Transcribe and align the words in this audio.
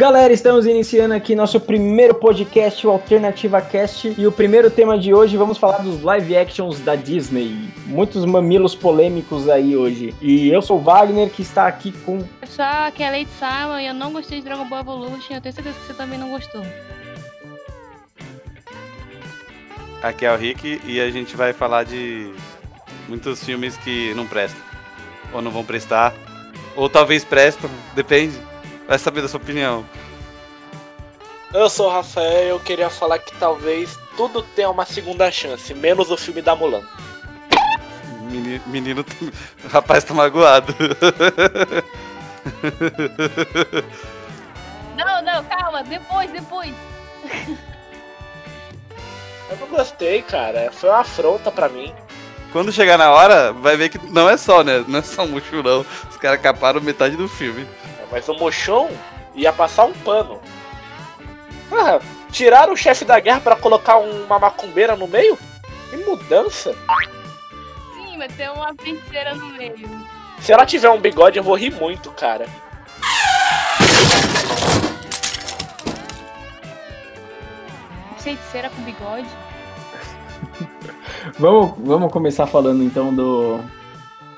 Galera, 0.00 0.32
estamos 0.32 0.64
iniciando 0.64 1.12
aqui 1.12 1.34
nosso 1.34 1.60
primeiro 1.60 2.14
podcast, 2.14 2.86
o 2.86 2.90
Alternativa 2.90 3.60
Cast, 3.60 4.14
e 4.16 4.26
o 4.26 4.32
primeiro 4.32 4.70
tema 4.70 4.98
de 4.98 5.12
hoje 5.12 5.36
vamos 5.36 5.58
falar 5.58 5.82
dos 5.82 6.00
live 6.00 6.38
actions 6.38 6.80
da 6.80 6.96
Disney. 6.96 7.68
Muitos 7.84 8.24
mamilos 8.24 8.74
polêmicos 8.74 9.46
aí 9.46 9.76
hoje. 9.76 10.14
E 10.22 10.48
eu 10.48 10.62
sou 10.62 10.78
o 10.78 10.82
Wagner, 10.82 11.28
que 11.28 11.42
está 11.42 11.66
aqui 11.66 11.92
com. 11.92 12.22
Pessoal, 12.40 12.84
aqui 12.86 13.02
é 13.02 13.08
a 13.08 13.10
Lady 13.10 13.28
Simon 13.38 13.78
e 13.78 13.88
eu 13.88 13.92
não 13.92 14.10
gostei 14.10 14.38
de 14.38 14.44
Dragon 14.46 14.66
Ball 14.70 14.80
Evolution, 14.80 15.34
eu 15.34 15.40
tenho 15.42 15.54
certeza 15.54 15.78
que 15.78 15.86
você 15.88 15.92
também 15.92 16.18
não 16.18 16.30
gostou. 16.30 16.64
Aqui 20.02 20.24
é 20.24 20.32
o 20.32 20.36
Rick 20.38 20.80
e 20.86 20.98
a 20.98 21.10
gente 21.10 21.36
vai 21.36 21.52
falar 21.52 21.84
de 21.84 22.32
muitos 23.06 23.44
filmes 23.44 23.76
que 23.76 24.14
não 24.14 24.26
prestam. 24.26 24.62
Ou 25.34 25.42
não 25.42 25.50
vão 25.50 25.62
prestar. 25.62 26.14
Ou 26.74 26.88
talvez 26.88 27.22
prestam, 27.22 27.68
depende. 27.94 28.49
Vai 28.90 28.98
saber 28.98 29.22
da 29.22 29.28
sua 29.28 29.38
opinião. 29.38 29.86
Eu 31.54 31.70
sou 31.70 31.86
o 31.86 31.92
Rafael 31.92 32.42
e 32.42 32.48
eu 32.48 32.58
queria 32.58 32.90
falar 32.90 33.20
que 33.20 33.32
talvez 33.36 33.96
tudo 34.16 34.42
tenha 34.42 34.68
uma 34.68 34.84
segunda 34.84 35.30
chance, 35.30 35.72
menos 35.72 36.10
o 36.10 36.16
filme 36.16 36.42
da 36.42 36.56
Mulan. 36.56 36.82
Menino, 38.22 38.60
menino 38.66 39.06
o 39.64 39.68
rapaz 39.70 40.02
tá 40.02 40.12
magoado. 40.12 40.74
Não, 44.96 45.22
não, 45.22 45.44
calma, 45.44 45.84
depois, 45.84 46.30
depois. 46.30 46.74
Eu 49.48 49.56
não 49.56 49.68
gostei, 49.68 50.20
cara. 50.20 50.70
Foi 50.72 50.90
uma 50.90 50.98
afronta 50.98 51.50
pra 51.50 51.68
mim. 51.68 51.94
Quando 52.52 52.72
chegar 52.72 52.98
na 52.98 53.10
hora, 53.10 53.52
vai 53.52 53.76
ver 53.76 53.88
que 53.88 53.98
não 54.10 54.28
é 54.28 54.36
só, 54.36 54.62
né? 54.64 54.84
Não 54.88 54.98
é 54.98 55.02
só 55.02 55.22
um 55.22 55.28
Mushu, 55.28 55.62
não. 55.62 55.86
Os 56.10 56.16
caras 56.16 56.40
caparam 56.40 56.80
metade 56.80 57.16
do 57.16 57.28
filme. 57.28 57.66
Mas 58.10 58.28
o 58.28 58.34
Mochon 58.34 58.90
ia 59.34 59.52
passar 59.52 59.84
um 59.84 59.92
pano. 59.92 60.40
Ah, 61.72 62.00
tiraram 62.30 62.72
o 62.72 62.76
chefe 62.76 63.04
da 63.04 63.20
guerra 63.20 63.40
pra 63.40 63.56
colocar 63.56 63.98
uma 63.98 64.38
macumbeira 64.38 64.96
no 64.96 65.06
meio? 65.06 65.38
Que 65.88 65.96
mudança! 65.96 66.74
Sim, 67.94 68.18
vai 68.18 68.28
ter 68.28 68.50
uma 68.50 68.74
feiticeira 68.74 69.34
no 69.34 69.46
meio. 69.46 69.88
Se 70.40 70.52
ela 70.52 70.66
tiver 70.66 70.90
um 70.90 71.00
bigode, 71.00 71.38
eu 71.38 71.44
vou 71.44 71.54
rir 71.54 71.70
muito, 71.70 72.10
cara. 72.12 72.46
Feiticeira 78.18 78.68
com 78.70 78.82
bigode. 78.82 79.28
Vamos, 81.38 81.74
vamos 81.78 82.12
começar 82.12 82.46
falando 82.46 82.82
então 82.82 83.14
do, 83.14 83.60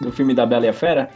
do 0.01 0.13
filme 0.13 0.35
da 0.35 0.45
Bela 0.45 0.67
e 0.67 0.69
a 0.69 0.73
Fera? 0.73 1.11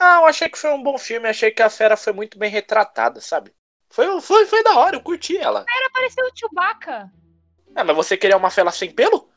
Ah, 0.00 0.20
eu 0.22 0.26
achei 0.26 0.48
que 0.48 0.56
foi 0.56 0.72
um 0.72 0.82
bom 0.82 0.96
filme, 0.96 1.28
achei 1.28 1.50
que 1.50 1.62
a 1.62 1.68
fera 1.68 1.94
foi 1.94 2.14
muito 2.14 2.38
bem 2.38 2.50
retratada, 2.50 3.20
sabe? 3.20 3.52
Foi, 3.90 4.18
foi, 4.22 4.46
foi 4.46 4.62
da 4.64 4.78
hora, 4.78 4.96
eu 4.96 5.02
curti 5.02 5.36
ela. 5.36 5.66
Era 5.68 5.90
parecer 5.90 6.22
o 6.22 6.30
Chewbacca. 6.34 7.12
Ah, 7.74 7.84
mas 7.84 7.94
você 7.94 8.16
queria 8.16 8.36
uma 8.36 8.50
fera 8.50 8.70
sem 8.70 8.90
pelo? 8.90 9.28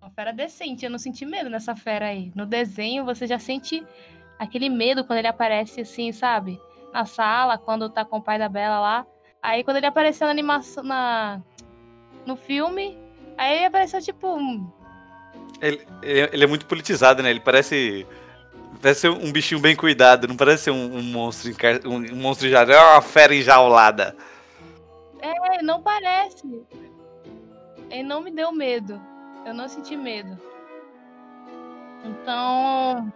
Uma 0.00 0.10
fera 0.10 0.32
decente, 0.32 0.84
eu 0.84 0.90
não 0.90 0.98
senti 0.98 1.24
medo 1.24 1.48
nessa 1.48 1.74
fera 1.74 2.08
aí. 2.08 2.30
No 2.34 2.44
desenho 2.44 3.06
você 3.06 3.26
já 3.26 3.38
sente 3.38 3.84
aquele 4.38 4.68
medo 4.68 5.02
quando 5.02 5.18
ele 5.20 5.28
aparece 5.28 5.80
assim, 5.80 6.12
sabe? 6.12 6.60
Na 6.92 7.06
sala, 7.06 7.56
quando 7.56 7.88
tá 7.88 8.04
com 8.04 8.18
o 8.18 8.22
pai 8.22 8.38
da 8.38 8.50
Bela 8.50 8.78
lá. 8.78 9.06
Aí 9.42 9.64
quando 9.64 9.78
ele 9.78 9.86
apareceu 9.86 10.26
na 10.26 10.30
animação, 10.30 10.84
na... 10.84 11.40
no 12.26 12.36
filme, 12.36 12.98
aí 13.38 13.56
ele 13.56 13.64
apareceu 13.66 14.02
tipo... 14.02 14.28
um- 14.36 14.70
ele 15.60 15.86
ele 16.02 16.44
é 16.44 16.46
muito 16.46 16.66
politizado, 16.66 17.22
né? 17.22 17.30
Ele 17.30 17.40
parece. 17.40 18.06
Parece 18.80 19.00
ser 19.00 19.10
um 19.10 19.32
bichinho 19.32 19.60
bem 19.60 19.74
cuidado, 19.74 20.28
não 20.28 20.36
parece 20.36 20.64
ser 20.64 20.70
um, 20.70 20.96
um 20.96 21.02
monstro 21.02 21.50
encar... 21.50 21.86
um, 21.86 21.96
um 21.96 22.16
monstro 22.16 22.48
já. 22.48 22.62
É 22.62 22.78
uma 22.78 23.02
fera 23.02 23.34
enjaulada. 23.34 24.16
É, 25.20 25.62
não 25.62 25.82
parece. 25.82 26.62
Ele 27.90 28.02
não 28.02 28.20
me 28.20 28.30
deu 28.30 28.52
medo. 28.52 29.00
Eu 29.44 29.54
não 29.54 29.68
senti 29.68 29.96
medo. 29.96 30.38
Então, 32.04 33.12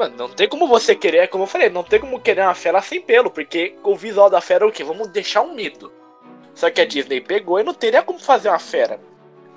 Mano, 0.00 0.16
não 0.16 0.28
tem 0.30 0.48
como 0.48 0.66
você 0.66 0.94
querer, 0.94 1.28
como 1.28 1.44
eu 1.44 1.48
falei, 1.48 1.68
não 1.68 1.82
tem 1.82 2.00
como 2.00 2.18
querer 2.20 2.40
uma 2.40 2.54
fera 2.54 2.80
sem 2.80 3.02
pelo, 3.02 3.30
porque 3.30 3.76
o 3.82 3.94
visual 3.94 4.30
da 4.30 4.40
fera 4.40 4.64
é 4.64 4.66
o 4.66 4.72
quê? 4.72 4.82
Vamos 4.82 5.08
deixar 5.08 5.42
um 5.42 5.54
medo. 5.54 5.92
Só 6.54 6.70
que 6.70 6.80
a 6.80 6.86
Disney 6.86 7.20
pegou 7.20 7.60
e 7.60 7.62
não 7.62 7.74
teria 7.74 8.02
como 8.02 8.18
fazer 8.18 8.48
uma 8.48 8.58
fera. 8.58 8.98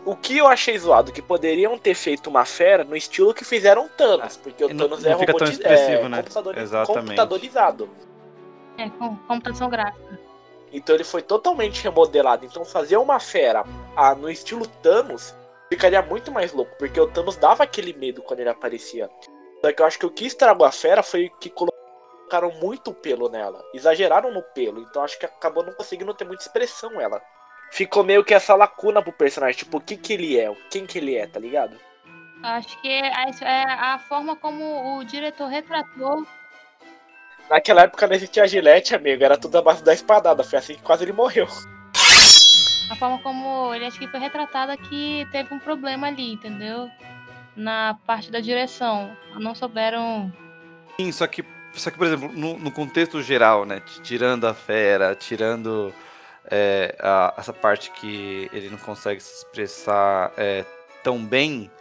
O 0.06 0.16
que 0.18 0.38
eu 0.38 0.48
achei 0.48 0.78
zoado, 0.78 1.14
que 1.14 1.22
poderiam 1.22 1.78
ter 1.78 1.94
feito 1.96 2.30
uma 2.30 2.44
fera 2.44 2.84
no 2.84 2.96
estilo 2.96 3.34
que 3.34 3.46
fizeram 3.46 3.88
Thanos, 3.88 4.36
porque 4.36 4.64
o 4.66 4.70
E 4.70 4.74
não- 4.74 4.86
Thanos 4.90 5.04
não 5.04 5.12
é, 5.12 5.18
fica 5.18 5.32
tão 5.34 5.40
roboti- 5.48 5.52
expressivo, 5.54 6.04
é 6.06 6.10
né? 6.10 6.18
computadori- 6.18 6.60
Exatamente. 6.60 7.00
computadorizado. 7.06 7.90
é 8.78 8.90
com 8.90 9.16
computação 9.28 9.70
gráfica. 9.70 10.20
Então 10.74 10.96
ele 10.96 11.04
foi 11.04 11.22
totalmente 11.22 11.82
remodelado. 11.84 12.44
Então 12.46 12.66
fazer 12.66 12.98
uma 12.98 13.20
fera 13.20 13.64
ah, 13.96 14.16
no 14.16 14.30
estilo 14.30 14.68
Thanos 14.68 15.34
ficaria 15.70 16.02
muito 16.02 16.32
mais 16.32 16.52
louco, 16.52 16.76
porque 16.80 17.00
o 17.00 17.08
Thanos 17.08 17.38
dava 17.38 17.64
aquele 17.64 17.94
medo 17.94 18.22
quando 18.24 18.40
ele 18.42 18.50
aparecia. 18.50 19.10
Só 19.64 19.72
que 19.72 19.82
eu 19.82 19.86
acho 19.86 20.00
que 20.00 20.06
o 20.06 20.10
que 20.10 20.26
estragou 20.26 20.66
a 20.66 20.72
fera 20.72 21.02
foi 21.04 21.30
que 21.40 21.50
colocaram 21.52 22.52
muito 22.60 22.92
pelo 22.94 23.30
nela. 23.30 23.64
Exageraram 23.74 24.32
no 24.34 24.42
pelo, 24.42 24.82
então 24.82 25.04
acho 25.04 25.18
que 25.20 25.26
acabou 25.28 25.64
não 25.64 25.74
conseguindo 25.74 26.14
ter 26.14 26.26
muita 26.26 26.44
expressão 26.44 27.00
ela. 27.00 27.22
Ficou 27.74 28.04
meio 28.04 28.24
que 28.24 28.36
essa 28.36 28.54
lacuna 28.54 29.02
pro 29.02 29.12
personagem, 29.12 29.58
tipo, 29.58 29.78
o 29.78 29.82
que 29.82 29.98
que 29.98 30.14
ele 30.14 30.40
é, 30.40 30.56
quem 30.70 30.86
que 30.86 31.00
ele 31.00 31.16
é, 31.16 31.26
tá 31.26 31.40
ligado? 31.40 31.76
Acho 32.44 32.80
que 32.80 32.88
é, 32.88 33.12
é 33.42 33.64
a 33.64 33.98
forma 33.98 34.36
como 34.36 35.00
o 35.00 35.04
diretor 35.04 35.48
retratou. 35.48 36.24
Naquela 37.50 37.82
época 37.82 38.06
não 38.06 38.14
existia 38.14 38.48
gilete, 38.48 38.94
amigo, 38.94 39.24
era 39.24 39.40
tudo 39.40 39.58
a 39.58 39.62
base 39.64 39.84
da 39.84 39.92
espadada, 39.92 40.44
foi 40.44 40.60
assim 40.60 40.76
que 40.76 40.84
quase 40.84 41.04
ele 41.04 41.14
morreu. 41.14 41.48
A 42.92 42.96
forma 42.96 43.18
como 43.24 43.74
ele 43.74 43.88
acho 43.88 43.98
que 43.98 44.08
foi 44.08 44.20
retratada 44.20 44.78
que 44.78 45.28
teve 45.32 45.52
um 45.52 45.58
problema 45.58 46.06
ali, 46.06 46.34
entendeu? 46.34 46.92
Na 47.56 47.98
parte 48.06 48.30
da 48.30 48.40
direção. 48.40 49.18
Não 49.40 49.56
souberam. 49.56 50.32
Sim, 50.96 51.12
só 51.12 51.26
que, 51.26 51.44
só 51.74 51.90
que 51.90 51.98
por 51.98 52.06
exemplo, 52.06 52.32
no, 52.34 52.56
no 52.56 52.72
contexto 52.72 53.20
geral, 53.24 53.66
né? 53.66 53.82
Tirando 54.04 54.46
a 54.46 54.54
fera, 54.54 55.16
tirando 55.16 55.92
é, 56.56 56.96
a- 57.00 57.34
essa 57.38 57.52
parte 57.52 57.90
que 57.92 58.48
ele 58.54 58.70
não 58.70 58.78
consegue 58.78 59.20
se 59.22 59.34
expressar 59.38 60.32
é, 60.38 60.64
tão 61.04 61.24
bem, 61.26 61.72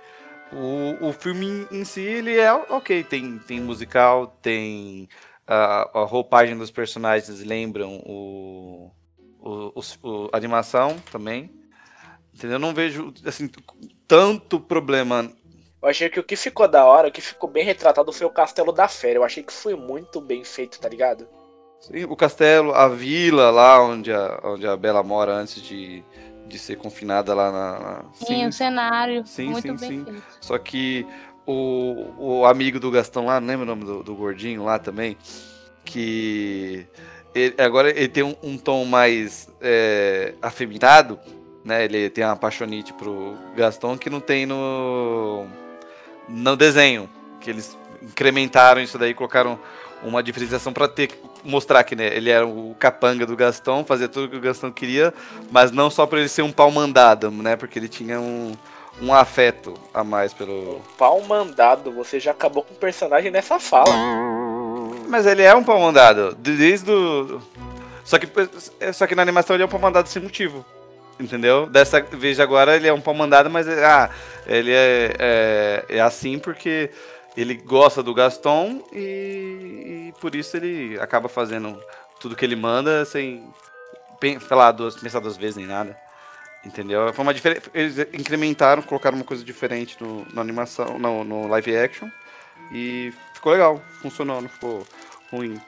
o, 0.52 1.08
o 1.08 1.12
filme 1.12 1.66
em, 1.70 1.84
si, 1.84 2.00
ele 2.00 2.38
é 2.38 2.52
ok. 2.52 3.04
Tem, 3.04 3.38
tem 3.38 3.60
musical, 3.60 4.26
tem 4.42 5.08
a, 5.46 6.00
a 6.00 6.04
roupagem 6.04 6.56
dos 6.56 6.70
personagens 6.70 7.40
lembram 7.40 7.96
o, 8.06 8.90
o, 9.40 9.80
o- 10.02 10.30
a 10.32 10.36
animação 10.36 10.96
também. 11.10 11.50
Entendeu? 12.34 12.56
Eu 12.56 12.60
não 12.60 12.72
vejo 12.74 13.12
assim 13.26 13.50
tanto 14.08 14.58
problema 14.58 15.30
Eu 15.82 15.88
achei 15.88 16.08
que 16.08 16.18
o 16.20 16.24
que 16.24 16.36
ficou 16.36 16.66
da 16.68 16.84
hora, 16.86 17.08
o 17.08 17.12
que 17.12 17.20
ficou 17.20 17.50
bem 17.50 17.64
retratado 17.64 18.12
foi 18.12 18.26
o 18.26 18.30
castelo 18.30 18.72
da 18.72 18.88
fera. 18.88 19.18
Eu 19.18 19.24
achei 19.24 19.42
que 19.42 19.52
foi 19.52 19.74
muito 19.74 20.20
bem 20.20 20.44
feito, 20.44 20.80
tá 20.80 20.88
ligado? 20.88 21.28
Sim, 21.82 22.04
o 22.04 22.14
castelo, 22.14 22.72
a 22.74 22.86
vila 22.88 23.50
lá 23.50 23.82
onde 23.84 24.12
a, 24.12 24.38
onde 24.44 24.66
a 24.66 24.76
Bela 24.76 25.02
mora 25.02 25.32
antes 25.34 25.60
de, 25.60 26.02
de 26.46 26.58
ser 26.58 26.76
confinada 26.76 27.34
lá 27.34 27.50
na. 27.50 27.78
na- 27.80 28.04
Sim, 28.14 28.46
o 28.46 28.52
cenário. 28.52 29.26
sim, 29.26 29.48
muito 29.48 29.62
sim, 29.66 29.76
bem 29.76 29.88
sim. 29.90 30.04
feito. 30.04 30.22
Só 30.40 30.56
que 30.58 31.04
o, 31.44 32.06
o 32.18 32.46
amigo 32.46 32.78
do 32.78 32.88
Gastão 32.90 33.26
lá, 33.26 33.40
não 33.40 33.48
lembra 33.48 33.64
o 33.64 33.66
nome 33.66 33.84
do, 33.84 34.02
do 34.04 34.14
gordinho 34.14 34.62
lá 34.64 34.78
também? 34.78 35.16
Que 35.84 36.86
ele- 37.34 37.54
agora 37.58 37.90
ele 37.90 38.08
tem 38.08 38.22
um, 38.22 38.36
um 38.44 38.56
tom 38.56 38.84
mais 38.84 39.48
é, 39.60 40.34
afeminado, 40.40 41.18
né? 41.64 41.84
Ele 41.84 42.08
tem 42.10 42.22
uma 42.22 42.34
apaixonite 42.34 42.92
pro 42.92 43.36
Gastão 43.56 43.98
que 43.98 44.08
não 44.08 44.20
tem 44.20 44.46
no, 44.46 45.46
no 46.28 46.56
desenho. 46.56 47.10
Que 47.40 47.50
eles 47.50 47.76
incrementaram 48.00 48.80
isso 48.80 48.96
daí, 48.96 49.12
colocaram 49.14 49.58
uma 50.04 50.22
diferenciação 50.22 50.72
pra 50.72 50.86
ter 50.86 51.08
mostrar 51.44 51.84
que 51.84 51.96
né, 51.96 52.06
ele 52.14 52.30
era 52.30 52.46
o 52.46 52.74
capanga 52.78 53.26
do 53.26 53.36
Gastão, 53.36 53.84
fazia 53.84 54.08
tudo 54.08 54.28
que 54.28 54.36
o 54.36 54.40
Gastão 54.40 54.70
queria, 54.70 55.12
mas 55.50 55.70
não 55.70 55.90
só 55.90 56.06
pra 56.06 56.18
ele 56.18 56.28
ser 56.28 56.42
um 56.42 56.52
pau 56.52 56.70
mandado, 56.70 57.30
né? 57.30 57.56
Porque 57.56 57.78
ele 57.78 57.88
tinha 57.88 58.20
um, 58.20 58.52
um 59.00 59.12
afeto 59.12 59.74
a 59.92 60.04
mais 60.04 60.32
pelo. 60.32 60.80
Pau 60.96 61.20
mandado, 61.22 61.90
você 61.92 62.20
já 62.20 62.30
acabou 62.30 62.62
com 62.62 62.74
o 62.74 62.76
personagem 62.76 63.30
nessa 63.30 63.58
fala. 63.58 63.94
Mas 65.08 65.26
ele 65.26 65.42
é 65.42 65.54
um 65.54 65.64
pau 65.64 65.78
mandado, 65.80 66.34
desde 66.34 66.90
o. 66.90 67.40
Só 68.04 68.18
que, 68.18 68.28
só 68.92 69.06
que 69.06 69.14
na 69.14 69.22
animação 69.22 69.54
ele 69.54 69.62
é 69.62 69.66
um 69.66 69.70
pau 69.70 69.80
mandado 69.80 70.08
sem 70.08 70.22
motivo. 70.22 70.64
Entendeu? 71.20 71.66
Dessa 71.66 72.00
vez 72.00 72.40
agora 72.40 72.74
ele 72.74 72.88
é 72.88 72.92
um 72.92 73.00
pau 73.00 73.14
mandado, 73.14 73.48
mas 73.48 73.68
ah, 73.68 74.10
ele 74.46 74.72
é, 74.72 75.14
é, 75.18 75.84
é 75.88 76.00
assim 76.00 76.38
porque 76.38 76.90
ele 77.36 77.54
gosta 77.54 78.02
do 78.02 78.14
Gaston 78.14 78.82
e, 78.92 80.08
e 80.08 80.14
por 80.20 80.34
isso 80.34 80.56
ele 80.56 80.98
acaba 81.00 81.28
fazendo 81.28 81.82
tudo 82.20 82.36
que 82.36 82.44
ele 82.44 82.56
manda 82.56 83.04
sem 83.04 83.48
lá, 84.50 84.70
duas, 84.70 84.96
pensar 84.96 85.20
duas 85.20 85.36
vezes 85.36 85.56
nem 85.56 85.66
nada. 85.66 85.96
Entendeu? 86.64 87.12
Foi 87.12 87.24
uma 87.24 87.34
diferença. 87.34 87.68
Eles 87.74 87.98
incrementaram, 88.12 88.82
colocaram 88.82 89.16
uma 89.16 89.24
coisa 89.24 89.44
diferente 89.44 89.96
no, 90.00 90.24
na 90.32 90.40
animação, 90.40 90.98
no, 90.98 91.24
no 91.24 91.48
live 91.48 91.76
action. 91.76 92.08
E 92.72 93.12
ficou 93.34 93.52
legal, 93.52 93.80
funcionou, 94.00 94.40
não 94.40 94.48
ficou 94.48 94.86
ruim. 95.32 95.60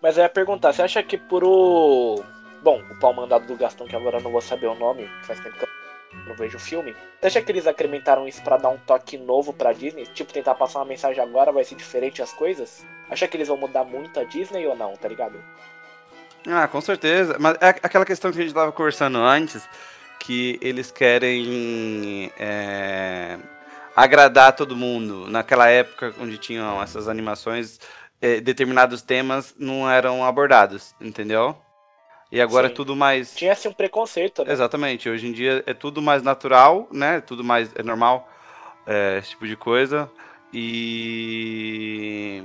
Mas 0.00 0.16
eu 0.16 0.22
ia 0.22 0.28
perguntar, 0.28 0.72
você 0.72 0.82
acha 0.82 1.02
que 1.02 1.18
por 1.18 1.44
o. 1.44 2.24
Bom, 2.62 2.82
o 2.90 2.98
pau 2.98 3.12
mandado 3.12 3.46
do 3.46 3.56
Gastão, 3.56 3.86
que 3.86 3.94
agora 3.94 4.18
eu 4.18 4.22
não 4.22 4.32
vou 4.32 4.40
saber 4.40 4.68
o 4.68 4.74
nome, 4.74 5.06
faz 5.24 5.38
tempo 5.40 5.58
que 5.58 5.64
eu 5.64 5.83
não 6.26 6.34
vejo 6.34 6.56
o 6.56 6.60
filme. 6.60 6.94
Você 7.20 7.26
acha 7.26 7.42
que 7.42 7.52
eles 7.52 7.66
acrescentaram 7.66 8.26
isso 8.26 8.42
pra 8.42 8.56
dar 8.56 8.68
um 8.68 8.78
toque 8.78 9.16
novo 9.18 9.52
pra 9.52 9.72
Disney? 9.72 10.06
Tipo, 10.06 10.32
tentar 10.32 10.54
passar 10.54 10.80
uma 10.80 10.84
mensagem 10.84 11.22
agora 11.22 11.52
vai 11.52 11.64
ser 11.64 11.74
diferente 11.74 12.22
as 12.22 12.32
coisas? 12.32 12.84
Acha 13.10 13.28
que 13.28 13.36
eles 13.36 13.48
vão 13.48 13.56
mudar 13.56 13.84
muito 13.84 14.18
a 14.18 14.24
Disney 14.24 14.66
ou 14.66 14.76
não, 14.76 14.94
tá 14.94 15.08
ligado? 15.08 15.42
Ah, 16.46 16.68
com 16.68 16.80
certeza. 16.80 17.36
Mas 17.38 17.56
é 17.60 17.68
aquela 17.68 18.04
questão 18.04 18.32
que 18.32 18.38
a 18.38 18.42
gente 18.42 18.54
tava 18.54 18.72
conversando 18.72 19.18
antes, 19.18 19.68
que 20.20 20.58
eles 20.62 20.90
querem 20.90 22.30
é, 22.38 23.38
agradar 23.96 24.54
todo 24.54 24.76
mundo. 24.76 25.28
Naquela 25.28 25.68
época 25.68 26.14
onde 26.20 26.38
tinham 26.38 26.82
essas 26.82 27.08
animações, 27.08 27.78
é, 28.20 28.40
determinados 28.40 29.02
temas 29.02 29.54
não 29.58 29.90
eram 29.90 30.24
abordados, 30.24 30.94
entendeu? 31.00 31.56
E 32.34 32.40
agora 32.40 32.66
é 32.66 32.68
Sim. 32.68 32.72
é 32.72 32.76
tudo 32.76 32.96
mais. 32.96 33.32
Tinha 33.32 33.52
assim 33.52 33.68
um 33.68 33.72
preconceito, 33.72 34.44
né? 34.44 34.52
Exatamente. 34.52 35.08
Hoje 35.08 35.24
em 35.28 35.30
dia 35.32 35.62
é 35.68 35.72
tudo 35.72 36.02
mais 36.02 36.20
natural, 36.20 36.88
né? 36.90 37.20
Tudo 37.20 37.44
mais 37.44 37.70
é 37.76 37.82
normal, 37.84 38.28
é, 38.84 39.18
esse 39.20 39.30
tipo 39.30 39.46
de 39.46 39.56
coisa. 39.56 40.10
E 40.52 42.42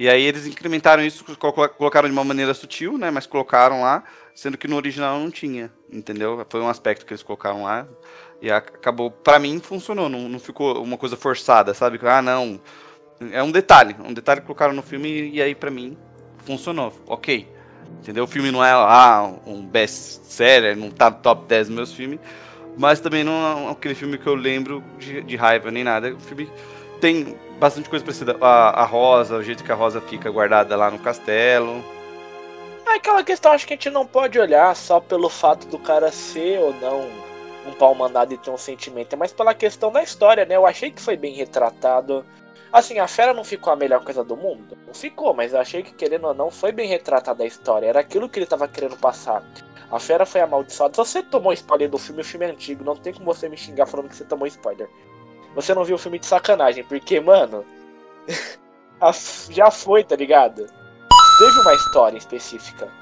e 0.00 0.08
aí 0.08 0.22
eles 0.24 0.46
incrementaram 0.48 1.04
isso, 1.04 1.24
colo- 1.36 1.68
colocaram 1.68 2.08
de 2.08 2.12
uma 2.12 2.24
maneira 2.24 2.52
sutil, 2.52 2.98
né? 2.98 3.08
Mas 3.08 3.24
colocaram 3.24 3.82
lá, 3.82 4.02
sendo 4.34 4.58
que 4.58 4.66
no 4.66 4.74
original 4.74 5.16
não 5.20 5.30
tinha, 5.30 5.72
entendeu? 5.92 6.44
Foi 6.50 6.60
um 6.60 6.68
aspecto 6.68 7.06
que 7.06 7.12
eles 7.12 7.22
colocaram 7.22 7.62
lá 7.62 7.86
e 8.42 8.50
acabou. 8.50 9.12
Pra 9.12 9.38
mim 9.38 9.60
funcionou, 9.60 10.08
não, 10.08 10.28
não 10.28 10.40
ficou 10.40 10.82
uma 10.82 10.98
coisa 10.98 11.16
forçada, 11.16 11.72
sabe? 11.72 12.00
Ah, 12.02 12.20
não. 12.20 12.60
É 13.30 13.44
um 13.44 13.52
detalhe, 13.52 13.94
um 14.04 14.12
detalhe 14.12 14.40
que 14.40 14.46
colocaram 14.48 14.74
no 14.74 14.82
filme 14.82 15.30
e 15.30 15.40
aí 15.40 15.54
pra 15.54 15.70
mim 15.70 15.96
funcionou, 16.44 16.92
ok. 17.06 17.57
Entendeu? 18.00 18.24
O 18.24 18.26
filme 18.26 18.50
não 18.50 18.64
é 18.64 18.70
ah, 18.70 19.32
um 19.46 19.64
best-seller, 19.64 20.76
não 20.76 20.90
tá 20.90 21.10
no 21.10 21.16
top 21.16 21.46
10 21.46 21.68
dos 21.68 21.76
meus 21.76 21.92
filmes, 21.92 22.18
mas 22.76 23.00
também 23.00 23.24
não 23.24 23.68
é 23.68 23.72
aquele 23.72 23.94
filme 23.94 24.16
que 24.18 24.26
eu 24.26 24.34
lembro 24.34 24.82
de, 24.98 25.22
de 25.22 25.36
raiva 25.36 25.70
nem 25.70 25.84
nada. 25.84 26.14
O 26.14 26.20
filme 26.20 26.50
tem 27.00 27.36
bastante 27.58 27.88
coisa 27.88 28.04
parecida. 28.04 28.36
A, 28.40 28.82
a 28.82 28.84
Rosa, 28.84 29.36
o 29.36 29.42
jeito 29.42 29.64
que 29.64 29.72
a 29.72 29.74
Rosa 29.74 30.00
fica 30.00 30.30
guardada 30.30 30.76
lá 30.76 30.90
no 30.90 30.98
castelo. 30.98 31.84
É 32.86 32.94
aquela 32.94 33.22
questão, 33.22 33.52
acho 33.52 33.66
que 33.66 33.74
a 33.74 33.76
gente 33.76 33.90
não 33.90 34.06
pode 34.06 34.38
olhar 34.38 34.74
só 34.74 34.98
pelo 34.98 35.28
fato 35.28 35.66
do 35.68 35.78
cara 35.78 36.10
ser 36.10 36.58
ou 36.58 36.72
não 36.74 37.28
um 37.68 37.72
pau 37.72 37.94
mandado 37.94 38.32
e 38.32 38.38
ter 38.38 38.50
um 38.50 38.56
sentimento, 38.56 39.12
é 39.12 39.16
mais 39.16 39.32
pela 39.32 39.52
questão 39.52 39.92
da 39.92 40.02
história, 40.02 40.46
né? 40.46 40.56
Eu 40.56 40.66
achei 40.66 40.90
que 40.90 41.02
foi 41.02 41.16
bem 41.16 41.34
retratado. 41.34 42.24
Assim, 42.72 42.98
a 42.98 43.08
fera 43.08 43.32
não 43.32 43.44
ficou 43.44 43.72
a 43.72 43.76
melhor 43.76 44.04
coisa 44.04 44.22
do 44.22 44.36
mundo? 44.36 44.76
Não 44.86 44.92
ficou, 44.92 45.32
mas 45.32 45.52
eu 45.54 45.60
achei 45.60 45.82
que, 45.82 45.92
querendo 45.92 46.26
ou 46.26 46.34
não, 46.34 46.50
foi 46.50 46.70
bem 46.70 46.88
retratada 46.88 47.42
a 47.42 47.46
história. 47.46 47.86
Era 47.86 48.00
aquilo 48.00 48.28
que 48.28 48.38
ele 48.38 48.46
tava 48.46 48.68
querendo 48.68 48.96
passar. 48.96 49.42
A 49.90 49.98
fera 49.98 50.26
foi 50.26 50.42
amaldiçoada. 50.42 50.92
Se 50.92 50.98
você 50.98 51.22
tomou 51.22 51.52
spoiler 51.52 51.88
do 51.88 51.96
filme, 51.96 52.20
o 52.20 52.24
filme 52.24 52.44
é 52.44 52.50
antigo. 52.50 52.84
Não 52.84 52.94
tem 52.94 53.12
como 53.12 53.24
você 53.24 53.48
me 53.48 53.56
xingar 53.56 53.86
falando 53.86 54.08
que 54.08 54.16
você 54.16 54.24
tomou 54.24 54.46
spoiler. 54.46 54.88
Você 55.54 55.74
não 55.74 55.82
viu 55.82 55.96
o 55.96 55.98
filme 55.98 56.18
de 56.18 56.26
sacanagem, 56.26 56.84
porque, 56.84 57.18
mano. 57.20 57.64
já 59.50 59.70
foi, 59.70 60.04
tá 60.04 60.14
ligado? 60.14 60.66
Teve 61.38 61.60
uma 61.60 61.74
história 61.74 62.18
específica. 62.18 62.92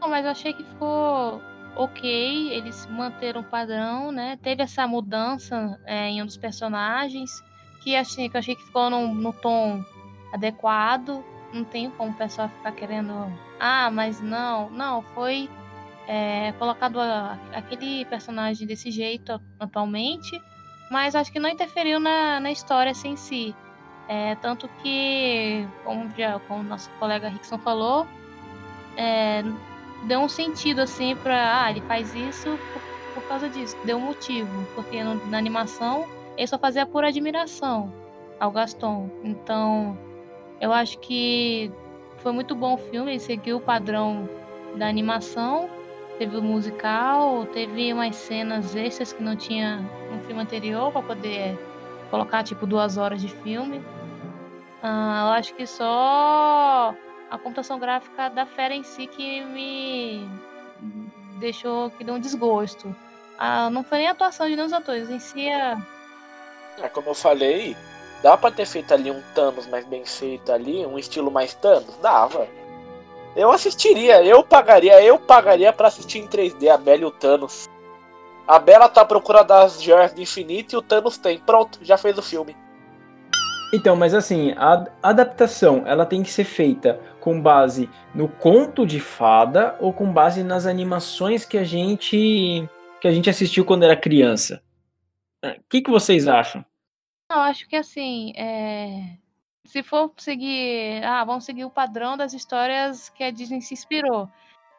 Não, 0.00 0.08
mas 0.08 0.24
eu 0.24 0.30
achei 0.30 0.52
que 0.52 0.62
ficou 0.62 1.40
ok. 1.74 2.52
Eles 2.52 2.86
manteram 2.86 3.40
o 3.40 3.44
padrão, 3.44 4.12
né? 4.12 4.38
Teve 4.40 4.62
essa 4.62 4.86
mudança 4.86 5.80
é, 5.84 6.08
em 6.08 6.22
um 6.22 6.26
dos 6.26 6.36
personagens. 6.36 7.42
Que, 7.86 7.94
assim, 7.94 8.28
que 8.28 8.36
eu 8.36 8.40
achei 8.40 8.56
que 8.56 8.64
ficou 8.64 8.90
no, 8.90 9.14
tom 9.32 9.80
adequado. 10.32 11.24
Não 11.52 11.62
tem 11.64 11.88
como 11.88 12.10
o 12.10 12.14
pessoal 12.14 12.48
ficar 12.48 12.72
querendo. 12.72 13.12
Ah, 13.60 13.88
mas 13.92 14.20
não. 14.20 14.68
Não, 14.70 15.02
foi 15.14 15.48
é, 16.08 16.50
colocado 16.58 16.98
a- 17.00 17.38
aquele 17.52 18.04
personagem 18.06 18.66
desse 18.66 18.90
jeito 18.90 19.40
atualmente. 19.60 20.42
Mas 20.90 21.14
acho 21.14 21.30
que 21.30 21.38
não 21.38 21.48
interferiu 21.48 22.00
na, 22.00 22.40
na 22.40 22.50
história 22.50 22.90
assim, 22.90 23.10
em 23.10 23.16
si. 23.16 23.54
É, 24.08 24.34
tanto 24.34 24.68
que, 24.82 25.64
como, 25.84 26.12
como 26.48 26.64
nosso 26.64 26.90
colega 26.98 27.28
Rickson 27.28 27.58
falou, 27.58 28.04
é, 28.96 29.44
deu 30.08 30.18
um 30.18 30.28
sentido 30.28 30.80
assim 30.80 31.14
pra. 31.14 31.62
Ah, 31.62 31.70
ele 31.70 31.82
faz 31.82 32.12
isso 32.16 32.58
por, 32.72 32.82
por 33.14 33.28
causa 33.28 33.48
disso. 33.48 33.76
Deu 33.84 33.96
um 33.98 34.06
motivo. 34.06 34.66
Porque 34.74 35.04
no- 35.04 35.24
na 35.26 35.38
animação 35.38 36.15
ele 36.36 36.46
só 36.46 36.58
fazia 36.58 36.86
por 36.86 37.04
admiração 37.04 37.92
ao 38.38 38.50
Gaston. 38.50 39.10
Então, 39.24 39.96
eu 40.60 40.72
acho 40.72 40.98
que 40.98 41.70
foi 42.18 42.32
muito 42.32 42.54
bom 42.54 42.74
o 42.74 42.78
filme. 42.78 43.12
Ele 43.12 43.20
seguiu 43.20 43.56
o 43.56 43.60
padrão 43.60 44.28
da 44.76 44.86
animação. 44.88 45.68
Teve 46.18 46.36
o 46.36 46.42
musical, 46.42 47.44
teve 47.52 47.92
umas 47.92 48.16
cenas 48.16 48.74
extras 48.74 49.12
que 49.12 49.22
não 49.22 49.36
tinha 49.36 49.78
no 50.10 50.18
filme 50.20 50.40
anterior 50.40 50.90
para 50.90 51.02
poder 51.02 51.58
colocar 52.10 52.42
tipo 52.42 52.66
duas 52.66 52.96
horas 52.96 53.20
de 53.20 53.28
filme. 53.28 53.82
Ah, 54.82 55.26
eu 55.26 55.32
acho 55.32 55.54
que 55.54 55.66
só 55.66 56.94
a 57.30 57.38
computação 57.38 57.78
gráfica 57.78 58.30
da 58.30 58.46
fera 58.46 58.74
em 58.74 58.82
si 58.82 59.06
que 59.06 59.42
me 59.44 60.26
deixou 61.38 61.90
que 61.90 62.04
deu 62.04 62.14
um 62.14 62.20
desgosto. 62.20 62.94
Ah, 63.38 63.68
não 63.68 63.84
foi 63.84 63.98
nem 63.98 64.08
a 64.08 64.12
atuação 64.12 64.46
de 64.46 64.56
nenhum 64.56 64.66
dos 64.66 64.72
atores, 64.72 65.10
em 65.10 65.18
si 65.18 65.48
a... 65.50 65.76
É, 66.82 66.88
como 66.88 67.10
eu 67.10 67.14
falei, 67.14 67.76
dá 68.22 68.36
pra 68.36 68.50
ter 68.50 68.66
feito 68.66 68.92
ali 68.92 69.10
um 69.10 69.22
Thanos 69.34 69.66
mais 69.66 69.86
bem 69.86 70.04
feito 70.04 70.52
ali, 70.52 70.84
um 70.86 70.98
estilo 70.98 71.30
mais 71.30 71.54
Thanos? 71.54 71.96
Dava. 72.02 72.46
Eu 73.34 73.50
assistiria, 73.50 74.24
eu 74.24 74.42
pagaria, 74.42 75.02
eu 75.02 75.18
pagaria 75.18 75.72
pra 75.72 75.88
assistir 75.88 76.18
em 76.18 76.26
3D 76.26 76.68
a 76.68 76.76
Bela 76.76 77.02
e 77.02 77.04
o 77.04 77.10
Thanos. 77.10 77.68
A 78.46 78.58
Bela 78.58 78.88
tá 78.88 79.02
à 79.02 79.04
procura 79.04 79.42
das 79.42 79.82
joias 79.82 80.12
do 80.12 80.20
infinito 80.20 80.74
e 80.74 80.78
o 80.78 80.82
Thanos 80.82 81.18
tem. 81.18 81.38
Pronto, 81.38 81.78
já 81.82 81.98
fez 81.98 82.16
o 82.16 82.22
filme. 82.22 82.56
Então, 83.74 83.96
mas 83.96 84.14
assim, 84.14 84.52
a 84.56 84.86
adaptação, 85.02 85.82
ela 85.86 86.06
tem 86.06 86.22
que 86.22 86.30
ser 86.30 86.44
feita 86.44 87.00
com 87.20 87.40
base 87.40 87.90
no 88.14 88.28
conto 88.28 88.86
de 88.86 89.00
fada 89.00 89.76
ou 89.80 89.92
com 89.92 90.12
base 90.12 90.44
nas 90.44 90.64
animações 90.64 91.44
que 91.44 91.58
a 91.58 91.64
gente 91.64 92.68
que 93.00 93.08
a 93.08 93.12
gente 93.12 93.28
assistiu 93.28 93.64
quando 93.64 93.82
era 93.82 93.96
criança? 93.96 94.62
O 95.44 95.68
que, 95.68 95.82
que 95.82 95.90
vocês 95.90 96.26
acham? 96.26 96.64
Não, 97.28 97.40
acho 97.40 97.68
que 97.68 97.76
assim, 97.76 98.32
é, 98.36 99.18
se 99.64 99.82
for 99.82 100.12
seguir. 100.16 101.02
Ah, 101.04 101.24
vamos 101.24 101.44
seguir 101.44 101.64
o 101.64 101.70
padrão 101.70 102.16
das 102.16 102.32
histórias 102.32 103.08
que 103.10 103.24
a 103.24 103.30
Disney 103.30 103.60
se 103.60 103.74
inspirou. 103.74 104.28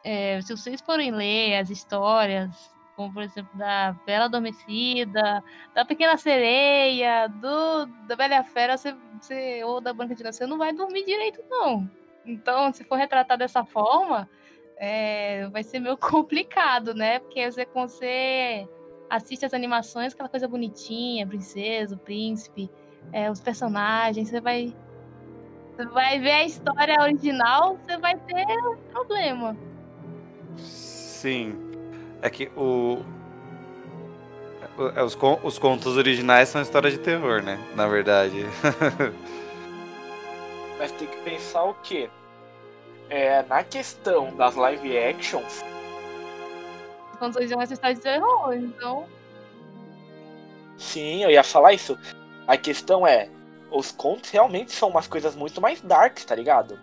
É, 0.04 0.40
se 0.42 0.56
vocês 0.56 0.80
forem 0.80 1.10
ler 1.12 1.56
as 1.58 1.70
histórias, 1.70 2.74
como 2.96 3.12
por 3.12 3.22
exemplo 3.22 3.56
da 3.58 3.92
Bela 4.06 4.26
Adormecida, 4.26 5.44
da 5.74 5.84
Pequena 5.84 6.16
Sereia, 6.16 7.28
do, 7.28 7.86
da 8.06 8.16
Bela 8.16 8.44
Fera, 8.44 8.76
você, 8.78 8.94
você- 9.20 9.64
ou 9.64 9.80
da 9.80 9.92
Branca 9.92 10.14
de 10.14 10.22
Neve, 10.22 10.36
você 10.36 10.46
não 10.46 10.58
vai 10.58 10.72
dormir 10.72 11.04
direito, 11.04 11.42
não. 11.50 11.90
Então, 12.24 12.72
se 12.72 12.84
for 12.84 12.96
retratar 12.96 13.38
dessa 13.38 13.64
forma, 13.64 14.28
é, 14.76 15.48
vai 15.48 15.62
ser 15.64 15.80
meio 15.80 15.96
complicado, 15.98 16.94
né? 16.94 17.18
Porque 17.20 17.50
você, 17.50 17.66
você 17.74 18.68
assiste 19.10 19.44
as 19.44 19.54
animações, 19.54 20.12
aquela 20.12 20.28
coisa 20.28 20.48
bonitinha, 20.48 21.26
princesa, 21.26 21.94
o 21.94 21.98
príncipe, 21.98 22.70
é, 23.12 23.30
os 23.30 23.40
personagens, 23.40 24.28
você 24.28 24.40
vai. 24.40 24.74
Você 25.76 25.86
vai 25.86 26.18
ver 26.18 26.32
a 26.32 26.44
história 26.44 26.96
original, 27.00 27.76
você 27.78 27.96
vai 27.98 28.16
ter 28.16 28.44
problema. 28.90 29.56
Sim. 30.56 31.56
É 32.20 32.28
que 32.28 32.50
o. 32.56 32.98
é, 34.96 35.02
Os, 35.02 35.14
con- 35.14 35.38
os 35.44 35.56
contos 35.58 35.96
originais 35.96 36.48
são 36.48 36.60
histórias 36.60 36.94
de 36.94 36.98
terror, 36.98 37.42
né? 37.42 37.58
Na 37.76 37.86
verdade. 37.86 38.44
Mas 40.78 40.92
tem 40.92 41.08
que 41.08 41.16
pensar 41.18 41.64
o 41.64 41.74
quê? 41.74 42.08
É, 43.10 43.42
na 43.44 43.64
questão 43.64 44.34
das 44.36 44.54
live 44.54 44.96
actions, 44.98 45.64
Quando 47.18 47.34
vocês 47.34 47.50
vão 47.50 47.60
assistir 47.60 47.94
de 47.94 48.00
terror, 48.00 48.52
então. 48.54 49.06
sim, 50.76 51.22
eu 51.24 51.30
ia 51.30 51.42
falar 51.42 51.72
isso. 51.72 51.98
A 52.46 52.56
questão 52.56 53.06
é, 53.06 53.28
os 53.70 53.90
contos 53.92 54.30
realmente 54.30 54.72
são 54.72 54.88
umas 54.88 55.06
coisas 55.06 55.34
muito 55.36 55.60
mais 55.60 55.80
darks, 55.80 56.24
tá 56.24 56.34
ligado? 56.34 56.78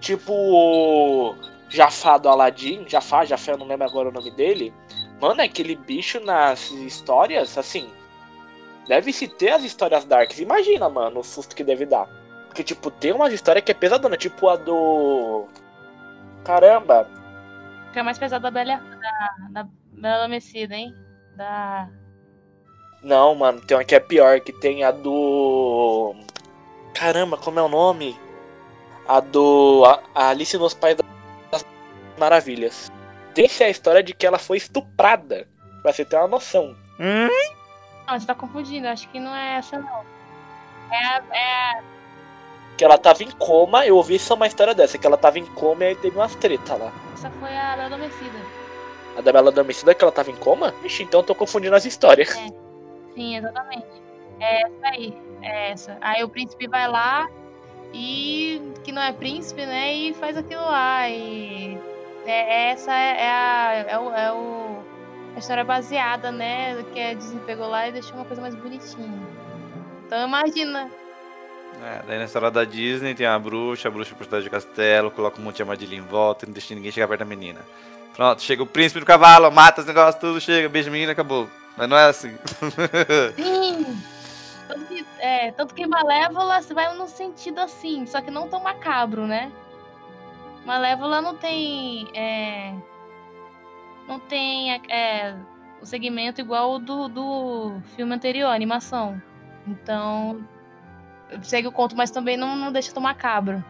Tipo 0.00 0.32
o 0.32 1.34
Jafar 1.68 2.18
do 2.20 2.28
Aladdin, 2.28 2.84
Jafar, 2.88 3.26
Jafar, 3.26 3.54
eu 3.54 3.58
não 3.58 3.66
lembro 3.66 3.86
agora 3.86 4.08
o 4.08 4.12
nome 4.12 4.30
dele. 4.30 4.72
Mano, 5.20 5.40
é 5.40 5.44
aquele 5.44 5.76
bicho 5.76 6.20
nas 6.20 6.70
histórias, 6.70 7.56
assim, 7.58 7.90
deve 8.86 9.12
se 9.12 9.28
ter 9.28 9.50
as 9.50 9.64
histórias 9.64 10.04
darks. 10.04 10.38
Imagina, 10.38 10.88
mano, 10.88 11.20
o 11.20 11.24
susto 11.24 11.54
que 11.56 11.64
deve 11.64 11.86
dar. 11.86 12.08
Porque, 12.46 12.62
tipo, 12.62 12.90
tem 12.90 13.12
umas 13.12 13.32
histórias 13.32 13.64
que 13.64 13.72
é 13.72 13.74
pesadona, 13.74 14.16
tipo 14.16 14.48
a 14.48 14.56
do. 14.56 15.46
Caramba, 16.44 17.08
Que 17.92 17.98
é 17.98 18.02
mais 18.02 18.18
pesado 18.18 18.42
da 18.42 18.50
Bela, 18.50 18.80
da, 19.50 19.62
da 19.62 19.68
Bela 19.92 20.16
Adormecida, 20.16 20.74
hein? 20.74 20.94
Da. 21.36 21.88
Não, 23.02 23.34
mano, 23.34 23.60
tem 23.60 23.76
uma 23.76 23.84
que 23.84 23.94
é 23.94 24.00
pior, 24.00 24.40
que 24.40 24.52
tem 24.52 24.84
a 24.84 24.90
do. 24.90 26.14
Caramba, 26.94 27.36
como 27.36 27.58
é 27.58 27.62
o 27.62 27.68
nome? 27.68 28.18
A 29.06 29.20
do 29.20 29.84
a, 29.86 30.00
a 30.14 30.28
Alice 30.30 30.56
nos 30.56 30.74
Pais 30.74 30.96
das 31.50 31.64
Maravilhas. 32.18 32.90
Tem-se 33.34 33.64
a 33.64 33.68
história 33.68 34.02
de 34.02 34.14
que 34.14 34.26
ela 34.26 34.38
foi 34.38 34.56
estuprada. 34.56 35.46
Pra 35.82 35.92
você 35.92 36.04
ter 36.04 36.16
uma 36.16 36.28
noção. 36.28 36.74
Hum? 36.98 37.28
Não, 38.06 38.18
você 38.18 38.26
tá 38.26 38.34
confundindo. 38.34 38.88
Acho 38.88 39.08
que 39.10 39.20
não 39.20 39.34
é 39.34 39.56
essa, 39.56 39.78
não. 39.78 40.04
É 40.90 41.04
a. 41.04 41.22
É 41.32 41.78
a... 41.78 41.82
Que 42.78 42.84
ela 42.84 42.98
tava 42.98 43.22
em 43.22 43.30
coma, 43.30 43.86
eu 43.86 43.96
ouvi 43.96 44.18
só 44.18 44.34
uma 44.34 44.48
história 44.48 44.74
dessa, 44.74 44.98
que 44.98 45.06
ela 45.06 45.16
tava 45.16 45.38
em 45.38 45.46
coma 45.46 45.84
e 45.84 45.88
aí 45.88 45.94
teve 45.94 46.16
umas 46.16 46.34
treta 46.34 46.74
lá. 46.74 46.92
Essa 47.12 47.30
foi 47.30 47.56
a 47.56 47.76
Bela 47.76 47.86
Adormecida. 47.86 48.63
A 49.16 49.20
da 49.20 49.32
Bela 49.32 49.50
Adormecida 49.50 49.94
que 49.94 50.02
ela 50.02 50.12
tava 50.12 50.30
em 50.30 50.36
coma? 50.36 50.74
Ixi, 50.84 51.04
então 51.04 51.20
eu 51.20 51.24
tô 51.24 51.34
confundindo 51.34 51.76
as 51.76 51.84
histórias. 51.84 52.30
Sim, 53.14 53.36
exatamente. 53.36 53.86
É 54.40 54.62
essa 54.62 54.86
aí. 54.86 55.14
É 55.42 55.70
essa. 55.70 55.98
Aí 56.00 56.24
o 56.24 56.28
príncipe 56.28 56.66
vai 56.66 56.88
lá 56.88 57.28
e. 57.92 58.60
que 58.82 58.90
não 58.90 59.02
é 59.02 59.12
príncipe, 59.12 59.64
né? 59.64 59.94
E 59.94 60.14
faz 60.14 60.36
aquilo 60.36 60.62
lá. 60.62 61.08
E. 61.08 61.78
É, 62.26 62.70
essa 62.70 62.92
é, 62.92 63.22
é 63.22 63.30
a. 63.30 63.84
É 63.88 63.98
o, 63.98 64.10
é 64.12 64.32
o. 64.32 64.84
A 65.36 65.38
história 65.38 65.64
baseada, 65.64 66.30
né? 66.30 66.84
Que 66.92 67.00
a 67.00 67.14
Disney 67.14 67.40
pegou 67.46 67.68
lá 67.68 67.88
e 67.88 67.92
deixou 67.92 68.14
uma 68.14 68.24
coisa 68.24 68.42
mais 68.42 68.54
bonitinha. 68.54 69.20
Então 70.06 70.26
imagina. 70.26 70.90
É, 71.82 72.02
daí 72.06 72.18
na 72.18 72.24
história 72.24 72.50
da 72.50 72.64
Disney 72.64 73.14
tem 73.14 73.26
a 73.26 73.38
bruxa, 73.38 73.88
a 73.88 73.90
bruxa 73.90 74.14
por 74.14 74.26
trás 74.26 74.44
de 74.44 74.50
castelo, 74.50 75.10
coloca 75.10 75.40
um 75.40 75.44
monte 75.44 75.56
de 75.56 75.62
armadilha 75.62 75.96
em 75.96 76.00
volta 76.00 76.44
e 76.44 76.46
não 76.46 76.52
deixa 76.52 76.74
ninguém 76.74 76.92
chegar 76.92 77.08
perto 77.08 77.20
da 77.20 77.26
menina. 77.26 77.60
Pronto, 78.14 78.42
chega 78.42 78.62
o 78.62 78.66
príncipe 78.66 79.00
do 79.00 79.06
cavalo, 79.06 79.50
mata 79.50 79.80
os 79.80 79.86
negócios, 79.86 80.20
tudo, 80.20 80.40
chega, 80.40 80.68
beija 80.68 80.88
a 80.88 80.92
menina 80.92 81.12
acabou. 81.12 81.50
Mas 81.76 81.88
não 81.88 81.96
é 81.96 82.06
assim. 82.06 82.36
Sim! 83.36 84.02
Tanto 84.68 84.86
que, 84.86 85.06
é, 85.18 85.50
tanto 85.52 85.74
que 85.74 85.86
Malévola 85.86 86.60
vai 86.72 86.94
num 86.94 87.08
sentido 87.08 87.60
assim, 87.60 88.06
só 88.06 88.20
que 88.20 88.30
não 88.30 88.48
tão 88.48 88.60
macabro, 88.60 89.26
né? 89.26 89.52
Malévola 90.64 91.20
não 91.20 91.36
tem. 91.36 92.08
É, 92.14 92.74
não 94.08 94.18
tem 94.18 94.72
é, 94.88 95.34
o 95.82 95.86
segmento 95.86 96.40
igual 96.40 96.74
o 96.74 96.78
do, 96.78 97.08
do 97.08 97.80
filme 97.96 98.14
anterior, 98.14 98.48
animação. 98.48 99.20
Então. 99.66 100.46
Segue 101.42 101.66
o 101.66 101.72
conto, 101.72 101.96
mas 101.96 102.10
também 102.10 102.36
não, 102.36 102.54
não 102.54 102.70
deixa 102.70 102.92
tão 102.92 103.02
macabro. 103.02 103.64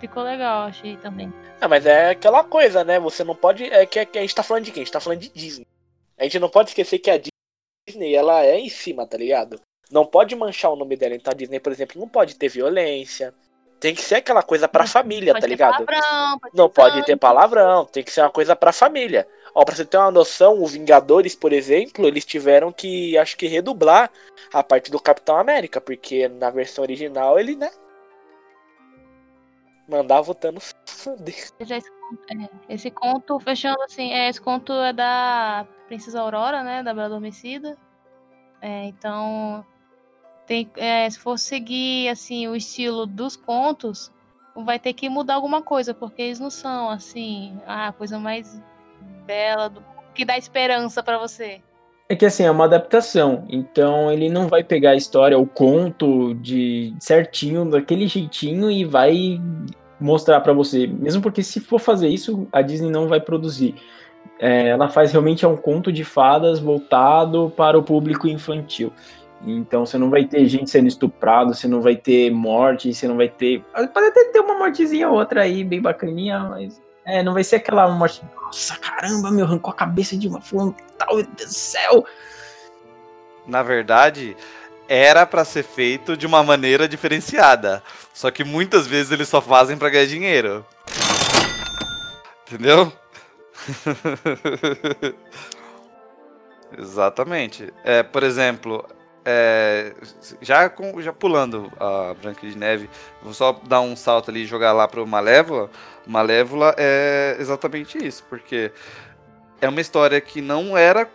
Ficou 0.00 0.22
legal, 0.22 0.64
achei 0.64 0.96
também. 0.98 1.32
Ah, 1.60 1.68
mas 1.68 1.86
é 1.86 2.10
aquela 2.10 2.44
coisa, 2.44 2.84
né? 2.84 3.00
Você 3.00 3.24
não 3.24 3.34
pode. 3.34 3.64
É 3.64 3.86
que, 3.86 4.04
que 4.04 4.18
a 4.18 4.20
gente 4.20 4.34
tá 4.34 4.42
falando 4.42 4.64
de 4.64 4.72
quem? 4.72 4.82
A 4.82 4.84
gente 4.84 4.92
tá 4.92 5.00
falando 5.00 5.20
de 5.20 5.28
Disney. 5.30 5.66
A 6.18 6.24
gente 6.24 6.38
não 6.38 6.48
pode 6.48 6.70
esquecer 6.70 6.98
que 6.98 7.10
a 7.10 7.20
Disney, 7.88 8.14
ela 8.14 8.44
é 8.44 8.58
em 8.58 8.68
cima, 8.68 9.06
tá 9.06 9.16
ligado? 9.16 9.60
Não 9.90 10.04
pode 10.04 10.34
manchar 10.34 10.72
o 10.72 10.76
nome 10.76 10.96
dela. 10.96 11.14
Então 11.14 11.32
a 11.32 11.36
Disney, 11.36 11.60
por 11.60 11.72
exemplo, 11.72 12.00
não 12.00 12.08
pode 12.08 12.34
ter 12.36 12.48
violência. 12.48 13.32
Tem 13.78 13.94
que 13.94 14.02
ser 14.02 14.16
aquela 14.16 14.42
coisa 14.42 14.66
pra 14.66 14.86
família, 14.86 15.32
pode 15.32 15.42
tá 15.42 15.46
ligado? 15.46 15.84
Palavrão, 15.84 16.38
pode 16.38 16.56
Não 16.56 16.70
pode 16.70 17.04
ter 17.04 17.16
palavrão, 17.16 17.84
tem 17.84 18.02
que 18.02 18.10
ser 18.10 18.22
uma 18.22 18.30
coisa 18.30 18.56
pra 18.56 18.72
família. 18.72 19.28
Ó, 19.54 19.64
pra 19.64 19.74
você 19.74 19.84
ter 19.84 19.98
uma 19.98 20.10
noção, 20.10 20.62
o 20.62 20.66
Vingadores, 20.66 21.34
por 21.34 21.52
exemplo, 21.52 22.06
eles 22.06 22.24
tiveram 22.24 22.72
que, 22.72 23.16
acho 23.18 23.36
que, 23.36 23.46
redublar 23.46 24.10
a 24.52 24.62
parte 24.62 24.90
do 24.90 25.00
Capitão 25.00 25.36
América, 25.36 25.80
porque 25.80 26.26
na 26.26 26.50
versão 26.50 26.82
original 26.82 27.38
ele, 27.38 27.54
né? 27.54 27.70
Mandava 29.88 30.30
o 30.30 30.34
Thanos 30.34 30.74
foder. 30.86 31.48
Esse 31.60 31.90
conto, 31.90 32.22
é, 32.30 32.74
esse 32.74 32.90
conto, 32.90 33.40
fechando 33.40 33.80
assim, 33.82 34.12
é, 34.12 34.28
esse 34.28 34.40
conto 34.40 34.72
é 34.72 34.92
da 34.92 35.66
Princesa 35.86 36.20
Aurora, 36.20 36.62
né? 36.62 36.82
Da 36.82 36.92
Bela 36.92 37.06
Adormecida. 37.06 37.76
É, 38.60 38.84
então, 38.86 39.64
tem, 40.46 40.70
é, 40.76 41.08
se 41.08 41.18
for 41.18 41.38
seguir 41.38 42.08
assim 42.08 42.48
o 42.48 42.56
estilo 42.56 43.06
dos 43.06 43.36
contos, 43.36 44.12
vai 44.56 44.78
ter 44.78 44.92
que 44.92 45.08
mudar 45.08 45.34
alguma 45.34 45.62
coisa, 45.62 45.94
porque 45.94 46.22
eles 46.22 46.40
não 46.40 46.50
são 46.50 46.90
assim 46.90 47.60
a 47.66 47.92
coisa 47.92 48.18
mais 48.18 48.60
bela 49.24 49.68
do 49.68 49.84
que 50.14 50.24
dá 50.24 50.38
esperança 50.38 51.02
pra 51.02 51.18
você. 51.18 51.62
É 52.08 52.14
que 52.14 52.24
assim, 52.24 52.44
é 52.44 52.50
uma 52.50 52.64
adaptação, 52.64 53.44
então 53.48 54.12
ele 54.12 54.28
não 54.28 54.46
vai 54.46 54.62
pegar 54.62 54.90
a 54.90 54.96
história, 54.96 55.36
o 55.36 55.44
conto 55.44 56.34
de 56.34 56.94
certinho, 57.00 57.68
daquele 57.68 58.06
jeitinho 58.06 58.70
e 58.70 58.84
vai 58.84 59.40
mostrar 60.00 60.40
pra 60.40 60.52
você. 60.52 60.86
Mesmo 60.86 61.20
porque 61.20 61.42
se 61.42 61.58
for 61.58 61.80
fazer 61.80 62.08
isso, 62.08 62.46
a 62.52 62.62
Disney 62.62 62.90
não 62.90 63.08
vai 63.08 63.20
produzir. 63.20 63.74
É, 64.38 64.68
ela 64.68 64.88
faz 64.88 65.10
realmente 65.10 65.44
é 65.44 65.48
um 65.48 65.56
conto 65.56 65.90
de 65.90 66.04
fadas 66.04 66.60
voltado 66.60 67.52
para 67.56 67.76
o 67.76 67.82
público 67.82 68.28
infantil. 68.28 68.92
Então 69.44 69.84
você 69.84 69.98
não 69.98 70.08
vai 70.08 70.24
ter 70.24 70.46
gente 70.46 70.70
sendo 70.70 70.86
estuprado, 70.86 71.54
você 71.54 71.66
não 71.66 71.80
vai 71.80 71.96
ter 71.96 72.30
morte, 72.30 72.94
você 72.94 73.08
não 73.08 73.16
vai 73.16 73.28
ter. 73.28 73.64
Pode 73.92 74.06
até 74.06 74.24
ter 74.26 74.40
uma 74.40 74.56
mortezinha 74.56 75.08
ou 75.08 75.18
outra 75.18 75.42
aí, 75.42 75.64
bem 75.64 75.80
bacaninha, 75.80 76.38
mas. 76.38 76.80
É, 77.06 77.22
não 77.22 77.32
vai 77.32 77.44
ser 77.44 77.56
aquela 77.56 77.88
morte. 77.88 78.20
Nossa, 78.42 78.76
caramba, 78.76 79.30
meu, 79.30 79.46
arrancou 79.46 79.72
a 79.72 79.76
cabeça 79.76 80.16
de 80.16 80.26
uma 80.26 80.40
fulano 80.40 80.74
tal, 80.98 81.16
meu 81.16 81.24
Deus 81.24 81.50
do 81.50 81.54
céu. 81.54 82.04
Na 83.46 83.62
verdade, 83.62 84.36
era 84.88 85.24
pra 85.24 85.44
ser 85.44 85.62
feito 85.62 86.16
de 86.16 86.26
uma 86.26 86.42
maneira 86.42 86.88
diferenciada. 86.88 87.82
Só 88.12 88.30
que 88.30 88.42
muitas 88.42 88.86
vezes 88.86 89.12
eles 89.12 89.28
só 89.28 89.40
fazem 89.40 89.76
pra 89.76 89.88
ganhar 89.88 90.06
dinheiro. 90.06 90.66
Entendeu? 92.46 92.92
Exatamente. 96.76 97.72
É, 97.84 98.02
por 98.02 98.22
exemplo, 98.24 98.84
é, 99.26 99.92
já, 100.40 100.68
com- 100.68 101.02
já 101.02 101.12
pulando 101.12 101.70
a 101.80 102.14
Branca 102.14 102.46
de 102.46 102.56
Neve, 102.56 102.88
vou 103.20 103.34
só 103.34 103.60
dar 103.64 103.80
um 103.80 103.96
salto 103.96 104.30
ali 104.30 104.44
e 104.44 104.46
jogar 104.46 104.72
lá 104.72 104.86
pro 104.86 105.04
Malévola. 105.04 105.68
Malévola 106.06 106.72
é 106.78 107.36
exatamente 107.40 107.98
isso, 107.98 108.24
porque 108.30 108.70
é 109.60 109.68
uma 109.68 109.80
história 109.80 110.20
que 110.20 110.40
não 110.40 110.78
era, 110.78 111.10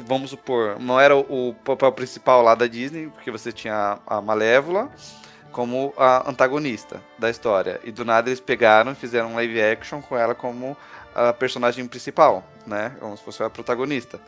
vamos 0.00 0.30
supor, 0.30 0.80
não 0.80 0.98
era 1.00 1.16
o, 1.16 1.54
papel 1.64 1.92
principal 1.92 2.42
lá 2.42 2.56
da 2.56 2.66
Disney, 2.66 3.06
porque 3.06 3.30
você 3.30 3.52
tinha 3.52 3.98
a 4.04 4.20
Malévola 4.20 4.90
como 5.52 5.94
a 5.96 6.28
antagonista 6.28 7.00
da 7.16 7.30
história. 7.30 7.80
E 7.84 7.92
do 7.92 8.04
nada 8.04 8.28
eles 8.28 8.40
pegaram 8.40 8.90
e 8.90 8.94
fizeram 8.96 9.30
um 9.30 9.34
live 9.36 9.62
action 9.62 10.02
com 10.02 10.16
ela 10.16 10.34
como 10.34 10.76
a 11.14 11.32
personagem 11.32 11.86
principal, 11.86 12.42
né? 12.66 12.92
Como 12.98 13.16
se 13.16 13.22
fosse 13.22 13.40
a 13.44 13.48
protagonista. 13.48 14.20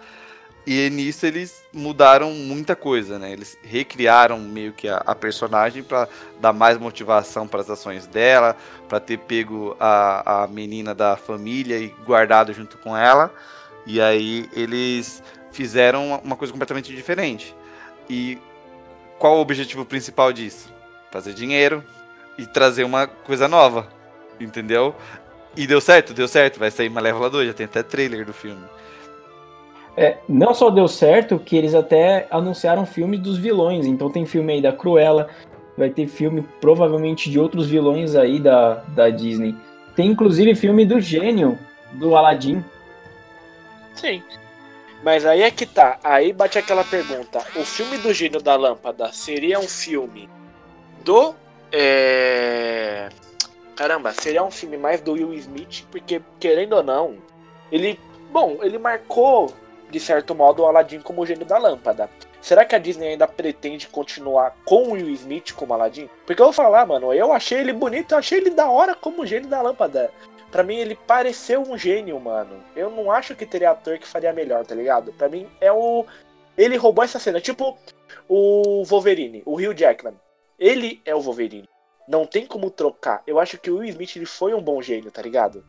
E 0.67 0.91
nisso 0.91 1.25
eles 1.25 1.63
mudaram 1.73 2.33
muita 2.33 2.75
coisa, 2.75 3.21
né? 3.21 3.31
Eles 3.33 3.57
recriaram 3.63 4.41
meio 4.41 4.73
que 4.73 4.89
a, 4.89 4.97
a 4.97 5.15
personagem 5.15 5.83
para 5.83 6.09
dar 6.41 6.53
mais 6.53 6.77
motivação 6.77 7.47
para 7.47 7.61
as 7.61 7.71
ações 7.71 8.05
dela, 8.07 8.57
para 8.89 8.99
ter 8.99 9.17
pego 9.19 9.77
a, 9.79 10.43
a 10.43 10.47
menina 10.49 10.93
da 10.93 11.17
família 11.17 11.79
e 11.79 11.89
guardado 12.05 12.53
junto 12.53 12.79
com 12.79 12.97
ela. 12.97 13.33
E 13.87 14.01
aí 14.01 14.49
eles 14.53 15.23
fizeram 15.53 16.21
uma- 16.25 16.35
coisa 16.37 16.53
completamente 16.53 16.93
diferente. 16.93 17.55
E 18.11 18.37
qual 19.21 19.37
o 19.37 19.41
objetivo 19.41 19.85
principal 19.85 20.33
disso? 20.33 20.69
Fazer 21.13 21.33
dinheiro 21.33 21.85
e 22.37 22.45
trazer 22.45 22.83
uma 22.83 23.07
coisa 23.07 23.47
nova, 23.47 23.89
entendeu? 24.41 24.97
E 25.57 25.65
deu 25.65 25.81
certo, 25.81 26.13
deu 26.13 26.27
certo. 26.27 26.59
Vai 26.59 26.73
sair 26.73 26.91
Malévola 26.91 27.31
2, 27.31 27.47
já 27.47 27.55
tem 27.55 27.67
até 27.67 27.85
trailer 27.85 28.27
do 28.27 28.33
filme. 28.33 28.65
É, 29.97 30.19
não 30.29 30.53
só 30.53 30.69
deu 30.69 30.87
certo, 30.87 31.39
que 31.39 31.57
eles 31.57 31.75
até 31.75 32.27
anunciaram 32.31 32.85
filmes 32.85 33.19
dos 33.21 33.39
vilões. 33.39 33.87
Então 33.87 34.11
tem 34.11 34.27
filme 34.27 34.53
aí 34.53 34.61
da 34.61 34.73
Cruella, 34.73 35.29
vai 35.77 35.89
ter 35.89 36.07
filme 36.07 36.47
provavelmente 36.61 37.31
de 37.31 37.39
outros 37.39 37.67
vilões 37.67 38.15
aí 38.15 38.39
da, 38.39 38.75
da 38.89 39.09
Disney. 39.09 39.55
Tem 39.95 40.09
inclusive 40.09 40.55
filme 40.55 40.85
do 40.85 41.01
gênio, 41.01 41.59
do 41.93 42.15
Aladdin. 42.15 42.63
Sim. 43.95 44.23
Mas 45.03 45.25
aí 45.25 45.43
é 45.43 45.51
que 45.51 45.65
tá. 45.65 45.99
Aí 46.03 46.33
bate 46.33 46.59
aquela 46.59 46.85
pergunta. 46.85 47.39
O 47.57 47.65
filme 47.65 47.97
do 47.99 48.13
Gênio 48.13 48.43
da 48.43 48.57
Lâmpada 48.57 49.13
seria 49.13 49.59
um 49.59 49.69
filme 49.69 50.29
do. 51.05 51.35
É... 51.73 53.09
Caramba, 53.77 54.13
seria 54.13 54.43
um 54.43 54.51
filme 54.51 54.77
mais 54.77 55.01
do 55.01 55.13
Will 55.13 55.35
Smith, 55.35 55.85
porque, 55.91 56.21
querendo 56.41 56.75
ou 56.75 56.83
não, 56.83 57.17
ele. 57.71 58.01
Bom, 58.33 58.59
ele 58.63 58.79
marcou, 58.79 59.55
de 59.91 60.01
certo 60.01 60.35
modo, 60.35 60.63
o 60.63 60.67
Aladdin 60.67 61.01
como 61.01 61.23
o 61.23 61.27
gênio 61.27 61.47
da 61.47 61.59
lâmpada. 61.59 62.11
Será 62.41 62.65
que 62.65 62.75
a 62.75 62.79
Disney 62.79 63.09
ainda 63.09 63.27
pretende 63.27 63.89
continuar 63.89 64.57
com 64.65 64.89
o 64.89 64.93
Will 64.93 65.11
Smith 65.11 65.53
como 65.53 65.75
Aladdin? 65.75 66.09
Porque 66.27 66.41
eu 66.41 66.47
vou 66.47 66.53
falar, 66.53 66.87
mano, 66.87 67.13
eu 67.13 67.33
achei 67.33 67.59
ele 67.59 67.73
bonito, 67.73 68.13
eu 68.13 68.19
achei 68.19 68.39
ele 68.39 68.51
da 68.51 68.69
hora 68.71 68.95
como 68.95 69.23
o 69.23 69.27
gênio 69.27 69.49
da 69.49 69.63
lâmpada. 69.63 70.11
Pra 70.51 70.63
mim, 70.63 70.77
ele 70.77 70.97
pareceu 71.07 71.63
um 71.63 71.77
gênio, 71.77 72.19
mano. 72.21 72.63
Eu 72.75 72.91
não 72.91 73.11
acho 73.11 73.35
que 73.35 73.45
teria 73.45 73.73
ator 73.73 73.99
que 73.99 74.07
faria 74.07 74.33
melhor, 74.33 74.65
tá 74.65 74.75
ligado? 74.75 75.13
Pra 75.13 75.29
mim, 75.29 75.49
é 75.61 75.73
o. 75.73 76.07
Ele 76.57 76.77
roubou 76.77 77.05
essa 77.05 77.19
cena. 77.19 77.41
Tipo, 77.41 77.77
o 78.29 78.85
Wolverine, 78.85 79.43
o 79.45 79.57
Hugh 79.57 79.77
Jackman. 79.77 80.15
Ele 80.59 81.03
é 81.05 81.15
o 81.15 81.21
Wolverine. 81.21 81.69
Não 82.09 82.25
tem 82.25 82.47
como 82.47 82.71
trocar. 82.71 83.23
Eu 83.27 83.39
acho 83.39 83.59
que 83.59 83.71
o 83.71 83.79
Will 83.79 83.91
Smith 83.91 84.17
ele 84.17 84.25
foi 84.25 84.55
um 84.55 84.63
bom 84.63 84.81
gênio, 84.81 85.11
tá 85.11 85.21
ligado? 85.21 85.65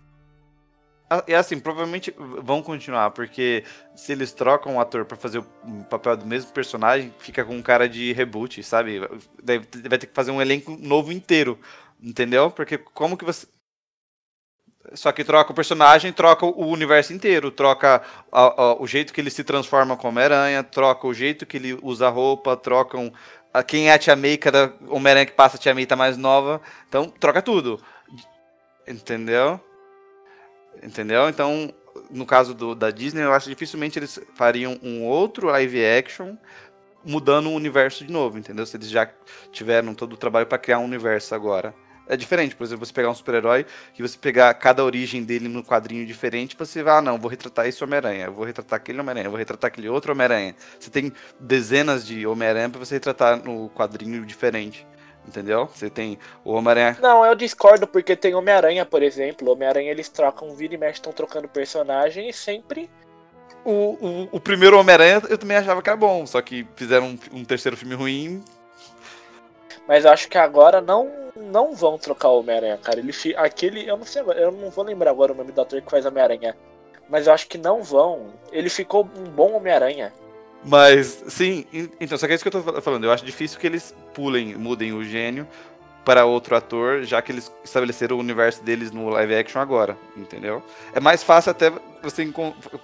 E 1.25 1.33
assim, 1.33 1.57
provavelmente 1.57 2.13
vão 2.17 2.61
continuar, 2.61 3.11
porque 3.11 3.63
se 3.95 4.11
eles 4.11 4.33
trocam 4.33 4.75
o 4.75 4.79
ator 4.81 5.05
pra 5.05 5.15
fazer 5.15 5.39
o 5.39 5.83
papel 5.89 6.17
do 6.17 6.25
mesmo 6.25 6.51
personagem, 6.51 7.13
fica 7.19 7.45
com 7.45 7.55
um 7.55 7.61
cara 7.61 7.87
de 7.87 8.11
reboot, 8.11 8.61
sabe? 8.61 8.99
Deve- 9.41 9.65
Vai 9.87 9.97
ter 9.97 10.07
que 10.07 10.13
fazer 10.13 10.31
um 10.31 10.41
elenco 10.41 10.71
novo 10.77 11.11
inteiro 11.11 11.57
Entendeu? 11.99 12.51
Porque 12.51 12.77
como 12.77 13.17
que 13.17 13.25
você. 13.25 13.47
Só 14.93 15.11
que 15.11 15.23
troca 15.23 15.51
o 15.51 15.55
personagem, 15.55 16.13
troca 16.13 16.45
o 16.45 16.67
universo 16.67 17.11
inteiro, 17.11 17.51
troca 17.51 18.01
a, 18.31 18.41
a, 18.41 18.81
o 18.81 18.87
jeito 18.87 19.13
que 19.13 19.19
ele 19.19 19.29
se 19.29 19.43
transforma 19.43 19.97
como 19.97 20.09
Homem-Aranha, 20.11 20.63
troca 20.63 21.05
o 21.07 21.13
jeito 21.13 21.45
que 21.45 21.57
ele 21.57 21.77
usa 21.81 22.07
roupa, 22.07 22.55
trocam 22.55 23.11
a, 23.53 23.61
quem 23.63 23.89
é 23.89 23.93
a 23.93 23.99
Tia 23.99 24.15
May, 24.15 24.37
cada 24.37 24.73
Homem-Aranha 24.87 25.25
que 25.25 25.33
passa 25.33 25.57
a 25.57 25.59
Tia 25.59 25.73
May 25.73 25.85
tá 25.85 25.95
mais 25.97 26.15
nova. 26.15 26.61
Então, 26.87 27.09
troca 27.09 27.41
tudo. 27.41 27.81
Entendeu? 28.87 29.59
Entendeu? 30.83 31.27
Então, 31.29 31.73
no 32.09 32.25
caso 32.25 32.53
do, 32.53 32.75
da 32.75 32.91
Disney, 32.91 33.23
eu 33.23 33.33
acho 33.33 33.45
que 33.45 33.55
dificilmente 33.55 33.97
eles 33.97 34.19
fariam 34.35 34.79
um 34.83 35.03
outro 35.03 35.47
live 35.47 35.83
action 35.85 36.35
mudando 37.03 37.47
o 37.47 37.53
universo 37.53 38.05
de 38.05 38.11
novo, 38.11 38.37
entendeu? 38.37 38.65
Se 38.65 38.75
eles 38.75 38.89
já 38.89 39.09
tiveram 39.51 39.93
todo 39.93 40.13
o 40.13 40.17
trabalho 40.17 40.45
para 40.45 40.57
criar 40.57 40.79
um 40.79 40.85
universo 40.85 41.33
agora. 41.33 41.73
É 42.09 42.15
diferente, 42.15 42.55
por 42.55 42.63
exemplo, 42.63 42.85
você 42.85 42.93
pegar 42.93 43.09
um 43.09 43.15
super-herói 43.15 43.65
e 43.97 44.01
você 44.01 44.17
pegar 44.17 44.53
cada 44.53 44.83
origem 44.83 45.23
dele 45.23 45.49
no 45.49 45.61
quadrinho 45.61 46.05
diferente, 46.05 46.55
você 46.57 46.81
vai, 46.81 46.97
ah, 46.97 47.01
não, 47.01 47.17
vou 47.17 47.29
retratar 47.29 47.67
esse 47.67 47.83
Homem-Aranha, 47.83 48.31
vou 48.31 48.45
retratar 48.45 48.77
aquele 48.77 48.99
Homem-Aranha, 48.99 49.29
vou 49.29 49.37
retratar 49.37 49.67
aquele 49.67 49.89
outro 49.89 50.13
Homem-Aranha. 50.13 50.55
Você 50.79 50.89
tem 50.89 51.11
dezenas 51.37 52.07
de 52.07 52.25
Homem-Aranha 52.25 52.69
para 52.69 52.79
você 52.79 52.95
retratar 52.95 53.43
no 53.43 53.69
quadrinho 53.71 54.25
diferente. 54.25 54.87
Entendeu? 55.27 55.67
Você 55.67 55.89
tem 55.89 56.17
o 56.45 56.53
Homem-Aranha. 56.53 56.97
Não, 57.01 57.25
eu 57.25 57.35
discordo 57.35 57.85
porque 57.85 58.15
tem 58.15 58.33
Homem-Aranha, 58.33 58.85
por 58.85 59.03
exemplo. 59.03 59.51
Homem-Aranha 59.51 59.91
eles 59.91 60.07
trocam, 60.07 60.55
vira 60.55 60.73
e 60.73 60.77
mexe, 60.77 60.93
estão 60.93 61.11
trocando 61.11 61.49
personagem 61.49 62.29
e 62.29 62.33
sempre. 62.33 62.89
O, 63.65 63.97
o, 63.99 64.29
o 64.31 64.39
primeiro 64.39 64.79
Homem-Aranha 64.79 65.21
eu 65.29 65.37
também 65.37 65.57
achava 65.57 65.81
que 65.81 65.89
era 65.89 65.97
bom, 65.97 66.25
só 66.25 66.41
que 66.41 66.65
fizeram 66.77 67.07
um, 67.07 67.39
um 67.39 67.43
terceiro 67.43 67.75
filme 67.75 67.95
ruim. 67.95 68.43
Mas 69.85 70.05
eu 70.05 70.11
acho 70.11 70.29
que 70.29 70.37
agora 70.37 70.79
não 70.79 71.11
não 71.35 71.75
vão 71.75 71.97
trocar 71.97 72.29
o 72.29 72.39
Homem-Aranha, 72.39 72.77
cara. 72.77 72.99
Ele 72.99 73.13
aquele, 73.35 73.87
eu 73.87 73.97
não 73.97 74.05
sei 74.05 74.21
agora, 74.21 74.39
eu 74.39 74.51
não 74.51 74.69
vou 74.69 74.83
lembrar 74.83 75.11
agora 75.11 75.33
o 75.33 75.35
nome 75.35 75.51
do 75.51 75.61
ator 75.61 75.81
que 75.81 75.91
faz 75.91 76.05
Homem-Aranha, 76.05 76.55
mas 77.09 77.27
eu 77.27 77.33
acho 77.33 77.47
que 77.47 77.57
não 77.57 77.83
vão. 77.83 78.33
Ele 78.51 78.69
ficou 78.69 79.07
um 79.17 79.25
bom 79.25 79.53
Homem-Aranha. 79.53 80.13
Mas, 80.63 81.23
sim, 81.27 81.65
então, 81.99 82.17
só 82.17 82.25
que 82.27 82.33
é 82.33 82.35
isso 82.35 82.43
que 82.43 82.55
eu 82.55 82.63
tô 82.63 82.81
falando. 82.81 83.03
Eu 83.03 83.11
acho 83.11 83.25
difícil 83.25 83.59
que 83.59 83.67
eles 83.67 83.95
pulem, 84.13 84.55
mudem 84.55 84.93
o 84.93 85.03
gênio 85.03 85.47
para 86.07 86.23
outro 86.23 86.55
ator, 86.55 87.03
já 87.03 87.21
que 87.21 87.33
eles 87.33 87.51
estabeleceram 87.65 88.15
o 88.15 88.19
universo 88.21 88.63
deles 88.63 88.91
no 88.91 89.09
live 89.09 89.35
action 89.35 89.59
agora, 89.59 89.97
entendeu? 90.15 90.63
É 90.93 91.01
mais 91.01 91.21
fácil 91.21 91.51
até 91.51 91.69
você 92.01 92.25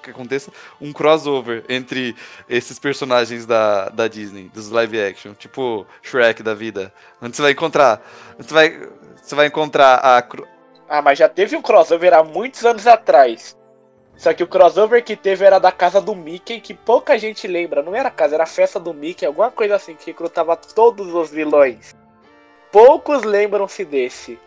que 0.01 0.09
aconteça 0.09 0.51
um 0.81 0.91
crossover 0.91 1.63
entre 1.69 2.17
esses 2.49 2.77
personagens 2.77 3.45
da, 3.45 3.87
da 3.87 4.09
Disney, 4.09 4.51
dos 4.53 4.69
live 4.69 4.99
action, 5.01 5.33
tipo 5.35 5.87
Shrek 6.01 6.43
da 6.43 6.53
vida. 6.53 6.93
Onde 7.21 7.37
você 7.37 7.41
vai 7.41 7.51
encontrar. 7.51 8.01
Você 8.37 8.53
vai, 8.53 8.89
você 9.15 9.35
vai 9.35 9.47
encontrar 9.47 10.01
a. 10.03 10.21
Ah, 10.89 11.01
mas 11.01 11.17
já 11.17 11.29
teve 11.29 11.55
um 11.55 11.61
crossover 11.61 12.13
há 12.13 12.25
muitos 12.25 12.65
anos 12.65 12.85
atrás. 12.85 13.55
Só 14.17 14.34
que 14.34 14.43
o 14.43 14.48
crossover 14.48 15.03
que 15.03 15.15
teve 15.15 15.46
era 15.46 15.60
da 15.60 15.72
casa 15.72 16.00
do 16.00 16.15
Mickey, 16.15 16.60
que 16.60 16.74
pouca 16.74 17.17
gente 17.17 17.48
lembra. 17.48 17.82
Não 17.82 17.96
era 17.96 18.10
casa, 18.10 18.36
era 18.36 18.43
a 18.43 18.48
festa 18.48 18.79
do 18.79 18.93
Mickey, 18.93 19.25
alguma 19.25 19.51
coisa 19.51 19.75
assim, 19.75 19.96
que 19.96 20.08
recrutava 20.08 20.55
todos 20.55 21.13
os 21.13 21.29
vilões. 21.29 21.96
Poucos 22.72 23.24
lembram-se 23.24 23.84
desse. 23.84 24.39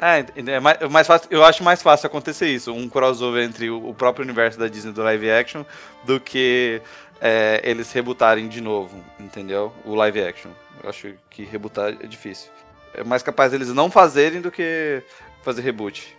É, 0.00 0.20
é 0.20 0.84
é 0.84 0.88
mais 0.88 1.06
fácil, 1.06 1.28
eu 1.30 1.44
acho 1.44 1.62
mais 1.62 1.80
fácil 1.80 2.08
acontecer 2.08 2.48
isso, 2.48 2.72
um 2.72 2.88
crossover 2.88 3.44
entre 3.44 3.70
o, 3.70 3.94
próprio 3.94 4.24
universo 4.24 4.58
da 4.58 4.66
Disney 4.66 4.92
do 4.92 5.02
live 5.02 5.30
action, 5.30 5.64
do 6.02 6.18
que 6.18 6.82
é, 7.20 7.60
eles 7.62 7.92
rebutarem 7.92 8.48
de 8.48 8.60
novo, 8.60 9.02
entendeu? 9.20 9.72
O 9.84 9.94
live 9.94 10.22
action. 10.22 10.50
Eu 10.82 10.90
acho 10.90 11.14
que 11.30 11.44
rebutar 11.44 11.90
é 11.90 12.06
difícil. 12.06 12.50
É 12.94 13.04
mais 13.04 13.22
capaz 13.22 13.52
eles 13.52 13.68
não 13.68 13.90
fazerem 13.90 14.40
do 14.40 14.50
que 14.50 15.02
fazer 15.42 15.62
reboot 15.62 16.16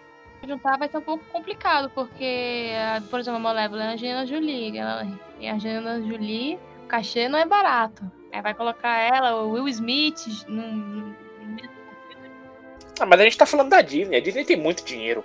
juntar 0.47 0.77
vai 0.77 0.87
ser 0.89 0.97
um 0.97 1.01
pouco 1.01 1.23
complicado, 1.25 1.89
porque, 1.93 2.71
por 3.09 3.19
exemplo, 3.19 3.37
a 3.37 3.41
Malévola 3.41 3.83
é 3.83 3.87
a 3.87 3.91
Angelina 3.91 4.25
Jolie. 4.25 4.77
Ela, 4.77 5.07
e 5.39 5.47
a 5.47 5.55
Angelina 5.55 6.01
Jolie, 6.01 6.59
o 6.83 6.87
cachê 6.87 7.27
não 7.27 7.39
é 7.39 7.45
barato. 7.45 8.03
É, 8.31 8.41
vai 8.41 8.53
colocar 8.53 8.97
ela, 8.97 9.43
o 9.43 9.51
Will 9.51 9.67
Smith, 9.67 10.45
num, 10.47 11.13
Ah, 12.99 13.05
mas 13.05 13.19
a 13.19 13.23
gente 13.23 13.37
tá 13.37 13.45
falando 13.45 13.69
da 13.69 13.81
Disney. 13.81 14.17
A 14.17 14.21
Disney 14.21 14.43
tem 14.43 14.57
muito 14.57 14.83
dinheiro. 14.83 15.23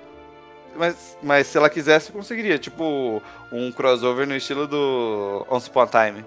Mas, 0.77 1.19
mas 1.23 1.47
se 1.47 1.57
ela 1.59 1.71
quisesse, 1.71 2.13
conseguiria. 2.13 2.59
Tipo, 2.59 3.23
um 3.51 3.73
crossover 3.73 4.27
no 4.27 4.37
estilo 4.37 4.67
do 4.67 5.47
Once 5.51 5.69
Upon 5.69 5.81
a 5.81 5.87
Time. 5.87 6.25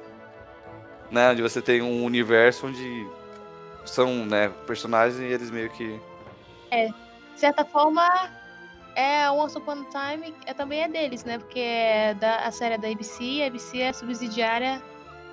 Né? 1.10 1.32
Onde 1.32 1.42
você 1.42 1.62
tem 1.62 1.82
um 1.82 2.04
universo 2.04 2.68
onde 2.68 3.08
são 3.86 4.26
né, 4.26 4.52
personagens 4.66 5.20
e 5.20 5.26
eles 5.26 5.52
meio 5.52 5.70
que. 5.70 6.00
É. 6.70 6.88
De 6.88 7.40
certa 7.40 7.66
forma, 7.66 8.08
é, 8.96 9.30
Once 9.32 9.58
Upon 9.58 9.86
a 9.94 10.14
Time 10.14 10.34
é, 10.46 10.54
também 10.54 10.82
é 10.82 10.88
deles, 10.88 11.24
né? 11.24 11.38
Porque 11.38 11.60
é 11.60 12.14
da, 12.16 12.38
a 12.38 12.52
série 12.52 12.76
é 12.76 12.78
da 12.78 12.88
ABC, 12.88 13.42
a 13.44 13.48
ABC 13.48 13.82
é 13.82 13.94
subsidiária 13.94 14.82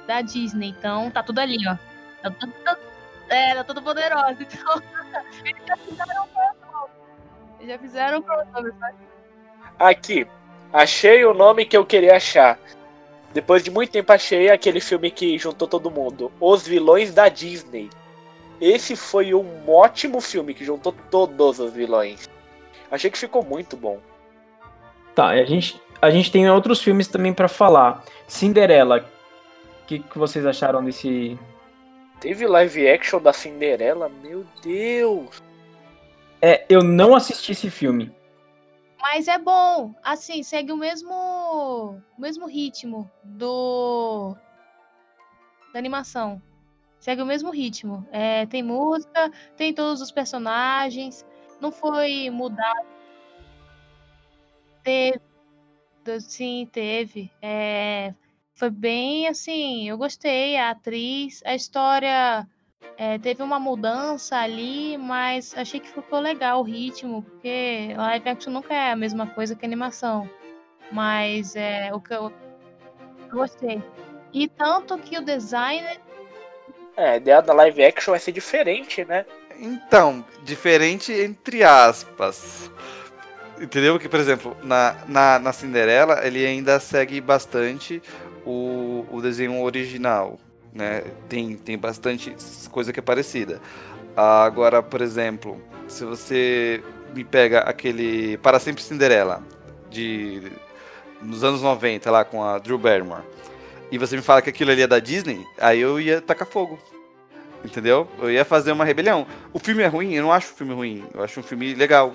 da 0.07 0.21
Disney. 0.23 0.69
Então 0.79 1.11
tá 1.11 1.23
tudo 1.23 1.39
ali, 1.39 1.59
ó. 1.69 1.77
Tá 2.23 2.31
tudo, 2.31 2.53
é, 3.29 3.55
tá 3.55 3.65
tudo 3.65 3.83
poderoso. 3.83 4.37
Então, 4.41 4.83
eles 5.45 5.67
já 5.67 5.77
fizeram 5.77 6.29
crossover. 6.29 6.91
Eles 7.59 7.69
já 7.69 7.79
fizeram 7.79 8.23
crossover, 8.23 8.75
sabe? 8.79 8.97
Aqui, 9.79 10.27
achei 10.73 11.25
o 11.25 11.35
nome 11.35 11.65
que 11.65 11.77
eu 11.77 11.85
queria 11.85 12.17
achar. 12.17 12.59
Depois 13.33 13.63
de 13.63 13.71
muito 13.71 13.93
tempo 13.93 14.13
achei 14.13 14.51
aquele 14.51 14.81
filme 14.81 15.11
que 15.11 15.39
juntou 15.39 15.69
todo 15.69 15.91
mundo. 15.91 16.33
Os 16.41 16.67
Vilões 16.67 17.13
da 17.13 17.29
Disney. 17.29 17.91
Esse 18.61 18.97
foi 18.97 19.35
um 19.35 19.71
ótimo 19.71 20.21
filme 20.21 20.53
que 20.53 20.65
juntou 20.65 20.93
todos 21.11 21.61
os 21.61 21.73
vilões. 21.73 22.29
Achei 22.91 23.11
que 23.11 23.19
ficou 23.19 23.45
muito 23.45 23.77
bom. 23.77 24.01
Tá, 25.15 25.29
a 25.29 25.45
gente, 25.45 25.81
a 26.01 26.11
gente 26.11 26.31
tem 26.31 26.49
outros 26.51 26.81
filmes 26.81 27.09
também 27.09 27.35
para 27.35 27.49
falar. 27.49 28.05
Cinderela. 28.27 29.05
O 29.83 29.87
que, 29.87 29.99
que 29.99 30.19
vocês 30.19 30.47
acharam 30.47 30.85
desse. 30.85 31.39
Teve 32.21 32.47
live 32.47 32.89
action 32.89 33.21
da 33.21 33.33
Cinderela? 33.33 34.09
Meu 34.09 34.45
Deus! 34.63 35.43
É, 36.41 36.65
eu 36.69 36.83
não 36.83 37.15
assisti 37.15 37.53
esse 37.53 37.71
filme. 37.71 38.13
Mas 39.01 39.29
é 39.29 39.39
bom. 39.39 39.95
Assim, 40.03 40.43
segue 40.43 40.73
o 40.73 40.77
mesmo, 40.77 41.13
o 41.13 42.21
mesmo 42.21 42.47
ritmo 42.47 43.11
do 43.23 44.37
da 45.73 45.79
animação. 45.79 46.41
Segue 46.99 47.23
o 47.23 47.27
mesmo 47.27 47.51
ritmo. 47.51 48.07
É, 48.11 48.47
tem 48.47 48.63
música, 48.63 49.31
tem 49.57 49.73
todos 49.73 50.01
os 50.01 50.11
personagens 50.11 51.25
não 51.61 51.73
foi 51.73 52.31
mudado. 52.31 52.87
Teve, 54.83 55.21
sim, 56.21 56.69
teve. 56.71 57.31
É, 57.43 58.15
foi 58.55 58.71
bem 58.71 59.29
assim, 59.29 59.89
eu 59.89 59.99
gostei, 59.99 60.57
a 60.57 60.71
atriz, 60.71 61.43
a 61.45 61.55
história 61.55 62.47
é, 62.97 63.19
teve 63.19 63.43
uma 63.43 63.61
mudança 63.61 64.37
ali, 64.37 64.97
mas 64.99 65.57
achei 65.57 65.79
que 65.79 65.89
ficou 65.89 66.19
legal 66.19 66.61
o 66.61 66.65
ritmo, 66.65 67.23
porque 67.23 67.95
live 67.97 68.29
action 68.29 68.53
nunca 68.53 68.75
é 68.75 68.91
a 68.91 68.97
mesma 68.97 69.27
coisa 69.27 69.55
que 69.55 69.65
animação. 69.65 70.29
Mas 70.91 71.55
é 71.55 71.91
o 71.93 72.01
que 72.01 72.15
eu, 72.15 72.33
gostei. 73.31 73.83
E 74.33 74.49
tanto 74.49 74.99
que 74.99 75.19
o 75.19 75.23
designer. 75.23 76.01
É, 76.97 77.11
a 77.11 77.17
ideia 77.17 77.41
da 77.41 77.53
live 77.53 77.85
action 77.85 78.13
vai 78.13 78.21
ser 78.21 78.33
diferente, 78.33 79.05
né? 79.05 79.25
Então, 79.59 80.25
diferente 80.45 81.13
entre 81.13 81.65
aspas. 81.65 82.71
Entendeu? 83.61 83.99
Que, 83.99 84.09
por 84.09 84.21
exemplo, 84.21 84.57
na, 84.63 84.97
na, 85.09 85.39
na 85.39 85.53
Cinderela, 85.53 86.25
ele 86.25 86.47
ainda 86.47 86.79
segue 86.79 87.21
bastante 87.21 88.01
o, 88.47 89.05
o 89.11 89.21
desenho 89.21 89.61
original. 89.61 90.39
Né? 90.73 91.03
Tem, 91.29 91.57
tem 91.57 91.77
bastante 91.77 92.35
coisa 92.71 92.93
que 92.93 93.01
é 93.01 93.03
parecida. 93.03 93.61
Agora, 94.17 94.83
por 94.83 95.01
exemplo, 95.01 95.61
se 95.89 96.05
você 96.05 96.83
me 97.15 97.25
pega 97.25 97.61
aquele 97.61 98.37
Para 98.39 98.59
Sempre 98.59 98.83
Cinderela, 98.83 99.43
de 99.91 100.53
nos 101.21 101.43
anos 101.43 101.63
90, 101.63 102.11
lá 102.11 102.25
com 102.25 102.45
a 102.45 102.59
Drew 102.59 102.79
Barrymore, 102.79 103.23
e 103.91 103.99
você 103.99 104.17
me 104.17 104.23
fala 104.23 104.43
que 104.43 104.51
aquilo 104.51 104.71
ali 104.71 104.83
é 104.83 104.87
da 104.87 104.99
Disney, 104.99 105.45
aí 105.59 105.81
eu 105.81 106.01
ia 106.01 106.21
tacar 106.21 106.47
fogo. 106.47 106.79
Entendeu? 107.65 108.09
Eu 108.19 108.31
ia 108.31 108.45
fazer 108.45 108.73
uma 108.73 108.85
rebelião. 108.85 109.27
O 109.53 109.59
filme 109.59 109.83
é 109.83 109.87
ruim? 109.87 110.15
Eu 110.15 110.23
não 110.23 110.33
acho 110.33 110.53
o 110.53 110.57
filme 110.57 110.75
ruim. 110.75 111.05
Eu 111.13 111.23
acho 111.23 111.41
um 111.41 111.43
filme 111.43 111.75
legal. 111.75 112.13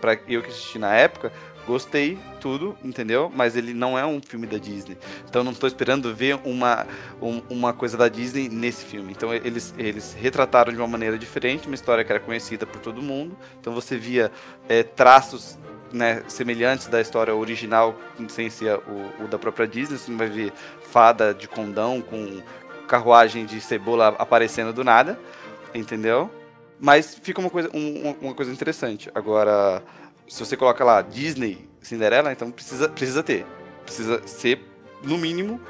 Pra 0.00 0.18
eu 0.26 0.42
que 0.42 0.48
assisti 0.48 0.76
na 0.76 0.92
época, 0.92 1.32
gostei, 1.68 2.18
tudo, 2.40 2.76
entendeu? 2.82 3.30
Mas 3.32 3.54
ele 3.54 3.74
não 3.74 3.98
é 3.98 4.04
um 4.04 4.20
filme 4.20 4.46
da 4.46 4.56
Disney. 4.56 4.96
Então 5.28 5.44
não 5.44 5.52
estou 5.52 5.68
esperando 5.68 6.12
ver 6.14 6.40
uma, 6.44 6.86
um, 7.20 7.42
uma 7.50 7.72
coisa 7.74 7.96
da 7.96 8.08
Disney 8.08 8.48
nesse 8.48 8.84
filme. 8.84 9.12
Então 9.12 9.32
eles, 9.32 9.74
eles 9.76 10.16
retrataram 10.18 10.72
de 10.72 10.78
uma 10.78 10.88
maneira 10.88 11.18
diferente, 11.18 11.66
uma 11.66 11.74
história 11.74 12.02
que 12.02 12.10
era 12.10 12.18
conhecida 12.18 12.66
por 12.66 12.80
todo 12.80 13.02
mundo. 13.02 13.36
Então 13.60 13.74
você 13.74 13.96
via 13.96 14.32
é, 14.68 14.82
traços 14.82 15.58
né, 15.92 16.22
semelhantes 16.26 16.86
da 16.86 17.00
história 17.00 17.34
original, 17.34 17.98
sem 18.28 18.50
ser 18.50 18.74
o, 18.74 19.24
o 19.24 19.28
da 19.28 19.38
própria 19.38 19.66
Disney. 19.66 19.98
Você 19.98 20.12
vai 20.12 20.28
ver 20.28 20.52
fada 20.90 21.34
de 21.34 21.46
condão 21.46 22.00
com 22.00 22.42
carruagem 22.88 23.46
de 23.46 23.60
cebola 23.60 24.08
aparecendo 24.18 24.72
do 24.72 24.82
nada, 24.82 25.18
entendeu? 25.74 26.28
Mas 26.80 27.14
fica 27.22 27.40
uma 27.40 27.50
coisa, 27.50 27.70
um, 27.74 28.14
uma 28.20 28.34
coisa 28.34 28.52
interessante. 28.52 29.10
Agora, 29.14 29.82
se 30.26 30.44
você 30.44 30.56
coloca 30.56 30.84
lá 30.84 31.02
Disney, 31.02 31.68
Cinderela, 31.80 32.32
então 32.32 32.50
precisa, 32.50 32.88
precisa 32.88 33.22
ter. 33.22 33.46
Precisa 33.84 34.26
ser, 34.26 34.60
no 35.02 35.16
mínimo, 35.16 35.60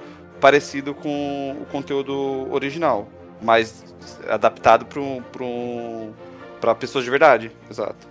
parecido 0.40 0.94
com 0.94 1.56
o 1.60 1.66
conteúdo 1.66 2.50
original. 2.52 3.08
Mas 3.40 3.84
adaptado 4.28 4.84
para 4.86 5.00
um, 5.00 6.12
pra 6.60 6.74
pessoas 6.74 7.04
de 7.04 7.10
verdade. 7.10 7.52
Exato. 7.70 8.08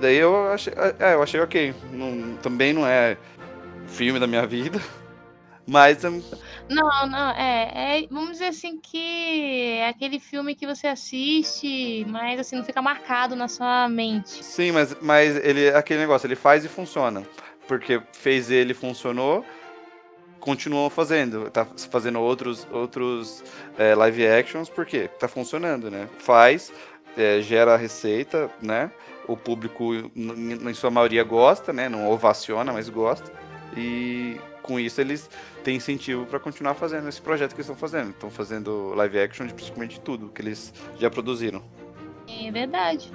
Daí 0.00 0.16
eu 0.16 0.52
achei, 0.52 0.72
é, 0.98 1.14
eu 1.14 1.22
achei 1.22 1.40
ok. 1.40 1.74
Não, 1.92 2.36
também 2.36 2.72
não 2.72 2.86
é 2.86 3.16
filme 3.86 4.18
da 4.18 4.26
minha 4.26 4.46
vida. 4.46 4.80
Mas. 5.66 6.02
Não, 6.02 7.06
não, 7.06 7.30
é, 7.30 8.02
é, 8.02 8.06
Vamos 8.10 8.32
dizer 8.32 8.46
assim 8.46 8.78
que 8.78 9.78
é 9.78 9.88
aquele 9.88 10.20
filme 10.20 10.54
que 10.54 10.66
você 10.66 10.86
assiste, 10.86 12.04
mas 12.08 12.38
assim, 12.38 12.56
não 12.56 12.64
fica 12.64 12.82
marcado 12.82 13.34
na 13.34 13.48
sua 13.48 13.88
mente. 13.88 14.44
Sim, 14.44 14.72
mas, 14.72 14.96
mas 15.00 15.36
ele 15.36 15.68
aquele 15.70 16.00
negócio, 16.00 16.26
ele 16.26 16.36
faz 16.36 16.64
e 16.64 16.68
funciona. 16.68 17.22
Porque 17.66 18.02
fez 18.12 18.50
ele, 18.50 18.74
funcionou, 18.74 19.44
continuam 20.38 20.90
fazendo. 20.90 21.50
Tá 21.50 21.66
fazendo 21.90 22.20
outros, 22.20 22.66
outros 22.70 23.42
é, 23.78 23.94
live 23.94 24.26
actions, 24.26 24.68
porque 24.68 25.08
tá 25.08 25.26
funcionando, 25.26 25.90
né? 25.90 26.08
Faz, 26.18 26.70
é, 27.16 27.40
gera 27.40 27.76
receita, 27.76 28.50
né? 28.60 28.90
O 29.26 29.34
público, 29.34 29.94
em 30.14 30.74
sua 30.74 30.90
maioria, 30.90 31.24
gosta, 31.24 31.72
né? 31.72 31.88
Não 31.88 32.10
ovaciona, 32.10 32.70
mas 32.70 32.90
gosta. 32.90 33.32
E 33.74 34.38
com 34.64 34.80
isso 34.80 34.98
eles 34.98 35.30
têm 35.62 35.76
incentivo 35.76 36.24
para 36.24 36.40
continuar 36.40 36.74
fazendo 36.74 37.06
esse 37.06 37.20
projeto 37.20 37.54
que 37.54 37.60
estão 37.60 37.76
fazendo. 37.76 38.10
Estão 38.10 38.30
fazendo 38.30 38.94
live 38.94 39.20
action 39.20 39.46
de 39.46 39.54
praticamente 39.54 40.00
tudo 40.00 40.30
que 40.30 40.40
eles 40.40 40.72
já 40.98 41.10
produziram. 41.10 41.62
É 42.26 42.50
verdade. 42.50 43.12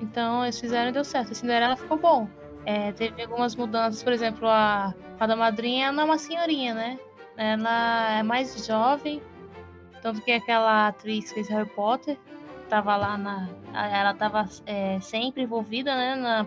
Então 0.00 0.44
eles 0.44 0.60
fizeram 0.60 0.90
e 0.90 0.92
deu 0.92 1.02
certo. 1.02 1.32
A 1.32 1.34
Cinderela 1.34 1.74
ficou 1.74 1.96
bom. 1.96 2.28
É, 2.66 2.92
teve 2.92 3.22
algumas 3.22 3.56
mudanças, 3.56 4.02
por 4.02 4.12
exemplo, 4.12 4.46
a, 4.46 4.94
a 5.18 5.26
da 5.26 5.34
madrinha 5.34 5.90
não 5.90 6.02
é 6.02 6.04
uma 6.04 6.18
senhorinha, 6.18 6.74
né? 6.74 6.98
Ela 7.36 8.18
é 8.18 8.22
mais 8.22 8.66
jovem, 8.66 9.22
tanto 10.02 10.20
que 10.20 10.30
aquela 10.30 10.88
atriz 10.88 11.28
que 11.28 11.36
fez 11.36 11.48
Harry 11.48 11.68
Potter 11.70 12.18
tava 12.68 12.94
lá 12.96 13.16
na. 13.16 13.48
Ela 13.72 14.12
tava 14.12 14.46
é, 14.66 15.00
sempre 15.00 15.44
envolvida, 15.44 15.94
né? 15.96 16.14
Na, 16.16 16.46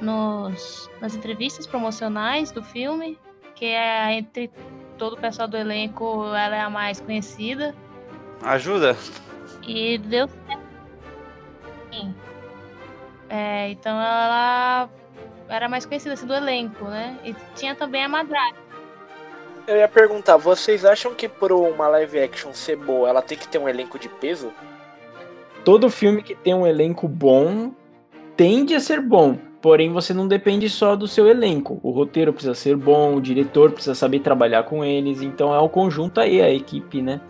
nos, 0.00 0.90
nas 1.00 1.14
entrevistas 1.14 1.66
promocionais 1.66 2.50
do 2.50 2.62
filme, 2.62 3.18
que 3.54 3.66
é 3.66 4.14
entre 4.14 4.50
todo 4.98 5.14
o 5.14 5.16
pessoal 5.16 5.48
do 5.48 5.56
elenco, 5.56 6.24
ela 6.26 6.56
é 6.56 6.60
a 6.60 6.70
mais 6.70 7.00
conhecida. 7.00 7.74
Ajuda? 8.42 8.96
E 9.66 9.98
deu 9.98 10.28
certo. 10.28 10.66
Sim. 11.92 12.14
É, 13.28 13.70
então 13.70 13.92
ela 13.92 14.88
era 15.48 15.68
mais 15.68 15.86
conhecida 15.86 16.14
assim, 16.14 16.26
do 16.26 16.34
elenco, 16.34 16.84
né? 16.84 17.18
E 17.24 17.34
tinha 17.54 17.74
também 17.74 18.04
a 18.04 18.08
madrasta. 18.08 18.66
Eu 19.66 19.76
ia 19.76 19.88
perguntar, 19.88 20.36
vocês 20.36 20.84
acham 20.84 21.12
que 21.14 21.28
por 21.28 21.50
uma 21.50 21.88
live 21.88 22.20
action 22.20 22.52
ser 22.52 22.76
boa, 22.76 23.08
ela 23.08 23.20
tem 23.20 23.36
que 23.36 23.48
ter 23.48 23.58
um 23.58 23.68
elenco 23.68 23.98
de 23.98 24.08
peso? 24.08 24.52
Todo 25.64 25.90
filme 25.90 26.22
que 26.22 26.36
tem 26.36 26.54
um 26.54 26.64
elenco 26.64 27.08
bom 27.08 27.72
tende 28.36 28.74
a 28.74 28.80
ser 28.80 29.00
bom. 29.00 29.36
Porém, 29.66 29.92
você 29.92 30.14
não 30.14 30.28
depende 30.28 30.70
só 30.70 30.94
do 30.94 31.08
seu 31.08 31.26
elenco. 31.26 31.80
O 31.82 31.90
roteiro 31.90 32.32
precisa 32.32 32.54
ser 32.54 32.76
bom, 32.76 33.16
o 33.16 33.20
diretor 33.20 33.72
precisa 33.72 33.96
saber 33.96 34.20
trabalhar 34.20 34.62
com 34.62 34.84
eles. 34.84 35.22
Então 35.22 35.52
é 35.52 35.58
o 35.58 35.68
conjunto 35.68 36.20
aí, 36.20 36.40
a 36.40 36.48
equipe, 36.48 37.02
né? 37.02 37.20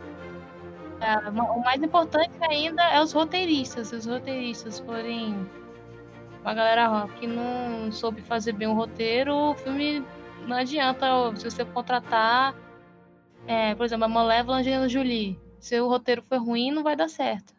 É, 1.00 1.30
o 1.30 1.64
mais 1.64 1.82
importante 1.82 2.34
ainda 2.50 2.82
é 2.90 3.00
os 3.00 3.10
roteiristas. 3.10 3.88
Se 3.88 3.96
os 3.96 4.04
roteiristas 4.04 4.80
forem 4.80 5.34
uma 6.42 6.52
galera 6.52 7.08
que 7.18 7.26
não 7.26 7.90
soube 7.90 8.20
fazer 8.20 8.52
bem 8.52 8.68
o 8.68 8.74
roteiro, 8.74 9.34
o 9.34 9.54
filme 9.54 10.04
não 10.46 10.58
adianta 10.58 11.06
se 11.36 11.50
você 11.50 11.64
contratar, 11.64 12.54
é, 13.46 13.74
por 13.74 13.86
exemplo, 13.86 14.04
a 14.04 14.08
Malévola 14.08 14.58
Angelina 14.58 14.90
Jolie. 14.90 15.40
Se 15.58 15.80
o 15.80 15.88
roteiro 15.88 16.20
for 16.20 16.36
ruim, 16.36 16.70
não 16.70 16.82
vai 16.82 16.94
dar 16.94 17.08
certo 17.08 17.55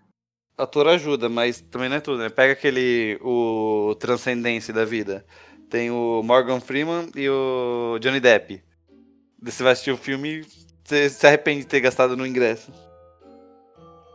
ator 0.57 0.87
ajuda, 0.87 1.29
mas 1.29 1.61
também 1.61 1.89
não 1.89 1.97
é 1.97 2.01
tudo, 2.01 2.19
né? 2.19 2.29
Pega 2.29 2.53
aquele. 2.53 3.17
O 3.21 3.95
Transcendência 3.99 4.73
da 4.73 4.85
vida. 4.85 5.25
Tem 5.69 5.91
o 5.91 6.21
Morgan 6.23 6.59
Freeman 6.59 7.09
e 7.15 7.29
o 7.29 7.97
Johnny 7.99 8.19
Depp. 8.19 8.63
Você 9.41 9.63
vai 9.63 9.73
assistir 9.73 9.91
o 9.91 9.97
filme 9.97 10.43
você 10.87 11.09
se 11.09 11.27
arrepende 11.27 11.61
de 11.61 11.67
ter 11.67 11.81
gastado 11.81 12.15
no 12.15 12.25
ingresso. 12.25 12.71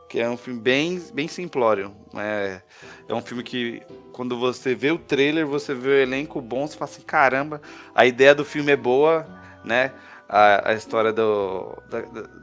Que 0.09 0.21
é 0.21 0.29
um 0.29 0.39
filme 0.39 0.59
bem, 0.59 1.03
bem 1.13 1.29
simplório. 1.29 1.95
É, 2.17 2.63
é 3.07 3.15
um 3.15 3.21
filme 3.21 3.43
que, 3.43 3.83
quando 4.11 4.39
você 4.39 4.75
vê 4.75 4.91
o 4.91 4.99
trailer, 4.99 5.47
você 5.47 5.75
vê 5.75 5.89
o 5.89 5.99
elenco 5.99 6.41
bom, 6.41 6.67
você 6.67 6.79
fala 6.79 6.91
assim: 6.91 7.03
caramba, 7.03 7.61
a 7.95 8.07
ideia 8.07 8.35
do 8.35 8.43
filme 8.43 8.73
é 8.73 8.77
boa, 8.77 9.27
né? 9.63 9.93
A, 10.35 10.71
a 10.71 10.73
história 10.73 11.13
do, 11.13 11.77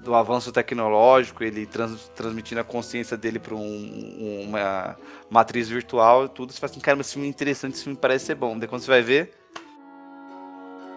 do 0.04 0.14
avanço 0.14 0.52
tecnológico, 0.52 1.44
ele 1.44 1.66
trans, 1.66 2.08
transmitindo 2.16 2.62
a 2.62 2.64
consciência 2.64 3.18
dele 3.18 3.40
para 3.40 3.56
um, 3.56 4.46
uma 4.48 4.96
matriz 5.28 5.68
virtual 5.68 6.26
e 6.26 6.30
tudo. 6.30 6.54
Você 6.54 6.60
fala 6.60 6.70
assim, 6.70 6.80
cara, 6.80 7.02
esse 7.02 7.14
filme 7.14 7.28
é 7.28 7.32
interessante, 7.32 7.74
esse 7.74 7.84
filme 7.86 7.98
parece 8.00 8.28
ser 8.28 8.36
bom. 8.36 8.60
Daí 8.60 8.70
quando 8.70 8.84
você 8.84 8.92
vai 8.92 9.02
ver, 9.02 9.34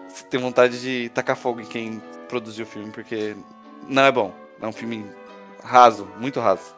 você 0.07 0.23
tem 0.25 0.39
vontade 0.39 0.79
de 0.79 1.09
tacar 1.09 1.35
fogo 1.35 1.61
em 1.61 1.65
quem 1.65 1.99
produziu 2.29 2.63
o 2.63 2.67
filme, 2.67 2.91
porque 2.91 3.35
não 3.89 4.03
é 4.03 4.11
bom. 4.11 4.31
É 4.61 4.67
um 4.67 4.71
filme 4.71 5.03
raso, 5.63 6.07
muito 6.19 6.39
raso. 6.39 6.75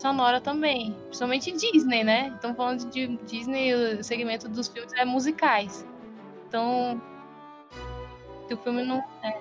Sonora 0.00 0.40
também, 0.40 0.96
principalmente 1.04 1.52
Disney, 1.52 2.02
né? 2.02 2.32
Estamos 2.34 2.56
falando 2.56 2.90
de 2.90 3.16
Disney, 3.18 3.72
o 3.72 4.02
segmento 4.02 4.48
dos 4.48 4.66
filmes 4.66 4.92
é 4.94 5.04
musicais. 5.04 5.86
Então, 6.48 7.00
o 8.50 8.56
filme 8.56 8.82
não 8.84 9.02
é. 9.22 9.36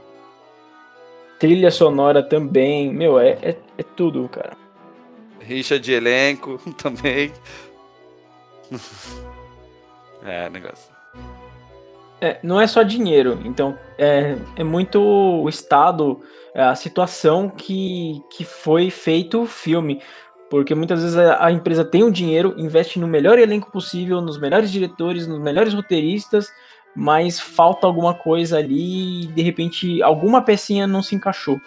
Trilha 1.39 1.71
sonora 1.71 2.21
também, 2.21 2.93
meu, 2.93 3.19
é, 3.19 3.31
é, 3.41 3.57
é 3.77 3.83
tudo, 3.83 4.29
cara. 4.29 4.55
Rixa 5.39 5.79
de 5.79 5.91
elenco 5.91 6.59
também. 6.77 7.33
é, 10.23 10.49
negócio. 10.49 10.91
É, 12.21 12.39
não 12.43 12.61
é 12.61 12.67
só 12.67 12.83
dinheiro, 12.83 13.39
então 13.43 13.75
é, 13.97 14.37
é 14.55 14.63
muito 14.63 15.01
o 15.01 15.49
estado, 15.49 16.21
é 16.53 16.61
a 16.61 16.75
situação 16.75 17.49
que, 17.49 18.21
que 18.29 18.45
foi 18.45 18.91
feito 18.91 19.41
o 19.41 19.47
filme. 19.47 19.99
Porque 20.47 20.75
muitas 20.75 21.01
vezes 21.01 21.17
a, 21.17 21.45
a 21.45 21.51
empresa 21.51 21.83
tem 21.83 22.03
o 22.03 22.11
dinheiro, 22.11 22.53
investe 22.57 22.99
no 22.99 23.07
melhor 23.07 23.39
elenco 23.39 23.71
possível, 23.71 24.21
nos 24.21 24.37
melhores 24.37 24.71
diretores, 24.71 25.25
nos 25.25 25.39
melhores 25.39 25.73
roteiristas, 25.73 26.51
mas 26.95 27.39
falta 27.39 27.87
alguma 27.87 28.13
coisa 28.13 28.57
ali 28.57 29.23
e 29.23 29.27
de 29.27 29.41
repente 29.41 30.01
alguma 30.01 30.41
pecinha 30.41 30.85
não 30.85 31.01
se 31.01 31.15
encaixou. 31.15 31.59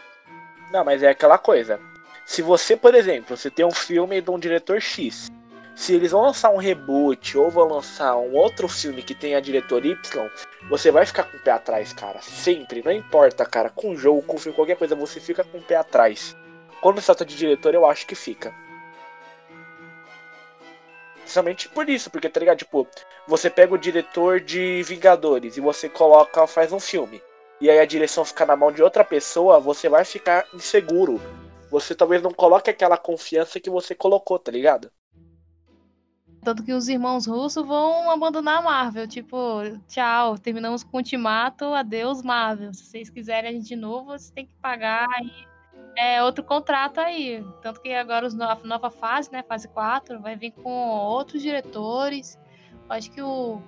Não, 0.73 0.85
mas 0.85 1.03
é 1.03 1.09
aquela 1.09 1.39
coisa. 1.39 1.79
Se 2.27 2.43
você, 2.43 2.77
por 2.77 2.95
exemplo, 2.95 3.37
você 3.37 3.51
tem 3.51 3.65
um 3.65 3.71
filme 3.71 4.21
de 4.21 4.31
um 4.31 4.39
diretor 4.39 4.81
X, 4.81 5.31
se 5.75 5.93
eles 5.95 6.13
vão 6.13 6.23
lançar 6.23 6.51
um 6.51 6.57
reboot 6.57 7.37
ou 7.37 7.51
vão 7.51 7.69
lançar 7.69 8.17
um 8.17 8.35
outro 8.35 8.69
filme 8.69 9.03
que 9.03 9.15
tenha 9.15 9.43
diretor 9.43 9.85
Y, 9.85 10.31
você 10.69 10.91
vai 10.91 11.05
ficar 11.05 11.25
com 11.25 11.37
o 11.37 11.41
pé 11.41 11.51
atrás, 11.51 11.93
cara. 11.93 12.23
Sempre, 12.23 12.83
não 12.85 12.93
importa, 12.93 13.45
cara. 13.45 13.69
Com 13.71 13.97
jogo, 13.97 14.23
com 14.23 14.39
filme, 14.39 14.57
qualquer 14.57 14.77
coisa, 14.77 14.95
você 14.95 15.21
fica 15.21 15.43
com 15.45 15.59
o 15.59 15.63
pé 15.63 15.77
atrás. 15.77 16.37
Quando 16.81 17.01
se 17.01 17.07
trata 17.07 17.25
de 17.25 17.37
diretor, 17.37 17.75
eu 17.75 17.87
acho 17.87 18.07
que 18.07 18.15
fica. 18.15 18.55
Principalmente 21.25 21.71
por 21.71 21.89
isso, 21.89 22.11
porque 22.11 22.29
tá 22.29 22.39
ligado? 22.39 22.59
Tipo, 22.59 22.87
você 23.27 23.49
pega 23.49 23.73
o 23.73 23.79
diretor 23.79 24.41
de 24.41 24.83
Vingadores 24.83 25.57
e 25.57 25.61
você 25.61 25.89
coloca, 25.89 26.47
faz 26.47 26.71
um 26.71 26.79
filme. 26.79 27.23
E 27.59 27.71
aí 27.71 27.79
a 27.79 27.87
direção 27.87 28.27
fica 28.27 28.45
na 28.45 28.55
mão 28.55 28.71
de 28.71 28.83
outra 28.83 29.03
pessoa, 29.03 29.59
você 29.59 29.89
vai 29.89 30.05
ficar 30.05 30.47
inseguro. 30.53 31.19
Você 31.71 31.95
talvez 31.95 32.23
não 32.23 32.31
coloque 32.31 32.69
aquela 32.69 32.99
confiança 32.99 33.59
que 33.59 33.71
você 33.71 33.95
colocou, 33.95 34.39
tá 34.39 34.53
ligado? 34.53 34.93
Tanto 36.43 36.63
que 36.63 36.75
os 36.75 36.89
irmãos 36.89 37.27
russos 37.27 37.67
vão 37.67 38.11
abandonar 38.11 38.59
a 38.59 38.63
Marvel. 38.63 39.09
Tipo, 39.09 39.63
tchau, 39.89 40.37
terminamos 40.37 40.85
com 40.85 40.99
o 40.99 41.01
ultimato, 41.01 41.65
adeus 41.65 42.21
Marvel. 42.23 42.75
Se 42.75 42.85
vocês 42.85 43.09
quiserem 43.09 43.49
a 43.49 43.53
gente 43.55 43.67
de 43.67 43.77
novo, 43.77 44.11
vocês 44.11 44.31
têm 44.31 44.45
que 44.45 44.55
pagar 44.57 45.09
aí 45.11 45.54
é, 45.97 46.23
outro 46.23 46.43
contrato 46.43 46.99
aí. 46.99 47.45
Tanto 47.63 47.81
que 47.81 47.93
agora 47.93 48.27
os, 48.27 48.39
a 48.39 48.59
nova 48.65 48.91
fase, 48.91 49.31
né? 49.33 49.43
Fase 49.43 49.69
4, 49.69 50.21
vai 50.21 50.37
vir 50.37 50.53
com 50.53 50.71
outros 50.71 51.43
diretores. 51.43 52.39
Acho 52.89 53.11
que 53.11 53.23
o. 53.23 53.61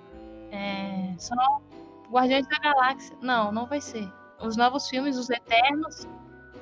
É, 0.51 1.13
só 1.17 1.35
Guardiões 2.09 2.47
da 2.47 2.57
Galáxia. 2.59 3.15
Não, 3.21 3.51
não 3.51 3.65
vai 3.65 3.81
ser. 3.81 4.07
Os 4.39 4.55
novos 4.55 4.87
filmes, 4.89 5.17
os 5.17 5.29
Eternos, 5.29 6.07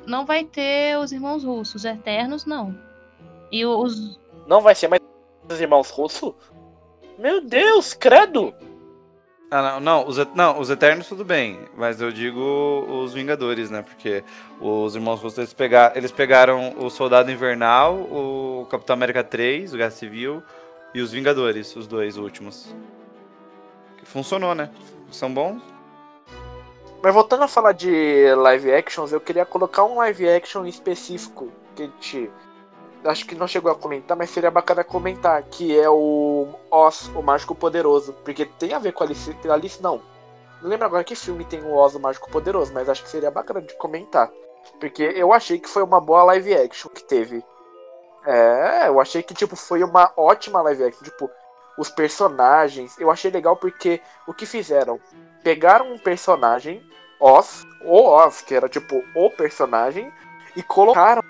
não 0.05 0.25
vai 0.25 0.43
ter 0.43 0.97
os 0.97 1.11
irmãos 1.11 1.43
russos. 1.43 1.75
Os 1.75 1.85
Eternos, 1.85 2.45
não. 2.45 2.77
E 3.51 3.65
os. 3.65 4.19
Não 4.47 4.61
vai 4.61 4.75
ser 4.75 4.87
mais 4.87 5.01
os 5.49 5.61
irmãos 5.61 5.89
russos? 5.89 6.33
Meu 7.17 7.41
Deus, 7.41 7.93
credo! 7.93 8.53
Ah, 9.49 9.61
não, 9.61 9.79
não 9.79 10.07
os, 10.07 10.17
não, 10.33 10.59
os 10.59 10.69
Eternos 10.69 11.07
tudo 11.07 11.23
bem, 11.23 11.59
mas 11.77 12.01
eu 12.01 12.11
digo 12.11 12.85
os 12.89 13.13
Vingadores, 13.13 13.69
né? 13.69 13.83
Porque 13.83 14.23
os 14.59 14.95
Irmãos 14.95 15.21
Russo, 15.21 15.39
eles, 15.39 15.53
pegar, 15.53 15.95
eles 15.95 16.11
pegaram 16.11 16.73
o 16.77 16.89
Soldado 16.89 17.31
Invernal, 17.31 17.95
o 17.95 18.67
Capitão 18.69 18.95
América 18.95 19.23
3, 19.23 19.73
o 19.73 19.77
Guerra 19.77 19.91
Civil, 19.91 20.43
e 20.93 21.01
os 21.01 21.11
Vingadores, 21.11 21.75
os 21.75 21.87
dois 21.87 22.17
últimos. 22.17 22.73
Funcionou, 24.03 24.55
né? 24.55 24.69
São 25.11 25.31
bons. 25.31 25.61
Mas 27.03 27.13
voltando 27.13 27.43
a 27.43 27.47
falar 27.47 27.73
de 27.73 28.33
live 28.35 28.73
actions, 28.73 29.11
eu 29.11 29.21
queria 29.21 29.45
colocar 29.45 29.83
um 29.83 29.97
live 29.97 30.27
action 30.27 30.65
específico 30.65 31.51
que 31.75 31.83
a 31.83 31.85
gente 31.85 32.31
acho 33.05 33.25
que 33.25 33.35
não 33.35 33.47
chegou 33.47 33.71
a 33.71 33.75
comentar, 33.75 34.17
mas 34.17 34.29
seria 34.29 34.51
bacana 34.51 34.83
comentar, 34.83 35.41
que 35.43 35.77
é 35.77 35.89
o 35.89 36.47
Oz, 36.71 37.07
o 37.15 37.21
Mágico 37.21 37.55
Poderoso, 37.55 38.13
porque 38.23 38.45
tem 38.45 38.73
a 38.73 38.79
ver 38.79 38.93
com 38.93 39.03
a 39.03 39.07
Alice, 39.07 39.35
Alice 39.49 39.81
não. 39.81 40.01
Não 40.61 40.69
lembro 40.69 40.85
agora 40.85 41.03
que 41.03 41.15
filme 41.15 41.45
tem 41.45 41.61
o 41.61 41.73
Oz, 41.75 41.95
o 41.95 41.99
Mágico 41.99 42.29
Poderoso, 42.29 42.73
mas 42.73 42.89
acho 42.89 43.03
que 43.03 43.09
seria 43.09 43.29
bacana 43.29 43.61
de 43.61 43.73
comentar. 43.75 44.31
Porque 44.79 45.03
eu 45.03 45.31
achei 45.31 45.59
que 45.59 45.69
foi 45.69 45.83
uma 45.83 46.01
boa 46.01 46.23
live 46.23 46.53
action 46.55 46.89
que 46.89 47.03
teve. 47.03 47.43
É, 48.25 48.87
eu 48.87 48.99
achei 48.99 49.21
que 49.21 49.33
tipo 49.33 49.55
foi 49.55 49.83
uma 49.83 50.11
ótima 50.17 50.61
live 50.61 50.85
action, 50.85 51.03
tipo, 51.03 51.29
os 51.77 51.89
personagens, 51.89 52.97
eu 52.99 53.11
achei 53.11 53.29
legal 53.29 53.55
porque 53.55 54.01
o 54.25 54.33
que 54.33 54.45
fizeram? 54.45 54.99
Pegaram 55.43 55.93
um 55.93 55.99
personagem, 55.99 56.83
Oz, 57.19 57.63
o 57.83 58.01
Oz, 58.01 58.41
que 58.41 58.55
era 58.55 58.67
tipo 58.67 59.03
o 59.15 59.29
personagem, 59.29 60.11
e 60.55 60.63
colocaram 60.63 61.21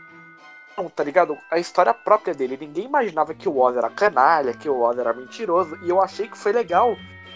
tá 0.83 1.03
ligado? 1.03 1.37
A 1.49 1.57
história 1.57 1.93
própria 1.93 2.33
dele. 2.33 2.57
Ninguém 2.59 2.85
imaginava 2.85 3.33
que 3.33 3.47
o 3.47 3.57
Oz 3.57 3.77
era 3.77 3.89
canalha, 3.89 4.53
que 4.53 4.69
o 4.69 4.79
Oz 4.79 4.97
era 4.97 5.13
mentiroso. 5.13 5.77
E 5.83 5.89
eu 5.89 6.01
achei 6.01 6.27
que 6.27 6.37
foi 6.37 6.51
legal 6.51 6.95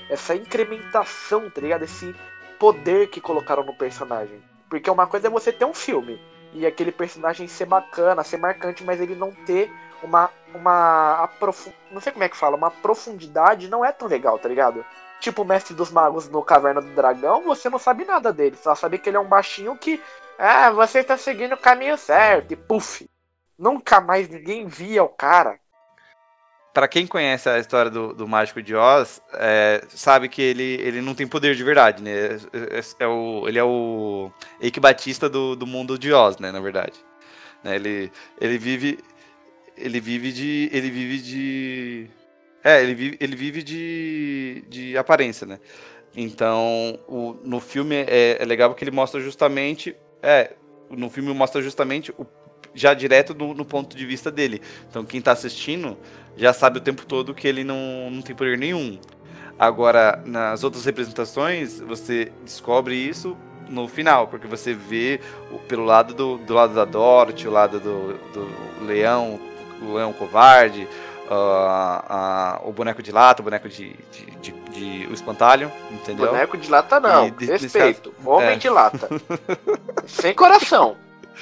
essa 0.09 0.35
incrementação, 0.35 1.49
tá 1.49 1.61
ligado? 1.61 1.83
Esse 1.83 2.15
poder 2.59 3.09
que 3.09 3.21
colocaram 3.21 3.63
no 3.63 3.73
personagem. 3.73 4.43
Porque 4.69 4.89
uma 4.89 5.07
coisa 5.07 5.27
é 5.27 5.29
você 5.29 5.51
ter 5.51 5.65
um 5.65 5.73
filme 5.73 6.19
e 6.53 6.65
aquele 6.65 6.91
personagem 6.91 7.47
ser 7.47 7.65
bacana, 7.65 8.23
ser 8.23 8.37
marcante, 8.37 8.83
mas 8.83 8.99
ele 8.99 9.15
não 9.15 9.31
ter 9.31 9.71
uma. 10.03 10.29
uma. 10.53 11.29
Não 11.91 12.01
sei 12.01 12.11
como 12.11 12.23
é 12.23 12.29
que 12.29 12.37
fala, 12.37 12.55
uma 12.55 12.71
profundidade 12.71 13.69
não 13.69 13.83
é 13.83 13.91
tão 13.91 14.07
legal, 14.07 14.37
tá 14.37 14.49
ligado? 14.49 14.85
Tipo 15.19 15.41
o 15.41 15.45
Mestre 15.45 15.75
dos 15.75 15.91
Magos 15.91 16.29
no 16.29 16.41
Caverna 16.41 16.81
do 16.81 16.93
Dragão, 16.93 17.43
você 17.43 17.69
não 17.69 17.79
sabe 17.79 18.05
nada 18.05 18.31
dele. 18.31 18.55
Só 18.55 18.73
sabe 18.75 18.97
que 18.97 19.09
ele 19.09 19.17
é 19.17 19.19
um 19.19 19.27
baixinho 19.27 19.77
que. 19.77 20.01
Ah, 20.37 20.71
você 20.71 20.99
está 20.99 21.17
seguindo 21.17 21.53
o 21.53 21.57
caminho 21.57 21.97
certo. 21.97 22.53
E 22.53 22.55
puf, 22.55 23.09
Nunca 23.59 23.99
mais 23.99 24.29
ninguém 24.29 24.67
via 24.67 25.03
o 25.03 25.09
cara. 25.09 25.59
Para 26.73 26.87
quem 26.87 27.05
conhece 27.05 27.49
a 27.49 27.59
história 27.59 27.91
do, 27.91 28.13
do 28.13 28.25
Mágico 28.25 28.61
de 28.61 28.73
Oz, 28.73 29.21
é, 29.33 29.83
sabe 29.89 30.29
que 30.29 30.41
ele, 30.41 30.79
ele 30.81 31.01
não 31.01 31.13
tem 31.13 31.27
poder 31.27 31.55
de 31.55 31.63
verdade, 31.63 32.01
né? 32.01 32.11
É, 32.53 32.79
é, 32.79 32.81
é 32.99 33.07
o, 33.07 33.49
ele 33.49 33.59
é 33.59 33.63
o 33.63 34.31
Eike 34.61 34.79
Batista 34.79 35.27
do, 35.27 35.57
do 35.57 35.67
mundo 35.67 35.99
de 35.99 36.13
Oz, 36.13 36.37
né? 36.37 36.53
Na 36.53 36.61
verdade. 36.61 36.93
Né? 37.61 37.75
Ele, 37.75 38.09
ele 38.39 38.57
vive. 38.57 38.99
Ele 39.75 39.99
vive 39.99 40.31
de. 40.31 40.69
Ele 40.71 40.89
vive 40.89 41.17
de. 41.17 42.09
É, 42.63 42.81
ele 42.81 42.93
vive, 42.93 43.17
ele 43.19 43.35
vive 43.35 43.61
de, 43.61 44.63
de 44.69 44.97
aparência, 44.97 45.45
né? 45.45 45.59
Então, 46.15 46.97
o, 47.09 47.35
no 47.43 47.59
filme 47.59 47.95
é, 48.07 48.37
é 48.39 48.45
legal 48.45 48.69
porque 48.69 48.85
ele 48.85 48.91
mostra 48.91 49.19
justamente. 49.19 49.97
É, 50.23 50.53
no 50.89 51.09
filme 51.09 51.33
mostra 51.33 51.61
justamente 51.61 52.11
o 52.17 52.25
já 52.73 52.93
direto 52.93 53.33
no, 53.33 53.53
no, 53.53 53.65
ponto 53.65 53.95
de 53.95 54.05
vista 54.05 54.31
dele. 54.31 54.61
Então 54.89 55.03
quem 55.03 55.19
está 55.19 55.31
assistindo 55.31 55.97
já 56.37 56.53
sabe 56.53 56.77
o 56.77 56.81
tempo 56.81 57.05
todo 57.05 57.33
que 57.33 57.47
ele 57.47 57.63
não, 57.63 58.09
não 58.11 58.21
tem 58.21 58.35
poder 58.35 58.57
nenhum. 58.57 58.99
Agora, 59.57 60.21
nas 60.25 60.63
outras 60.63 60.85
representações, 60.85 61.81
você 61.81 62.31
descobre 62.45 62.95
isso 62.95 63.35
no 63.69 63.87
final, 63.87 64.27
porque 64.27 64.47
você 64.47 64.73
vê 64.73 65.19
pelo 65.67 65.83
lado 65.83 66.13
do, 66.13 66.37
do 66.37 66.53
lado 66.53 66.73
da 66.73 66.85
Dorothy, 66.85 67.47
o 67.47 67.51
lado 67.51 67.79
do, 67.79 68.13
do 68.33 68.85
leão, 68.85 69.39
o 69.81 69.93
leão 69.93 70.13
covarde, 70.13 70.87
uh, 71.29 72.63
uh, 72.65 72.69
o 72.69 72.71
boneco 72.71 73.03
de 73.03 73.11
lata, 73.11 73.41
o 73.41 73.43
boneco 73.43 73.69
de, 73.69 73.95
de, 74.11 74.25
de, 74.41 74.51
de, 74.51 75.07
o 75.07 75.13
espantalho, 75.13 75.71
entendeu? 75.91 76.27
Boneco 76.27 76.57
de 76.57 76.69
lata 76.69 76.99
não, 76.99 77.27
e, 77.27 77.45
respeito, 77.45 78.11
caso, 78.11 78.29
homem 78.29 78.51
é. 78.51 78.55
de 78.55 78.69
lata, 78.69 79.09
sem 80.07 80.33
coração. 80.33 80.95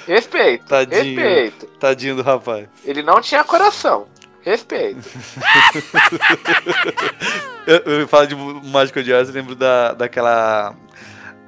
Respeito. 0.05 0.65
Tadinho. 0.65 1.19
Respeito. 1.19 1.65
Tadinho 1.79 2.15
do 2.15 2.21
rapaz. 2.21 2.67
Ele 2.86 3.01
não 3.01 3.21
tinha 3.21 3.43
coração. 3.43 4.07
Respeito. 4.47 5.05
eu, 7.67 7.99
eu 7.99 8.07
falo 8.07 8.27
de 8.27 8.36
Mágico 8.69 9.03
de 9.03 9.12
Oz, 9.12 9.27
eu 9.27 9.36
lembro 9.36 9.55
da, 9.55 9.93
daquela. 9.93 10.73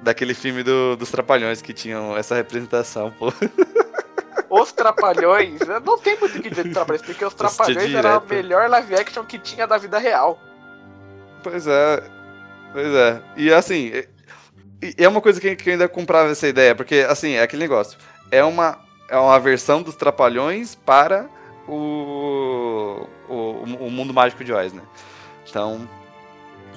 Daquele 0.02 0.34
filme 0.34 0.64
do, 0.64 0.96
dos 0.96 1.12
Trapalhões 1.12 1.62
que 1.62 1.74
tinham 1.74 2.18
essa 2.18 2.36
representação, 2.36 3.12
pô. 3.12 3.34
Os 4.50 4.72
Trapalhões, 4.72 5.60
não 5.84 5.98
tem 5.98 6.18
muito 6.20 6.40
o 6.40 6.42
que 6.42 6.50
dizer 6.50 6.64
de 6.64 6.74
Trapalhões, 6.74 7.04
porque 7.04 7.24
os 7.24 7.36
Trapalhões 7.36 7.94
era 7.94 8.16
a 8.16 8.20
melhor 8.20 8.68
live 8.68 8.96
action 8.96 9.24
que 9.24 9.38
tinha 9.38 9.68
da 9.68 9.78
vida 9.78 10.00
real. 10.00 10.42
Pois 11.44 11.68
é, 11.68 12.04
pois 12.74 12.88
é. 12.88 13.22
E 13.38 13.54
assim, 13.54 13.92
é 14.98 15.08
uma 15.08 15.22
coisa 15.22 15.40
que, 15.40 15.56
que 15.56 15.70
eu 15.70 15.74
ainda 15.74 15.88
comprava 15.88 16.32
essa 16.32 16.48
ideia, 16.48 16.74
porque 16.74 17.06
assim, 17.08 17.34
é 17.34 17.44
aquele 17.44 17.62
negócio 17.62 17.96
é 18.32 18.44
uma, 18.44 18.80
é 19.08 19.18
uma 19.18 19.40
versão 19.40 19.82
dos 19.82 19.96
Trapalhões 19.96 20.76
para 20.76 21.30
o, 21.68 23.08
o, 23.28 23.64
o 23.86 23.92
mundo 23.92 24.14
mágico 24.14 24.44
de 24.44 24.54
Oz, 24.54 24.74
né? 24.74 24.82
Então, 25.48 25.88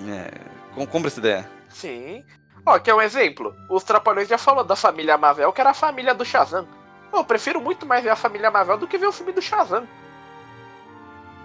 é, 0.08 0.86
compra 0.86 1.08
essa 1.08 1.20
ideia. 1.20 1.48
Sim. 1.68 2.24
Ó, 2.64 2.78
que 2.78 2.90
é 2.90 2.94
um 2.94 3.02
exemplo. 3.02 3.54
Os 3.68 3.84
Trapalhões 3.84 4.28
já 4.28 4.38
falou 4.38 4.64
da 4.64 4.76
família 4.76 5.18
Mavel, 5.18 5.52
que 5.52 5.60
era 5.60 5.70
a 5.70 5.74
família 5.74 6.14
do 6.14 6.24
Shazam. 6.24 6.66
Eu 7.12 7.24
prefiro 7.24 7.60
muito 7.60 7.84
mais 7.84 8.02
ver 8.02 8.10
a 8.10 8.16
família 8.16 8.50
Mavel 8.50 8.78
do 8.78 8.86
que 8.86 8.98
ver 8.98 9.06
o 9.06 9.12
filme 9.12 9.32
do 9.32 9.42
Shazam. 9.42 9.86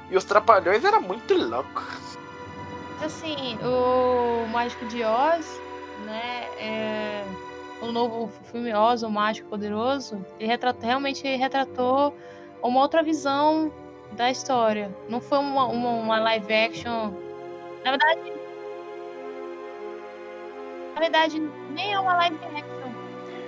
E 0.09 0.15
os 0.15 0.23
Trapalhões 0.23 0.85
era 0.85 0.99
muito 0.99 1.33
louco. 1.33 1.83
Assim, 3.03 3.57
o 3.61 4.47
Mágico 4.47 4.85
de 4.85 5.03
Oz, 5.03 5.61
né, 6.05 6.47
é 6.57 7.25
o 7.81 7.91
novo 7.91 8.29
filme 8.51 8.73
Oz, 8.73 9.03
o 9.03 9.09
Mágico 9.09 9.49
Poderoso, 9.49 10.25
ele 10.39 10.49
retratou, 10.49 10.85
realmente 10.85 11.27
retratou 11.35 12.13
uma 12.61 12.81
outra 12.81 13.03
visão 13.03 13.71
da 14.13 14.31
história. 14.31 14.93
Não 15.09 15.21
foi 15.21 15.37
uma, 15.37 15.65
uma, 15.65 15.89
uma 15.89 16.19
live 16.19 16.53
action. 16.53 17.11
Na 17.83 17.91
verdade. 17.91 18.33
Na 20.95 21.01
verdade, 21.01 21.49
nem 21.75 21.93
é 21.93 21.99
uma 21.99 22.15
live 22.15 22.37
action. 22.55 22.77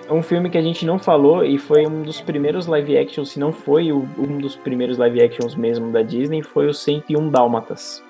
É 0.07 0.13
um 0.13 0.23
filme 0.23 0.49
que 0.49 0.57
a 0.57 0.61
gente 0.61 0.85
não 0.85 0.97
falou 0.97 1.43
e 1.43 1.57
foi 1.57 1.85
um 1.85 2.01
dos 2.01 2.19
primeiros 2.19 2.65
live 2.65 2.97
actions, 2.97 3.29
se 3.29 3.39
não 3.39 3.53
foi 3.53 3.91
um 3.91 4.39
dos 4.39 4.55
primeiros 4.55 4.97
live 4.97 5.21
actions 5.21 5.53
mesmo 5.55 5.91
da 5.91 6.01
Disney, 6.01 6.41
foi 6.41 6.67
o 6.67 6.73
101 6.73 7.29
Dálmatas. 7.29 8.03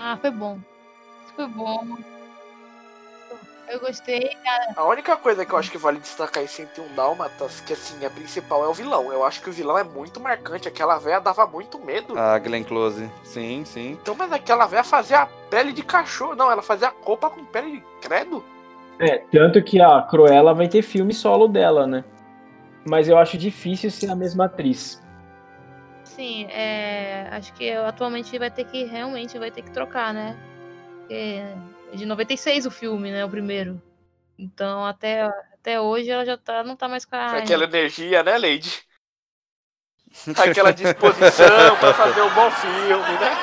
Ah, 0.00 0.16
foi 0.16 0.30
bom. 0.30 0.58
Foi 1.34 1.46
bom. 1.46 1.84
Eu 3.68 3.80
gostei, 3.80 4.30
cara. 4.44 4.74
A 4.76 4.84
única 4.84 5.16
coisa 5.16 5.44
que 5.44 5.52
eu 5.52 5.58
acho 5.58 5.70
que 5.70 5.78
vale 5.78 5.98
destacar 5.98 6.42
em 6.42 6.46
101 6.46 6.94
Dálmatas, 6.94 7.60
que 7.60 7.72
assim, 7.72 8.04
a 8.04 8.10
principal 8.10 8.64
é 8.64 8.68
o 8.68 8.72
vilão. 8.72 9.12
Eu 9.12 9.24
acho 9.24 9.42
que 9.42 9.50
o 9.50 9.52
vilão 9.52 9.76
é 9.76 9.82
muito 9.82 10.20
marcante. 10.20 10.68
Aquela 10.68 10.98
véia 10.98 11.20
dava 11.20 11.46
muito 11.46 11.78
medo. 11.78 12.18
A 12.18 12.38
Glenn 12.38 12.62
Close. 12.62 13.10
Sim, 13.24 13.64
sim. 13.64 13.98
Então, 14.00 14.14
mas 14.14 14.32
aquela 14.32 14.66
véia 14.66 14.84
fazia 14.84 15.22
a 15.22 15.26
pele 15.26 15.72
de 15.72 15.82
cachorro. 15.82 16.36
Não, 16.36 16.50
ela 16.50 16.62
fazia 16.62 16.88
a 16.88 16.94
roupa 17.02 17.28
com 17.28 17.44
pele 17.44 17.72
de 17.72 17.84
credo. 18.00 18.44
É, 18.98 19.18
tanto 19.30 19.62
que 19.62 19.80
a 19.80 20.02
Cruella 20.02 20.54
vai 20.54 20.68
ter 20.68 20.82
filme 20.82 21.12
solo 21.12 21.48
dela, 21.48 21.86
né? 21.86 22.04
Mas 22.88 23.08
eu 23.08 23.18
acho 23.18 23.36
difícil 23.36 23.90
ser 23.90 24.10
a 24.10 24.14
mesma 24.14 24.46
atriz. 24.46 25.02
Sim, 26.04 26.46
é, 26.50 27.28
acho 27.32 27.52
que 27.52 27.70
atualmente 27.72 28.38
vai 28.38 28.50
ter 28.50 28.64
que 28.64 28.84
realmente 28.84 29.38
vai 29.38 29.50
ter 29.50 29.62
que 29.62 29.70
trocar, 29.70 30.14
né? 30.14 30.36
Porque 31.00 31.42
é 31.92 31.96
de 31.96 32.06
96 32.06 32.66
o 32.66 32.70
filme, 32.70 33.10
né? 33.10 33.24
O 33.24 33.30
primeiro. 33.30 33.80
Então, 34.38 34.84
até, 34.84 35.22
até 35.52 35.80
hoje 35.80 36.10
ela 36.10 36.24
já 36.24 36.36
tá, 36.36 36.62
não 36.62 36.76
tá 36.76 36.88
mais 36.88 37.04
com 37.04 37.16
a. 37.16 37.38
Aquela 37.38 37.64
energia, 37.64 38.22
né, 38.22 38.38
Lady? 38.38 38.84
Aquela 40.36 40.72
disposição 40.72 41.76
para 41.78 41.94
fazer 41.94 42.22
um 42.22 42.34
bom 42.34 42.50
filme, 42.50 43.12
né? 43.18 43.36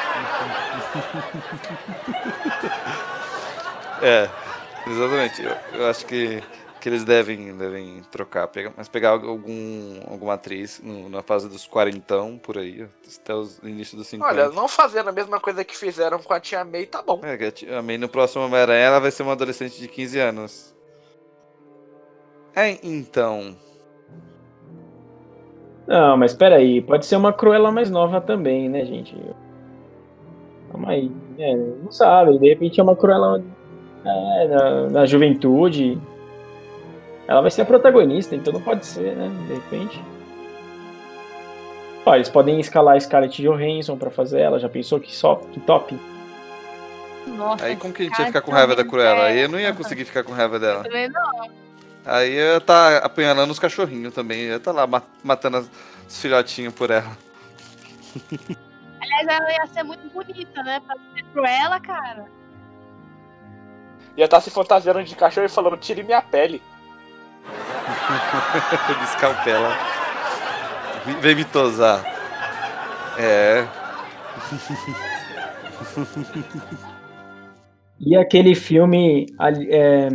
É, 4.01 4.29
exatamente. 4.87 5.43
Eu, 5.43 5.55
eu 5.73 5.87
acho 5.87 6.05
que 6.05 6.43
que 6.83 6.89
eles 6.89 7.05
devem, 7.05 7.55
devem 7.55 8.01
trocar. 8.11 8.45
Pegar, 8.49 8.73
mas 8.75 8.89
pegar 8.89 9.11
algum, 9.11 10.01
alguma 10.05 10.33
atriz 10.33 10.81
no, 10.83 11.07
na 11.07 11.23
fase 11.23 11.47
dos 11.47 11.65
quarentão, 11.65 12.37
por 12.37 12.57
aí, 12.57 12.85
até 13.21 13.33
os 13.33 13.57
início 13.59 13.95
dos 13.95 14.05
50. 14.07 14.29
Olha, 14.29 14.49
não 14.49 14.67
fazendo 14.67 15.07
a 15.07 15.13
mesma 15.13 15.39
coisa 15.39 15.63
que 15.63 15.77
fizeram 15.77 16.19
com 16.19 16.33
a 16.33 16.41
Tia 16.41 16.65
May, 16.65 16.85
tá 16.85 17.01
bom. 17.01 17.21
É, 17.23 17.35
a 17.35 17.51
Tia 17.53 17.81
May 17.81 17.97
no 17.97 18.09
próximo 18.09 18.43
Homem-Aranha 18.43 18.81
ela 18.81 18.99
vai 18.99 19.11
ser 19.11 19.23
uma 19.23 19.31
adolescente 19.31 19.79
de 19.79 19.87
15 19.87 20.19
anos. 20.19 20.75
É, 22.53 22.77
então... 22.83 23.55
Não, 25.87 26.17
mas 26.17 26.33
peraí, 26.33 26.81
pode 26.81 27.05
ser 27.05 27.15
uma 27.15 27.31
Cruella 27.31 27.71
mais 27.71 27.89
nova 27.89 28.19
também, 28.19 28.67
né, 28.67 28.83
gente? 28.83 29.15
Calma 30.69 30.89
aí. 30.89 31.09
É, 31.39 31.55
não 31.55 31.93
sabe, 31.93 32.37
de 32.37 32.49
repente 32.49 32.77
é 32.77 32.83
uma 32.83 32.95
Cruella 32.95 33.41
É, 34.03 34.47
na, 34.49 34.89
na 34.89 35.05
juventude. 35.05 35.97
Ela 37.27 37.41
vai 37.41 37.49
ser 37.51 37.61
a 37.61 37.65
protagonista, 37.65 38.35
então 38.35 38.51
não 38.53 38.61
pode 38.61 38.85
ser, 38.85 39.15
né? 39.15 39.29
De 39.47 39.53
repente. 39.53 40.03
Ó, 42.05 42.15
eles 42.15 42.27
podem 42.29 42.59
escalar 42.59 42.95
a 42.97 42.99
Scarlett 42.99 43.41
Johansson 43.41 43.97
pra 43.97 44.11
fazer 44.11 44.41
ela. 44.41 44.59
Já 44.59 44.67
pensou 44.67 44.99
que 44.99 45.15
só 45.15 45.35
que 45.35 45.59
top? 45.61 45.97
Nossa, 47.27 47.65
Aí 47.65 47.77
como 47.77 47.93
que 47.93 48.01
a 48.01 48.05
gente 48.05 48.19
ia 48.19 48.25
ficar 48.25 48.41
com 48.41 48.51
raiva 48.51 48.75
da 48.75 48.83
Cruella? 48.83 49.23
Aí 49.25 49.39
eu 49.39 49.47
não 49.49 49.57
ia 49.59 49.73
conseguir 49.73 50.03
ficar 50.03 50.23
com 50.23 50.33
raiva 50.33 50.59
dela. 50.59 50.83
Também 50.83 51.07
não. 51.09 51.49
Aí 52.05 52.33
eu 52.33 52.51
ia 52.53 52.57
estar 52.57 52.97
apanhando 52.97 53.49
os 53.49 53.57
cachorrinhos 53.59 54.13
também. 54.13 54.41
Eu 54.41 54.49
ia 54.51 54.55
estar 54.57 54.73
lá 54.73 54.85
ma- 54.85 55.01
matando 55.23 55.59
os 56.05 56.19
filhotinhos 56.21 56.73
por 56.73 56.91
ela. 56.91 57.17
Aliás, 59.01 59.27
ela 59.27 59.51
ia 59.53 59.67
ser 59.67 59.83
muito 59.83 60.09
bonita, 60.13 60.61
né? 60.63 60.81
Pra 60.85 60.97
ser 61.15 61.23
Cruella, 61.31 61.79
cara. 61.79 62.25
Ia 64.17 64.25
estar 64.25 64.41
se 64.41 64.51
fantasiando 64.51 65.01
de 65.03 65.15
cachorro 65.15 65.45
e 65.45 65.49
falando, 65.49 65.77
tire 65.77 66.03
minha 66.03 66.21
pele. 66.21 66.61
Ele 68.89 69.03
escalpela. 69.03 69.75
Vem- 71.21 71.35
me 71.35 71.45
tosar. 71.45 72.03
É. 73.17 73.67
E 78.05 78.17
aquele 78.17 78.53
filme 78.53 79.27
é, 79.69 80.09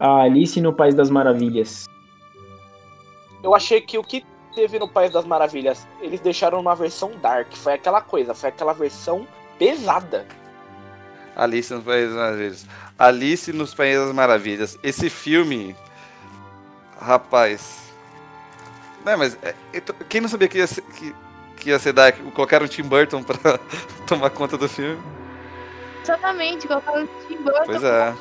A 0.00 0.22
Alice 0.22 0.58
no 0.60 0.72
País 0.72 0.94
das 0.94 1.10
Maravilhas. 1.10 1.86
Eu 3.42 3.54
achei 3.54 3.80
que 3.80 3.98
o 3.98 4.02
que 4.02 4.24
teve 4.54 4.78
no 4.78 4.88
País 4.88 5.12
das 5.12 5.26
Maravilhas, 5.26 5.86
eles 6.00 6.20
deixaram 6.20 6.58
uma 6.58 6.74
versão 6.74 7.12
dark. 7.20 7.52
Foi 7.52 7.74
aquela 7.74 8.00
coisa, 8.00 8.34
foi 8.34 8.48
aquela 8.48 8.72
versão 8.72 9.26
pesada. 9.58 10.26
Alice 11.36 11.72
nos 11.74 11.84
Países 11.84 12.14
das 12.14 12.16
Maravilhas. 12.16 12.66
Alice 12.98 13.52
nos 13.52 13.74
Países 13.74 14.06
das 14.06 14.14
Maravilhas. 14.14 14.78
Esse 14.82 15.10
filme. 15.10 15.76
Rapaz. 17.00 17.84
Não, 19.04 19.16
mas. 19.18 19.36
é, 19.42 19.80
tô- 19.80 19.94
quem 20.08 20.20
não 20.20 20.28
sabia 20.28 20.48
que 20.48 20.58
ia 20.58 20.66
ser, 20.66 20.82
que, 20.82 21.14
que 21.56 21.70
ia 21.70 21.78
ser 21.78 21.92
Dark? 21.92 22.16
Colocaram 22.34 22.66
o 22.66 22.68
Tim 22.68 22.82
Burton 22.82 23.22
pra 23.22 23.36
tomar 24.06 24.30
conta 24.30 24.56
do 24.56 24.68
filme? 24.68 25.00
Exatamente, 26.02 26.66
colocaram 26.66 27.04
o 27.04 27.08
Tim 27.28 27.36
Burton. 27.36 27.62
Pois 27.66 27.82
é. 27.84 28.14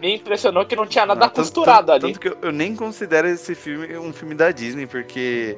Me 0.00 0.16
impressionou 0.16 0.66
que 0.66 0.74
não 0.74 0.86
tinha 0.86 1.06
nada 1.06 1.20
Não, 1.20 1.28
tanto- 1.28 1.36
costurado 1.42 1.86
tanto, 1.92 2.04
ali. 2.06 2.12
Tanto 2.14 2.20
que 2.20 2.28
eu, 2.28 2.36
eu 2.48 2.52
nem 2.52 2.74
considero 2.74 3.28
esse 3.28 3.54
filme 3.54 3.96
um 3.96 4.12
filme 4.12 4.34
da 4.34 4.50
Disney, 4.50 4.86
porque 4.86 5.56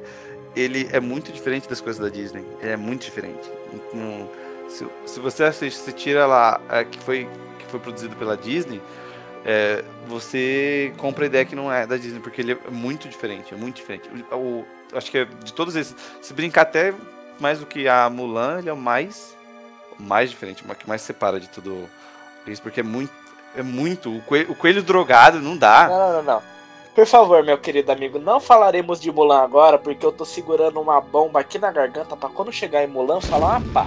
ele 0.55 0.87
é 0.91 0.99
muito 0.99 1.31
diferente 1.31 1.67
das 1.67 1.81
coisas 1.81 1.99
da 2.01 2.09
Disney. 2.09 2.45
Ele 2.61 2.71
é 2.71 2.77
muito 2.77 3.01
diferente. 3.03 3.49
Não- 3.93 4.29
se, 4.69 4.85
se 5.05 5.19
você 5.19 5.43
assiste, 5.43 5.77
se 5.79 5.91
tira 5.93 6.25
lá 6.27 6.59
é, 6.69 6.83
que, 6.83 6.99
foi, 6.99 7.27
que 7.59 7.65
foi 7.67 7.79
produzido 7.79 8.15
pela 8.15 8.35
Disney, 8.37 8.81
é, 9.45 9.83
você 10.07 10.91
compra 10.97 11.25
a 11.25 11.27
ideia 11.27 11.45
que 11.45 11.55
não 11.55 11.71
é 11.71 11.85
da 11.85 11.95
Disney, 11.97 12.19
porque 12.19 12.41
ele 12.41 12.53
é 12.53 12.57
muito 12.71 13.07
diferente, 13.07 13.53
é 13.53 13.57
muito 13.57 13.75
diferente. 13.75 14.09
O, 14.31 14.35
o- 14.35 14.65
acho 14.93 15.11
que 15.11 15.19
é 15.19 15.25
de 15.25 15.53
todos 15.53 15.75
esses, 15.75 15.95
se 16.21 16.33
brincar 16.33 16.61
até 16.63 16.93
mais 17.39 17.59
do 17.59 17.65
que 17.65 17.87
a 17.87 18.09
Mulan, 18.09 18.59
ele 18.59 18.69
é 18.69 18.73
o 18.73 18.77
mais, 18.77 19.37
mais 19.99 20.29
diferente, 20.29 20.63
o 20.67 20.75
que 20.75 20.87
mais 20.87 21.01
separa 21.01 21.39
de 21.39 21.47
tudo 21.49 21.87
isso, 22.47 22.61
porque 22.61 22.79
é 22.79 22.83
muito, 22.83 23.13
é 23.55 23.61
muito. 23.61 24.15
O 24.15 24.21
coelho, 24.23 24.51
o 24.51 24.55
coelho 24.55 24.81
drogado 24.83 25.39
não 25.39 25.55
dá. 25.55 25.87
Não, 25.87 26.13
não, 26.13 26.23
não. 26.23 26.55
Por 26.95 27.05
favor, 27.05 27.43
meu 27.43 27.57
querido 27.57 27.91
amigo, 27.91 28.17
não 28.17 28.39
falaremos 28.39 29.01
de 29.01 29.11
Mulan 29.11 29.41
agora, 29.43 29.77
porque 29.77 30.05
eu 30.05 30.13
tô 30.13 30.23
segurando 30.23 30.79
uma 30.79 31.01
bomba 31.01 31.41
aqui 31.41 31.59
na 31.59 31.69
garganta 31.69 32.15
pra 32.15 32.29
quando 32.29 32.53
chegar 32.53 32.83
em 32.83 32.87
Mulan 32.87 33.19
falar, 33.19 33.61
pá. 33.73 33.85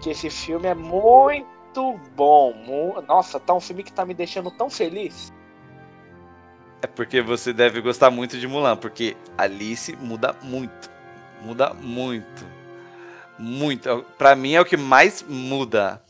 Que 0.00 0.10
esse 0.10 0.30
filme 0.30 0.66
é 0.66 0.74
muito 0.74 1.46
bom. 2.16 2.52
mu- 2.54 3.02
Nossa, 3.02 3.38
tá 3.38 3.54
um 3.54 3.60
filme 3.60 3.82
que 3.82 3.92
tá 3.92 4.04
me 4.04 4.14
deixando 4.14 4.50
tão 4.50 4.68
feliz. 4.70 5.32
É 6.82 6.86
porque 6.86 7.20
você 7.20 7.52
deve 7.52 7.80
gostar 7.80 8.10
muito 8.10 8.38
de 8.38 8.48
Mulan, 8.48 8.76
porque 8.76 9.16
Alice 9.36 9.94
muda 9.96 10.34
muito. 10.42 10.90
Muda 11.42 11.74
muito. 11.74 12.44
Muito. 13.38 13.88
É 13.88 14.02
Pra 14.16 14.34
mim 14.34 14.52
é 14.54 14.60
o 14.60 14.64
que 14.64 14.76
mais 14.76 15.22
muda. 15.22 16.02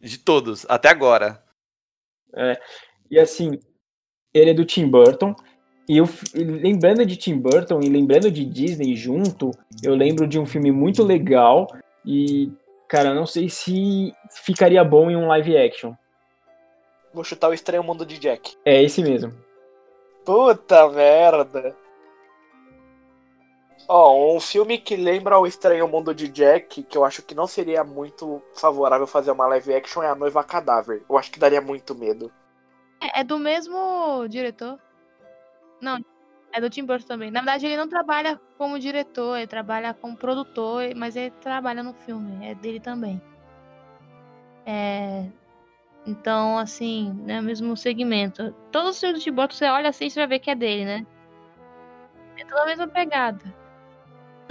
De 0.00 0.16
todos, 0.18 0.64
até 0.68 0.88
agora. 0.88 1.42
E 3.10 3.18
assim, 3.18 3.58
ele 4.32 4.50
é 4.50 4.54
do 4.54 4.64
Tim 4.64 4.88
Burton. 4.88 5.34
E 5.88 5.96
eu, 5.96 6.08
lembrando 6.34 7.04
de 7.04 7.16
Tim 7.16 7.36
Burton 7.38 7.80
e 7.80 7.88
lembrando 7.88 8.30
de 8.30 8.44
Disney 8.44 8.94
junto, 8.94 9.50
eu 9.82 9.94
lembro 9.94 10.26
de 10.26 10.38
um 10.38 10.46
filme 10.46 10.70
muito 10.70 11.02
legal. 11.02 11.66
E, 12.04 12.52
cara, 12.88 13.10
eu 13.10 13.14
não 13.14 13.26
sei 13.26 13.48
se 13.48 14.14
ficaria 14.30 14.82
bom 14.82 15.10
em 15.10 15.16
um 15.16 15.28
live 15.28 15.56
action. 15.56 15.94
Vou 17.12 17.24
chutar 17.24 17.48
o 17.48 17.54
Estranho 17.54 17.82
Mundo 17.82 18.04
de 18.04 18.18
Jack. 18.18 18.56
É 18.64 18.82
esse 18.82 19.02
mesmo. 19.02 19.32
Puta 20.24 20.88
merda. 20.88 21.76
Ó, 23.88 24.36
um 24.36 24.38
filme 24.38 24.76
que 24.76 24.96
lembra 24.96 25.38
o 25.38 25.46
Estranho 25.46 25.88
Mundo 25.88 26.14
de 26.14 26.28
Jack, 26.28 26.82
que 26.82 26.98
eu 26.98 27.04
acho 27.04 27.22
que 27.22 27.34
não 27.34 27.46
seria 27.46 27.82
muito 27.82 28.42
favorável 28.54 29.06
fazer 29.06 29.30
uma 29.30 29.46
live 29.46 29.74
action, 29.74 30.02
é 30.02 30.08
A 30.08 30.14
Noiva 30.14 30.44
Cadáver. 30.44 31.02
Eu 31.08 31.16
acho 31.16 31.30
que 31.30 31.38
daria 31.38 31.60
muito 31.62 31.94
medo. 31.94 32.30
É, 33.00 33.20
é 33.20 33.24
do 33.24 33.38
mesmo 33.38 34.26
diretor. 34.28 34.78
Não, 35.80 35.98
é 36.52 36.60
do 36.60 36.70
Tim 36.70 36.84
Burton 36.84 37.06
também. 37.06 37.30
Na 37.30 37.40
verdade, 37.40 37.66
ele 37.66 37.76
não 37.76 37.88
trabalha 37.88 38.40
como 38.56 38.78
diretor, 38.78 39.36
ele 39.36 39.46
trabalha 39.46 39.94
como 39.94 40.16
produtor, 40.16 40.94
mas 40.96 41.16
ele 41.16 41.30
trabalha 41.32 41.82
no 41.82 41.94
filme, 41.94 42.46
é 42.46 42.54
dele 42.54 42.80
também. 42.80 43.20
É, 44.66 45.26
Então, 46.06 46.58
assim, 46.58 47.24
é 47.28 47.40
o 47.40 47.42
mesmo 47.42 47.76
segmento. 47.76 48.52
Todos 48.72 48.90
os 48.92 49.00
filmes 49.00 49.20
do 49.20 49.24
Tim 49.24 49.32
Burton, 49.32 49.54
você 49.54 49.66
olha 49.66 49.90
assim, 49.90 50.08
você 50.10 50.20
vai 50.20 50.28
ver 50.28 50.38
que 50.40 50.50
é 50.50 50.54
dele, 50.54 50.84
né? 50.84 51.06
É 52.38 52.44
toda 52.44 52.62
a 52.62 52.66
mesma 52.66 52.88
pegada. 52.88 53.44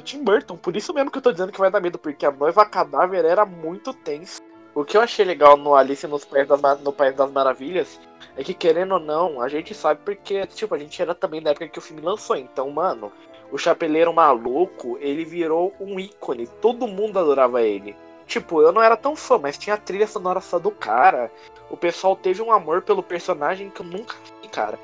Tim 0.04 0.24
Burton, 0.24 0.58
por 0.58 0.76
isso 0.78 0.94
mesmo 0.94 1.12
que 1.12 1.18
eu 1.18 1.22
tô 1.22 1.32
dizendo 1.32 1.52
que 1.52 1.60
vai 1.60 1.70
dar 1.72 1.82
medo, 1.82 2.00
porque 2.00 2.26
A 2.26 2.32
Noiva 2.32 2.66
Cadáver 2.66 3.26
era 3.26 3.46
muito 3.46 3.94
tenso. 3.94 4.42
O 4.78 4.86
que 4.86 4.96
eu 4.96 5.02
achei 5.02 5.26
legal 5.26 5.58
no 5.58 5.74
Alice 5.74 6.06
nos 6.06 6.24
País 6.24 6.48
das, 6.48 6.62
no 6.82 6.94
País 6.94 7.16
das 7.16 7.32
Maravilhas 7.32 8.00
é 8.36 8.44
que, 8.44 8.54
querendo 8.54 8.92
ou 8.92 9.00
não, 9.00 9.42
a 9.42 9.50
gente 9.50 9.74
sabe 9.74 10.02
porque, 10.06 10.46
tipo, 10.46 10.76
a 10.76 10.78
gente 10.78 11.02
era 11.02 11.16
também 11.16 11.42
na 11.42 11.50
época 11.50 11.68
que 11.68 11.80
o 11.80 11.82
filme 11.82 12.00
lançou. 12.00 12.36
Então, 12.36 12.70
mano, 12.70 13.12
o 13.52 13.58
Chapeleiro 13.58 14.14
Maluco, 14.14 14.96
ele 15.02 15.26
virou 15.26 15.74
um 15.80 16.00
ícone. 16.00 16.46
Todo 16.62 16.88
mundo 16.88 17.18
adorava 17.18 17.64
ele. 17.64 17.96
Tipo, 18.28 18.62
eu 18.62 18.72
não 18.72 18.80
era 18.80 18.96
tão 18.96 19.16
fã, 19.16 19.40
mas 19.40 19.58
tinha 19.58 19.74
a 19.74 19.80
trilha 19.80 20.06
sonora 20.06 20.42
só 20.42 20.60
do 20.60 20.70
cara. 20.70 21.32
O 21.72 21.76
pessoal 21.76 22.16
teve 22.16 22.44
um 22.44 22.52
amor 22.52 22.84
pelo 22.84 23.02
personagem 23.02 23.72
que 23.72 23.82
eu 23.82 23.86
nunca 23.88 24.16
vi, 24.44 24.48
cara. 24.48 24.78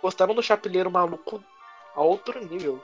Gostaram 0.00 0.32
do 0.32 0.44
Chapeleiro 0.44 0.92
Maluco 0.92 1.42
a 1.96 2.02
outro 2.02 2.38
nível. 2.38 2.80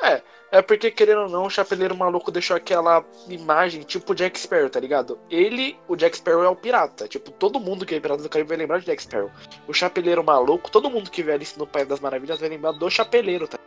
É, 0.00 0.22
é 0.50 0.62
porque, 0.62 0.90
querendo 0.90 1.22
ou 1.22 1.28
não, 1.28 1.46
o 1.46 1.50
Chapeleiro 1.50 1.96
Maluco 1.96 2.30
deixou 2.30 2.56
aquela 2.56 3.04
imagem 3.28 3.82
tipo 3.82 4.14
Jack 4.14 4.38
Sparrow, 4.38 4.70
tá 4.70 4.78
ligado? 4.78 5.18
Ele, 5.30 5.78
o 5.88 5.96
Jack 5.96 6.16
Sparrow 6.16 6.44
é 6.44 6.48
o 6.48 6.56
pirata. 6.56 7.08
Tipo, 7.08 7.30
todo 7.30 7.60
mundo 7.60 7.86
que 7.86 7.94
é 7.94 8.00
pirata 8.00 8.22
do 8.22 8.28
Caribe 8.28 8.48
vai 8.48 8.58
lembrar 8.58 8.78
de 8.78 8.86
Jack 8.86 9.02
Sparrow. 9.02 9.30
O 9.66 9.72
Chapeleiro 9.72 10.22
Maluco, 10.22 10.70
todo 10.70 10.90
mundo 10.90 11.10
que 11.10 11.22
vê 11.22 11.32
Alice 11.32 11.58
no 11.58 11.66
País 11.66 11.86
das 11.86 12.00
Maravilhas 12.00 12.40
vai 12.40 12.48
lembrar 12.48 12.72
do 12.72 12.90
Chapeleiro, 12.90 13.48
tá 13.48 13.58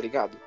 ligado? 0.00 0.38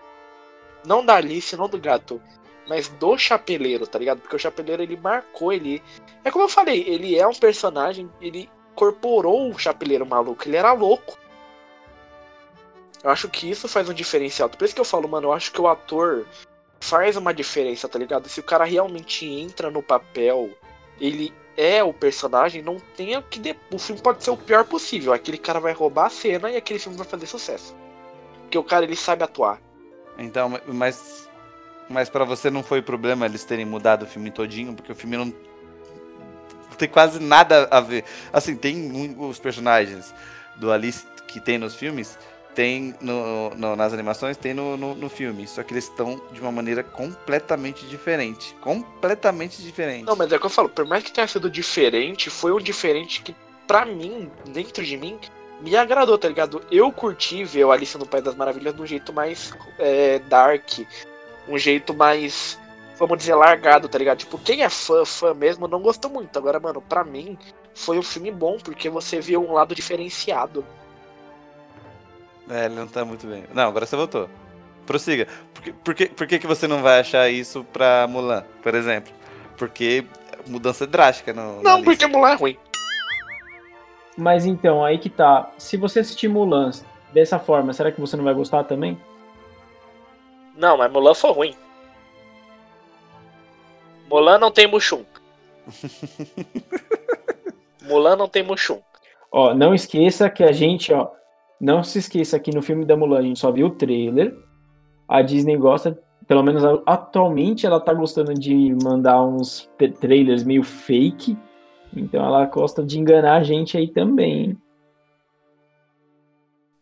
Não 0.86 1.06
da 1.06 1.16
Alice, 1.16 1.56
não 1.56 1.70
do 1.70 1.80
gato, 1.80 2.22
mas 2.68 2.88
do 2.88 3.18
Chapeleiro, 3.18 3.88
tá 3.88 4.00
ligado? 4.00 4.22
Porque 4.22 4.36
o 4.36 4.40
Chapeleiro 4.40 4.84
ele 4.84 4.98
marcou, 4.98 5.52
ele. 5.52 5.82
É 6.24 6.32
como 6.32 6.46
eu 6.46 6.50
falei, 6.50 6.84
ele 6.88 7.18
é 7.18 7.28
um 7.28 7.34
personagem, 7.34 8.10
ele 8.22 8.50
incorporou 8.72 9.50
o 9.50 9.58
Chapeleiro 9.60 10.06
Maluco, 10.06 10.48
ele 10.48 10.58
era 10.58 10.74
louco. 10.74 11.18
Eu 13.04 13.10
acho 13.10 13.30
que 13.30 13.50
isso 13.50 13.68
faz 13.68 13.90
um 13.90 13.94
diferencial. 13.94 14.50
Por 14.50 14.64
isso 14.64 14.76
que 14.76 14.82
eu 14.82 14.86
falo, 14.86 15.08
mano, 15.08 15.28
eu 15.28 15.34
acho 15.34 15.52
que 15.52 15.62
o 15.62 15.68
ator 15.68 16.26
faz 16.80 17.16
uma 17.16 17.34
diferença, 17.34 17.88
tá 17.88 17.98
ligado? 17.98 18.28
Se 18.30 18.40
o 18.40 18.44
cara 18.44 18.64
realmente 18.64 19.26
entra 19.26 19.72
no 19.72 19.82
papel, 19.82 20.50
ele 21.00 21.34
é 21.58 21.84
o 21.84 21.94
personagem, 21.94 22.62
não 22.62 22.80
tem 22.96 23.18
o 23.18 23.22
que. 23.24 23.40
De... 23.40 23.56
O 23.72 23.80
filme 23.80 24.02
pode 24.02 24.24
ser 24.24 24.32
o 24.32 24.38
pior 24.38 24.66
possível. 24.66 25.14
Aquele 25.14 25.38
cara 25.38 25.60
vai 25.60 25.74
roubar 25.74 26.08
a 26.08 26.10
cena 26.10 26.50
e 26.50 26.58
aquele 26.58 26.80
filme 26.80 26.98
vai 26.98 27.08
fazer 27.08 27.26
sucesso. 27.26 27.76
Porque 28.42 28.58
o 28.58 28.64
cara 28.64 28.86
ele 28.86 28.96
sabe 28.96 29.24
atuar. 29.24 29.60
Então, 30.18 30.60
mas. 30.68 31.30
Mas 31.90 32.10
pra 32.10 32.24
você 32.24 32.50
não 32.50 32.64
foi 32.64 32.82
problema 32.82 33.26
eles 33.26 33.44
terem 33.44 33.66
mudado 33.66 34.04
o 34.04 34.08
filme 34.08 34.32
todinho, 34.32 34.74
porque 34.74 34.92
o 34.92 34.96
filme 34.96 35.18
não. 35.18 35.34
Tem 36.78 36.88
quase 36.88 37.20
nada 37.20 37.68
a 37.70 37.80
ver. 37.80 38.06
Assim, 38.32 38.56
tem 38.56 39.16
os 39.20 39.38
personagens 39.38 40.14
do 40.56 40.72
Alice 40.72 41.06
que 41.28 41.40
tem 41.40 41.58
nos 41.58 41.76
filmes, 41.76 42.18
tem 42.54 42.96
no, 43.02 43.50
no- 43.52 43.76
nas 43.76 43.94
animações, 43.94 44.38
tem 44.38 44.54
no, 44.54 44.76
no, 44.78 44.96
no 44.96 45.10
filme. 45.10 45.48
Só 45.48 45.64
que 45.64 45.74
eles 45.74 45.86
estão 45.86 46.22
de 46.32 46.42
uma 46.42 46.52
maneira 46.52 46.84
completamente 46.84 47.86
diferente. 47.86 48.56
Completamente 48.62 49.62
diferente. 49.62 50.06
Não, 50.06 50.16
mas 50.16 50.32
é 50.32 50.36
o 50.36 50.40
que 50.40 50.46
eu 50.46 50.50
falo, 50.50 50.70
por 50.70 50.86
mais 50.86 51.04
que 51.04 51.12
tenha 51.12 51.28
sido 51.28 51.50
diferente, 51.50 52.30
foi 52.30 52.52
um 52.52 52.60
diferente 52.60 53.22
que, 53.22 53.36
pra 53.68 53.86
mim, 53.86 54.30
dentro 54.50 54.84
de 54.84 54.98
mim, 54.98 55.20
me 55.62 55.76
agradou, 55.76 56.18
tá 56.18 56.28
ligado? 56.28 56.62
Eu 56.72 56.92
curti 56.92 57.44
ver 57.44 57.66
o 57.66 57.72
Alice 57.72 57.98
no 57.98 58.06
País 58.06 58.24
das 58.24 58.36
Maravilhas 58.36 58.76
de 58.76 58.82
um 58.82 58.86
jeito 58.86 59.14
mais 59.14 59.54
é, 59.80 60.20
dark, 60.20 60.80
um 61.48 61.58
jeito 61.58 61.94
mais 61.94 62.60
vamos 62.98 63.18
dizer, 63.18 63.34
largado, 63.34 63.90
tá 63.90 63.98
ligado? 63.98 64.20
Tipo, 64.20 64.38
quem 64.38 64.62
é 64.62 64.70
fã, 64.70 65.04
fã 65.04 65.34
mesmo, 65.34 65.68
não 65.68 65.82
gostou 65.82 66.12
muito. 66.12 66.38
Agora, 66.38 66.60
mano, 66.60 66.80
pra 66.82 67.04
mim, 67.04 67.36
foi 67.74 67.98
um 67.98 68.04
filme 68.04 68.30
bom, 68.30 68.58
porque 68.64 68.90
você 68.92 69.20
viu 69.20 69.44
um 69.44 69.54
lado 69.54 69.74
diferenciado. 69.74 70.64
É, 72.52 72.66
ele 72.66 72.76
não 72.76 72.88
tá 72.88 73.06
muito 73.06 73.26
bem. 73.26 73.46
Não, 73.54 73.70
agora 73.70 73.86
você 73.86 73.96
voltou. 73.96 74.30
Prossiga. 74.86 75.28
Por 75.54 75.64
que, 75.64 75.74
por 75.74 75.96
que, 75.96 76.06
por 76.08 76.28
que, 76.28 76.40
que 76.40 76.48
você 76.48 76.68
não 76.68 76.82
vai 76.82 77.00
achar 77.00 77.30
isso 77.30 77.64
pra 77.72 78.06
Mulan, 78.10 78.44
por 78.62 78.76
exemplo? 78.76 79.14
Porque 79.58 80.06
mudança 80.46 80.86
drástica 80.86 81.34
no. 81.34 81.64
Não, 81.64 81.82
porque 81.82 82.06
Mulan 82.06 82.32
é 82.32 82.36
ruim. 82.36 82.58
Mas 84.18 84.46
então, 84.46 84.84
aí 84.84 84.98
que 84.98 85.10
tá. 85.10 85.50
Se 85.58 85.78
você 85.78 86.02
assistir 86.02 86.28
Mulan 86.28 86.72
dessa 87.14 87.40
forma, 87.40 87.72
será 87.72 87.92
que 87.92 88.02
você 88.02 88.18
não 88.18 88.24
vai 88.24 88.34
gostar 88.34 88.66
também? 88.66 89.00
Não, 90.56 90.78
mas 90.78 90.92
Mulan 90.92 91.14
foi 91.14 91.32
ruim. 91.32 91.56
Mulan 94.10 94.38
não 94.38 94.52
tem 94.52 94.68
Mushum. 94.68 95.06
Mulan 97.84 98.18
não 98.18 98.28
tem 98.28 98.44
Mushum. 98.44 98.82
Ó, 99.32 99.54
não 99.54 99.74
esqueça 99.74 100.30
que 100.30 100.44
a 100.44 100.52
gente, 100.52 100.92
ó, 100.92 101.10
não 101.62 101.84
se 101.84 102.00
esqueça 102.00 102.40
que 102.40 102.54
no 102.54 102.62
filme 102.64 102.84
da 102.84 102.98
Mulan 102.98 103.20
a 103.20 103.22
gente 103.22 103.40
só 103.40 103.52
viu 103.52 103.68
o 103.68 103.76
trailer. 103.76 104.36
A 105.08 105.22
Disney 105.22 105.56
gosta, 105.56 106.02
pelo 106.28 106.42
menos 106.42 106.64
atualmente 106.88 107.68
ela 107.68 107.80
tá 107.80 107.94
gostando 107.94 108.34
de 108.34 108.76
mandar 108.84 109.22
uns 109.24 109.70
trailers 110.00 110.44
meio 110.44 110.64
fake. 110.64 111.38
Então 111.96 112.26
ela 112.26 112.46
gosta 112.46 112.84
de 112.84 113.00
enganar 113.00 113.36
a 113.36 113.44
gente 113.44 113.78
aí 113.78 113.88
também, 113.88 114.40
hein? 114.40 114.62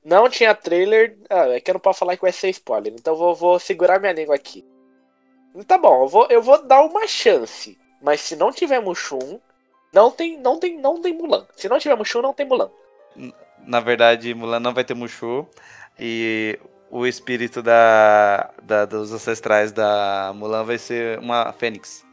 Não 0.02 0.30
tinha 0.30 0.56
trailer. 0.56 1.18
Ah, 1.30 1.50
é 1.50 1.60
que 1.60 1.70
eu 1.70 1.74
não 1.74 1.82
posso 1.82 2.00
falar 2.00 2.16
que 2.16 2.22
vai 2.22 2.32
ser 2.32 2.50
spoiler. 2.50 2.94
Então 2.94 3.18
vou, 3.18 3.36
vou 3.36 3.60
segurar 3.60 4.00
minha 4.00 4.14
língua 4.14 4.36
aqui. 4.36 4.66
Tá 5.68 5.78
bom, 5.78 6.04
eu 6.04 6.08
vou, 6.08 6.28
eu 6.30 6.42
vou 6.42 6.66
dar 6.66 6.82
uma 6.86 7.06
chance. 7.06 7.78
Mas 8.02 8.22
se 8.22 8.38
não 8.38 8.50
tiver 8.50 8.80
Mushum, 8.80 9.40
não 9.92 10.10
tem, 10.10 10.40
não 10.40 10.58
tem, 10.58 10.80
não 10.80 11.02
tem 11.02 11.14
Mulan. 11.14 11.46
Se 11.58 11.68
não 11.68 11.80
tiver 11.80 11.96
Mushu, 11.96 12.22
não 12.22 12.34
tem 12.34 12.46
Mulan. 12.46 12.72
Na 13.66 13.80
verdade, 13.80 14.34
Mulan 14.34 14.60
não 14.60 14.74
vai 14.74 14.84
ter 14.84 14.94
Mushu. 14.94 15.48
E 16.00 16.60
o 16.90 17.06
espírito 17.06 17.62
da, 17.62 18.52
da, 18.64 18.86
dos 18.86 19.12
ancestrais 19.12 19.72
da 19.72 20.32
Mulan 20.36 20.64
vai 20.64 20.78
ser 20.78 21.20
uma 21.20 21.52
fênix. 21.54 22.06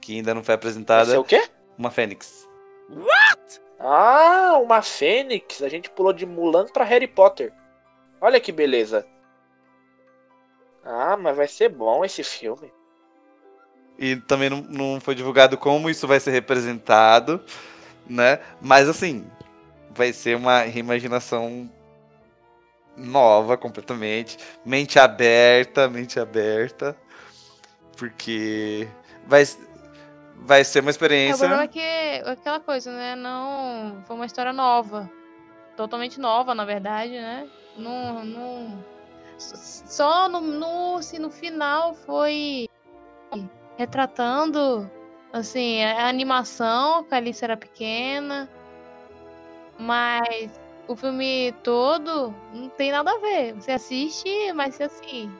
Que 0.00 0.16
ainda 0.16 0.34
não 0.34 0.42
foi 0.42 0.54
apresentada. 0.54 1.04
Vai 1.04 1.12
ser 1.12 1.18
o 1.18 1.24
quê? 1.24 1.48
Uma 1.78 1.90
fênix. 1.90 2.48
What? 2.90 3.60
Ah, 3.78 4.58
uma 4.62 4.82
fênix. 4.82 5.62
A 5.62 5.68
gente 5.68 5.90
pulou 5.90 6.12
de 6.12 6.26
Mulan 6.26 6.66
pra 6.66 6.84
Harry 6.84 7.06
Potter. 7.06 7.52
Olha 8.20 8.40
que 8.40 8.52
beleza. 8.52 9.06
Ah, 10.84 11.16
mas 11.16 11.36
vai 11.36 11.48
ser 11.48 11.68
bom 11.68 12.04
esse 12.04 12.22
filme. 12.22 12.72
E 13.98 14.16
também 14.16 14.50
não, 14.50 14.60
não 14.62 15.00
foi 15.00 15.14
divulgado 15.14 15.56
como 15.56 15.88
isso 15.88 16.06
vai 16.06 16.18
ser 16.18 16.30
representado, 16.30 17.40
né? 18.08 18.40
Mas 18.60 18.88
assim, 18.88 19.26
vai 19.94 20.12
ser 20.12 20.36
uma 20.36 20.60
reimaginação 20.60 21.70
nova 22.96 23.56
completamente. 23.56 24.38
Mente 24.64 24.98
aberta, 24.98 25.88
mente 25.88 26.18
aberta. 26.18 26.96
Porque 27.96 28.88
vai, 29.26 29.44
vai 30.36 30.64
ser 30.64 30.80
uma 30.80 30.90
experiência. 30.90 31.44
É, 31.44 31.46
o 31.46 31.48
problema 31.48 31.62
é 31.64 31.68
que 31.68 32.28
aquela 32.28 32.60
coisa, 32.60 32.92
né? 32.92 33.14
Não. 33.14 34.02
Foi 34.06 34.16
uma 34.16 34.26
história 34.26 34.52
nova. 34.52 35.10
Totalmente 35.76 36.20
nova, 36.20 36.54
na 36.54 36.64
verdade, 36.64 37.12
né? 37.12 37.48
Não. 37.76 38.24
não 38.24 38.84
só 39.36 40.28
no, 40.28 40.40
no, 40.40 40.96
assim, 40.96 41.18
no 41.18 41.30
final 41.30 41.94
foi 41.94 42.68
retratando 43.76 44.88
assim, 45.32 45.82
a 45.82 46.06
animação, 46.06 47.02
que 47.02 47.12
a 47.12 47.18
Alice 47.18 47.42
era 47.44 47.56
pequena, 47.56 48.48
mas 49.78 50.60
o 50.86 50.94
filme 50.96 51.52
todo 51.62 52.34
não 52.52 52.68
tem 52.70 52.92
nada 52.92 53.10
a 53.10 53.18
ver. 53.18 53.54
Você 53.54 53.72
assiste, 53.72 54.52
mas 54.52 54.80
assim, 54.80 55.30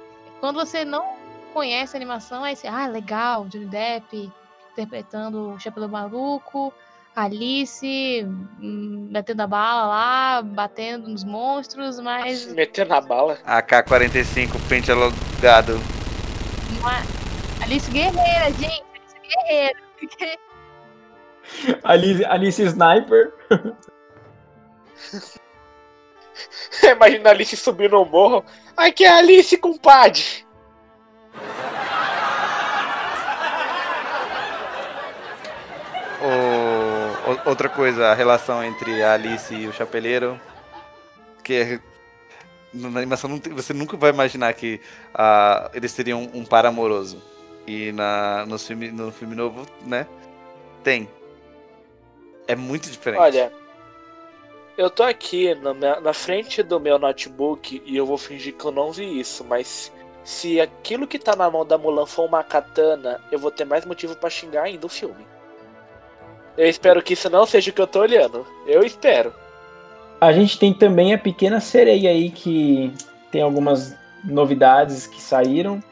quando 0.41 0.57
você 0.57 0.85
não 0.85 1.17
conhece 1.53 1.97
a 1.97 1.99
animação, 1.99 2.43
aí 2.43 2.57
você, 2.57 2.67
ah, 2.67 2.87
legal, 2.87 3.47
Johnny 3.47 3.67
Depp 3.67 4.33
interpretando 4.73 5.53
o 5.53 5.59
Chapéu 5.59 5.89
Maluco, 5.89 6.73
Alice 7.15 8.27
hum, 8.61 9.09
metendo 9.11 9.43
a 9.43 9.47
bala 9.47 9.87
lá, 9.87 10.43
batendo 10.43 11.09
nos 11.09 11.23
monstros, 11.23 12.01
mas. 12.01 12.53
Metendo 12.53 12.93
a 12.93 13.01
bala. 13.01 13.39
AK-45, 13.45 14.51
pente 14.69 14.91
alongado. 14.91 15.79
Mas... 16.83 17.07
Alice 17.63 17.91
Guerreira, 17.91 18.51
gente. 18.59 18.85
Alice 18.95 19.17
Guerreira. 19.23 19.79
Alice, 21.85 22.25
Alice 22.25 22.63
Sniper. 22.63 23.33
Imagina 26.83 27.31
a 27.31 27.33
Alice 27.33 27.57
subindo 27.57 27.93
no 27.93 28.05
morro. 28.05 28.45
Aqui 28.77 29.05
é 29.05 29.09
a 29.09 29.17
Alice, 29.19 29.57
compadre. 29.57 30.23
O, 36.23 37.49
outra 37.49 37.69
coisa, 37.69 38.09
a 38.09 38.15
relação 38.15 38.65
entre 38.65 39.03
a 39.03 39.15
Alice 39.15 39.55
e 39.55 39.67
o 39.67 39.73
Chapeleiro. 39.73 40.41
Que 41.43 41.55
é 41.55 41.81
na 42.75 42.89
animação 42.99 43.41
você 43.53 43.73
nunca 43.73 43.97
vai 43.97 44.11
imaginar 44.11 44.53
que 44.53 44.81
uh, 45.15 45.71
eles 45.73 45.93
teriam 45.95 46.29
um 46.35 46.45
par 46.45 46.67
amoroso. 46.67 47.23
E 47.67 47.93
na, 47.93 48.45
no, 48.47 48.59
filme, 48.59 48.91
no 48.91 49.11
filme 49.11 49.35
novo, 49.35 49.67
né? 49.87 50.07
Tem. 50.83 51.09
É 52.47 52.55
muito 52.55 52.91
diferente. 52.91 53.21
Olha, 53.21 53.53
eu 54.77 54.91
tô 54.91 55.03
aqui 55.03 55.55
na, 55.55 56.01
na 56.01 56.13
frente 56.13 56.63
do 56.63 56.81
meu 56.81 56.99
notebook 56.99 57.83
e 57.85 57.97
eu 57.97 58.07
vou 58.07 58.19
fingir 58.19 58.55
que 58.55 58.65
eu 58.65 58.73
não 58.73 58.93
vi 58.93 59.21
isso, 59.21 59.45
mas 59.45 59.93
se 60.23 60.61
aquilo 60.61 61.07
que 61.07 61.19
tá 61.19 61.37
na 61.37 61.51
mão 61.51 61.65
da 61.65 61.79
Mulan 61.79 62.07
for 62.07 62.27
uma 62.27 62.43
katana, 62.43 63.21
eu 63.31 63.39
vou 63.39 63.51
ter 63.51 63.65
mais 63.65 63.85
motivo 63.85 64.17
para 64.17 64.31
xingar 64.31 64.65
ainda 64.65 64.87
o 64.87 64.89
filme. 64.89 65.27
Eu 66.57 66.69
espero 66.69 67.03
que 67.03 67.15
isso 67.15 67.29
não 67.29 67.45
seja 67.47 67.71
o 67.71 67.75
que 67.75 67.81
eu 67.81 67.87
tô 67.87 68.01
olhando. 68.01 68.47
Eu 68.67 68.85
espero. 68.85 69.35
A 70.21 70.33
gente 70.33 70.59
tem 70.59 70.73
também 70.73 71.13
a 71.13 71.19
Pequena 71.19 71.61
Sereia 71.61 72.11
aí, 72.11 72.31
que 72.31 72.93
tem 73.31 73.43
algumas 73.43 73.95
novidades 74.25 75.07
que 75.07 75.21
saíram 75.21 75.83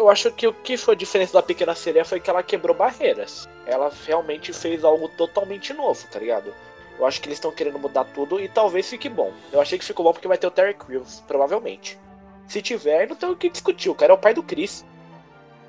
eu 0.00 0.08
acho 0.08 0.32
que 0.32 0.46
o 0.46 0.52
que 0.52 0.78
foi 0.78 0.94
a 0.94 0.96
diferença 0.96 1.34
da 1.34 1.42
Pequena 1.42 1.74
Sereia 1.74 2.06
foi 2.06 2.18
que 2.20 2.30
ela 2.30 2.42
quebrou 2.42 2.74
barreiras. 2.74 3.46
Ela 3.66 3.92
realmente 4.06 4.50
fez 4.50 4.82
algo 4.82 5.08
totalmente 5.08 5.74
novo, 5.74 6.06
tá 6.10 6.18
ligado? 6.18 6.54
Eu 7.00 7.06
acho 7.06 7.18
que 7.18 7.28
eles 7.28 7.38
estão 7.38 7.50
querendo 7.50 7.78
mudar 7.78 8.04
tudo 8.04 8.38
e 8.38 8.46
talvez 8.46 8.90
fique 8.90 9.08
bom. 9.08 9.32
Eu 9.50 9.58
achei 9.58 9.78
que 9.78 9.84
ficou 9.84 10.04
bom 10.04 10.12
porque 10.12 10.28
vai 10.28 10.36
ter 10.36 10.46
o 10.46 10.50
Terry 10.50 10.74
Crews, 10.74 11.24
provavelmente. 11.26 11.98
Se 12.46 12.60
tiver, 12.60 13.08
não 13.08 13.16
tem 13.16 13.30
o 13.30 13.36
que 13.36 13.48
discutir. 13.48 13.88
O 13.88 13.94
cara 13.94 14.12
é 14.12 14.14
o 14.14 14.18
pai 14.18 14.34
do 14.34 14.42
Chris. 14.42 14.84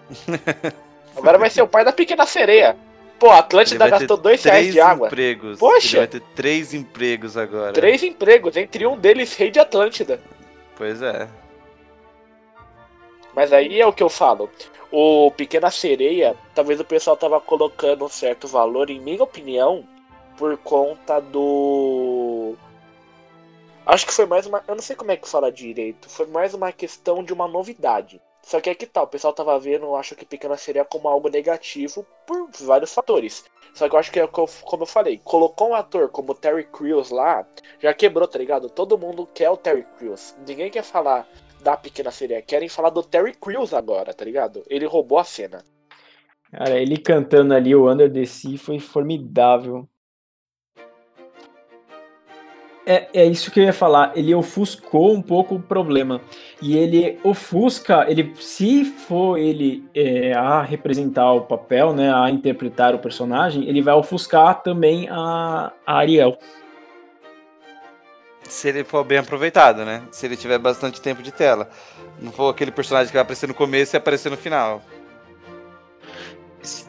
Agora 1.16 1.38
vai 1.38 1.50
ser 1.50 1.62
o 1.62 1.68
pai 1.70 1.86
da 1.86 1.94
Pequena 1.94 2.26
Sereia. 2.26 2.76
Pô, 3.18 3.30
a 3.30 3.40
Atlântida 3.40 3.88
gastou 3.88 4.18
dois 4.18 4.44
reais 4.44 4.74
de 4.74 4.82
água. 4.82 5.08
Empregos. 5.08 5.58
Poxa! 5.58 5.98
Ele 5.98 5.98
vai 6.00 6.08
ter 6.08 6.22
três 6.36 6.74
empregos 6.74 7.38
agora. 7.38 7.72
Três 7.72 8.04
empregos, 8.04 8.58
entre 8.58 8.86
um 8.86 8.98
deles 8.98 9.34
rei 9.36 9.50
de 9.52 9.60
Atlântida. 9.60 10.20
Pois 10.76 11.02
é. 11.02 11.30
Mas 13.34 13.54
aí 13.54 13.80
é 13.80 13.88
o 13.88 13.94
que 13.94 14.04
eu 14.04 14.10
falo. 14.10 14.50
O 14.92 15.32
Pequena 15.32 15.72
Sereia, 15.72 16.36
talvez 16.54 16.78
o 16.80 16.84
pessoal 16.84 17.16
tava 17.16 17.40
colocando 17.40 18.04
um 18.04 18.10
certo 18.10 18.50
valor, 18.50 18.90
em 18.90 19.00
minha 19.00 19.24
opinião, 19.24 19.86
por 20.38 20.58
conta 20.58 21.20
do. 21.20 22.56
Acho 23.86 24.06
que 24.06 24.14
foi 24.14 24.26
mais 24.26 24.46
uma. 24.46 24.64
Eu 24.68 24.76
não 24.76 24.82
sei 24.82 24.96
como 24.96 25.12
é 25.12 25.18
que 25.18 25.28
fala 25.28 25.52
direito. 25.52 26.10
Foi 26.10 26.26
mais 26.28 26.54
uma 26.54 26.72
questão 26.72 27.24
de 27.24 27.34
uma 27.34 27.48
novidade. 27.48 28.22
Só 28.44 28.60
que 28.60 28.70
é 28.70 28.76
que 28.76 28.88
tal, 28.88 29.04
o 29.04 29.08
pessoal 29.08 29.34
tava 29.34 29.58
vendo, 29.60 29.96
acho 29.96 30.16
que 30.16 30.26
Pequena 30.26 30.58
Sereia 30.58 30.84
como 30.84 31.08
algo 31.08 31.30
negativo 31.30 32.06
por 32.26 32.50
vários 32.60 32.94
fatores. 32.94 33.46
Só 33.74 33.88
que 33.88 33.96
eu 33.96 34.00
acho 34.00 34.12
que 34.12 34.20
é 34.20 34.28
como 34.28 34.84
eu 34.84 34.88
falei, 34.88 35.22
colocou 35.24 35.70
um 35.70 35.76
ator 35.76 36.10
como 36.10 36.34
Terry 36.34 36.66
Crews 36.66 37.12
lá, 37.12 37.46
já 37.80 37.94
quebrou, 37.94 38.28
tá 38.28 38.40
ligado? 38.40 38.70
Todo 38.70 38.98
mundo 38.98 39.28
quer 39.34 39.50
o 39.50 39.58
Terry 39.58 39.86
Crews. 39.98 40.36
Ninguém 40.46 40.70
quer 40.70 40.84
falar 40.84 41.28
da 41.62 41.78
Pequena 41.78 42.12
Sereia. 42.12 42.42
Querem 42.42 42.68
falar 42.68 42.90
do 42.90 43.04
Terry 43.04 43.34
Crews 43.34 43.74
agora, 43.74 44.14
tá 44.14 44.26
ligado? 44.26 44.64
Ele 44.68 44.86
roubou 44.86 45.20
a 45.20 45.24
cena. 45.24 45.64
Cara, 46.52 46.78
ele 46.78 46.98
cantando 46.98 47.54
ali 47.54 47.74
o 47.74 47.90
Under 47.90 48.12
the 48.12 48.26
Sea 48.26 48.58
foi 48.58 48.80
formidável. 48.80 49.88
É, 52.86 53.08
é 53.14 53.26
isso 53.26 53.52
que 53.52 53.60
eu 53.60 53.64
ia 53.64 53.74
falar. 53.74 54.12
Ele 54.16 54.34
ofuscou 54.34 55.14
um 55.14 55.22
pouco 55.22 55.56
o 55.56 55.62
problema. 55.62 56.20
E 56.62 56.76
ele 56.78 57.20
ofusca, 57.24 58.06
ele, 58.10 58.34
se 58.40 58.86
for 58.86 59.38
ele 59.38 59.84
é, 59.94 60.34
a 60.34 60.62
representar 60.62 61.32
o 61.34 61.42
papel, 61.42 61.94
né, 61.94 62.14
a 62.14 62.30
interpretar 62.30 62.96
o 62.96 63.00
personagem, 63.00 63.68
ele 63.68 63.82
vai 63.82 63.94
ofuscar 63.94 64.62
também 64.62 65.08
a, 65.10 65.72
a 65.86 65.94
Ariel 65.96 66.38
se 68.52 68.68
ele 68.68 68.84
for 68.84 69.04
bem 69.04 69.18
aproveitado, 69.18 69.86
né? 69.86 70.04
Se 70.12 70.26
ele 70.26 70.36
tiver 70.36 70.60
bastante 70.60 71.02
tempo 71.02 71.24
de 71.24 71.32
tela. 71.32 71.70
Não 72.22 72.32
for 72.32 72.50
aquele 72.50 72.70
personagem 72.70 73.08
que 73.08 73.14
vai 73.14 73.22
aparecer 73.22 73.48
no 73.48 73.54
começo 73.54 73.96
e 73.96 73.98
aparecer 73.98 74.30
no 74.30 74.38
final. 74.38 74.82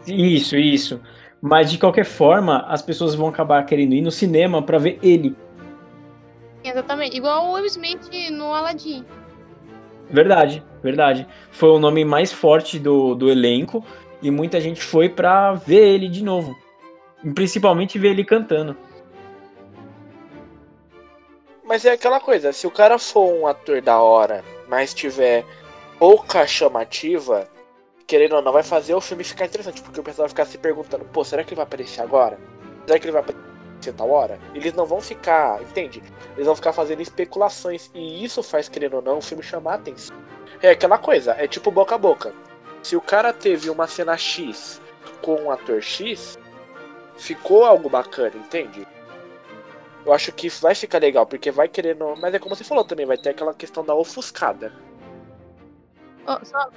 Isso, 0.07 0.57
isso. 0.57 1.01
Mas 1.41 1.71
de 1.71 1.79
qualquer 1.79 2.05
forma, 2.05 2.67
as 2.69 2.83
pessoas 2.83 3.15
vão 3.15 3.29
acabar 3.29 3.65
querendo 3.65 3.95
ir 3.95 4.03
no 4.03 4.11
cinema 4.11 4.61
para 4.61 4.79
ver 4.79 4.99
ele. 5.03 5.37
Exatamente. 6.65 7.17
Igual 7.17 7.47
o 7.47 7.53
Will 7.53 7.67
Smith 7.67 8.09
no 8.31 8.55
Aladdin. 8.55 9.05
Verdade, 10.09 10.63
verdade. 10.83 11.27
Foi 11.51 11.71
o 11.71 11.79
nome 11.79 12.05
mais 12.05 12.33
forte 12.33 12.79
do, 12.79 13.15
do 13.15 13.31
elenco 13.31 13.85
e 14.21 14.31
muita 14.31 14.61
gente 14.61 14.83
foi 14.83 15.09
pra 15.09 15.55
ver 15.55 15.89
ele 15.89 16.09
de 16.09 16.23
novo. 16.23 16.57
Principalmente 17.35 17.99
ver 17.99 18.11
ele 18.11 18.25
cantando. 18.25 18.77
Mas 21.65 21.85
é 21.85 21.93
aquela 21.93 22.21
coisa, 22.21 22.53
se 22.53 22.67
o 22.67 22.71
cara 22.71 22.99
for 22.99 23.33
um 23.33 23.47
ator 23.47 23.81
da 23.81 23.99
hora, 23.99 24.45
mas 24.69 24.93
tiver 24.93 25.45
pouca 25.99 26.47
chamativa, 26.47 27.49
querendo 28.07 28.35
ou 28.35 28.43
não, 28.43 28.53
vai 28.53 28.63
fazer 28.63 28.95
o 28.95 29.01
filme 29.01 29.25
ficar 29.25 29.47
interessante, 29.47 29.81
porque 29.81 30.01
o 30.01 30.03
pessoal 30.03 30.25
vai 30.25 30.31
ficar 30.31 30.45
se 30.45 30.59
perguntando, 30.59 31.05
pô, 31.07 31.25
será 31.25 31.43
que 31.43 31.51
ele 31.51 31.57
vai 31.57 31.65
aparecer 31.65 32.03
agora? 32.03 32.39
Será 32.87 32.99
que 32.99 33.07
ele 33.07 33.13
vai 33.13 33.23
aparecer 33.23 33.52
tal 33.91 34.11
hora? 34.11 34.39
Eles 34.55 34.75
não 34.75 34.85
vão 34.85 35.01
ficar, 35.01 35.63
entende? 35.63 36.03
Eles 36.35 36.47
vão 36.47 36.55
ficar 36.55 36.73
fazendo 36.73 37.01
especulações, 37.01 37.91
e 37.95 38.23
isso 38.23 38.43
faz, 38.43 38.69
querendo 38.69 38.95
ou 38.95 39.03
não, 39.03 39.19
o 39.19 39.23
filme 39.23 39.43
chamar 39.43 39.73
a 39.73 39.77
atenção. 39.77 40.17
É 40.61 40.71
aquela 40.71 40.99
coisa, 40.99 41.33
é 41.33 41.49
tipo 41.49 41.71
boca 41.71 41.95
a 41.95 41.99
boca. 41.99 42.35
Se 42.83 42.95
o 42.95 43.01
cara 43.01 43.33
teve 43.33 43.71
uma 43.71 43.87
cena 43.87 44.17
X 44.17 44.81
com 45.23 45.35
um 45.37 45.51
ator 45.51 45.81
X, 45.81 46.39
ficou 47.17 47.65
algo 47.65 47.89
bacana, 47.89 48.37
entende? 48.37 48.87
Eu 50.05 50.13
acho 50.13 50.33
que 50.33 50.49
vai 50.49 50.75
ficar 50.75 50.99
legal, 50.99 51.25
porque 51.27 51.51
vai 51.51 51.69
querendo. 51.69 52.15
Mas 52.21 52.35
é 52.35 52.39
como 52.39 52.57
você 52.57 52.65
falou 52.65 52.85
também, 52.85 53.07
vai 53.07 53.17
ter 53.17 53.31
aquela 53.31 53.55
questão 53.55 53.85
da 53.85 53.95
ofuscada. 53.95 54.73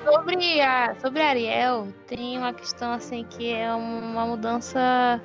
Sobre 0.04 0.62
a 0.62 0.96
sobre 1.00 1.22
a 1.22 1.30
Ariel, 1.30 1.88
tem 2.08 2.38
uma 2.38 2.54
questão 2.54 2.92
assim 2.92 3.24
que 3.24 3.54
é 3.54 3.74
uma 3.74 4.26
mudança 4.26 5.22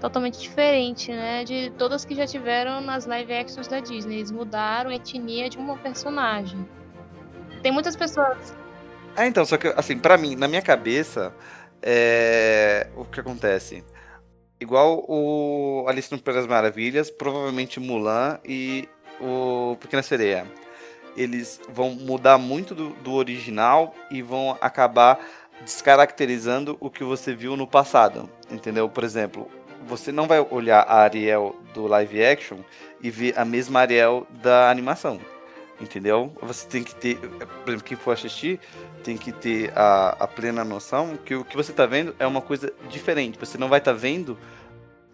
totalmente 0.00 0.38
diferente, 0.38 1.12
né? 1.12 1.44
De 1.44 1.70
todas 1.78 2.04
que 2.04 2.14
já 2.14 2.26
tiveram 2.26 2.80
nas 2.80 3.06
live 3.06 3.32
actions 3.32 3.68
da 3.68 3.80
Disney. 3.80 4.16
Eles 4.16 4.30
mudaram 4.30 4.90
a 4.90 4.94
etnia 4.94 5.48
de 5.48 5.58
uma 5.58 5.76
personagem. 5.76 6.68
Tem 7.62 7.72
muitas 7.72 7.96
pessoas. 7.96 8.54
Ah, 9.16 9.26
então, 9.26 9.44
só 9.44 9.56
que, 9.56 9.68
assim, 9.76 9.98
para 9.98 10.18
mim, 10.18 10.34
na 10.36 10.48
minha 10.48 10.62
cabeça, 10.62 11.32
é... 11.82 12.88
o 12.96 13.04
que 13.04 13.20
acontece? 13.20 13.84
Igual 14.60 15.04
o 15.08 15.84
Alice 15.88 16.10
no 16.10 16.20
País 16.20 16.38
das 16.38 16.46
Maravilhas, 16.46 17.10
provavelmente 17.10 17.78
Mulan 17.78 18.38
e 18.44 18.88
o 19.20 19.76
Pequena 19.80 20.02
Sereia. 20.02 20.46
Eles 21.16 21.60
vão 21.68 21.90
mudar 21.90 22.38
muito 22.38 22.74
do, 22.74 22.90
do 22.90 23.12
original 23.12 23.94
e 24.10 24.20
vão 24.20 24.56
acabar 24.60 25.20
descaracterizando 25.62 26.76
o 26.80 26.90
que 26.90 27.04
você 27.04 27.34
viu 27.34 27.56
no 27.56 27.66
passado. 27.66 28.28
Entendeu? 28.50 28.88
Por 28.88 29.04
exemplo, 29.04 29.48
você 29.86 30.10
não 30.10 30.26
vai 30.26 30.40
olhar 30.40 30.80
a 30.80 31.02
Ariel 31.02 31.56
do 31.72 31.86
live 31.86 32.24
action 32.24 32.58
e 33.02 33.10
ver 33.10 33.38
a 33.38 33.44
mesma 33.44 33.80
Ariel 33.80 34.26
da 34.42 34.70
animação. 34.70 35.20
Entendeu? 35.80 36.32
Você 36.40 36.66
tem 36.68 36.84
que 36.84 36.94
ter, 36.94 37.16
por 37.16 37.68
exemplo, 37.68 37.84
quem 37.84 37.96
for 37.96 38.12
assistir, 38.12 38.60
tem 39.02 39.16
que 39.16 39.32
ter 39.32 39.72
a, 39.76 40.16
a 40.20 40.26
plena 40.26 40.64
noção 40.64 41.18
que 41.24 41.34
o 41.34 41.44
que 41.44 41.56
você 41.56 41.72
está 41.72 41.84
vendo 41.84 42.14
é 42.18 42.26
uma 42.26 42.40
coisa 42.40 42.72
diferente. 42.88 43.38
Você 43.38 43.58
não 43.58 43.68
vai 43.68 43.80
estar 43.80 43.92
tá 43.92 43.98
vendo 43.98 44.38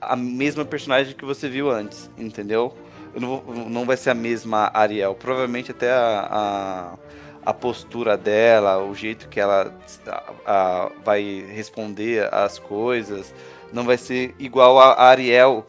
a 0.00 0.14
mesma 0.14 0.64
personagem 0.64 1.14
que 1.14 1.24
você 1.24 1.48
viu 1.48 1.70
antes, 1.70 2.10
entendeu? 2.16 2.76
Não, 3.14 3.42
não 3.68 3.84
vai 3.84 3.96
ser 3.96 4.10
a 4.10 4.14
mesma 4.14 4.70
Ariel. 4.72 5.14
Provavelmente 5.14 5.70
até 5.70 5.90
a, 5.90 6.28
a, 6.30 7.50
a 7.50 7.54
postura 7.54 8.16
dela, 8.16 8.82
o 8.82 8.94
jeito 8.94 9.28
que 9.28 9.40
ela 9.40 9.74
a, 10.46 10.90
vai 11.04 11.44
responder 11.48 12.32
as 12.32 12.58
coisas, 12.58 13.34
não 13.72 13.84
vai 13.84 13.96
ser 13.96 14.34
igual 14.38 14.78
a 14.78 15.02
Ariel 15.02 15.66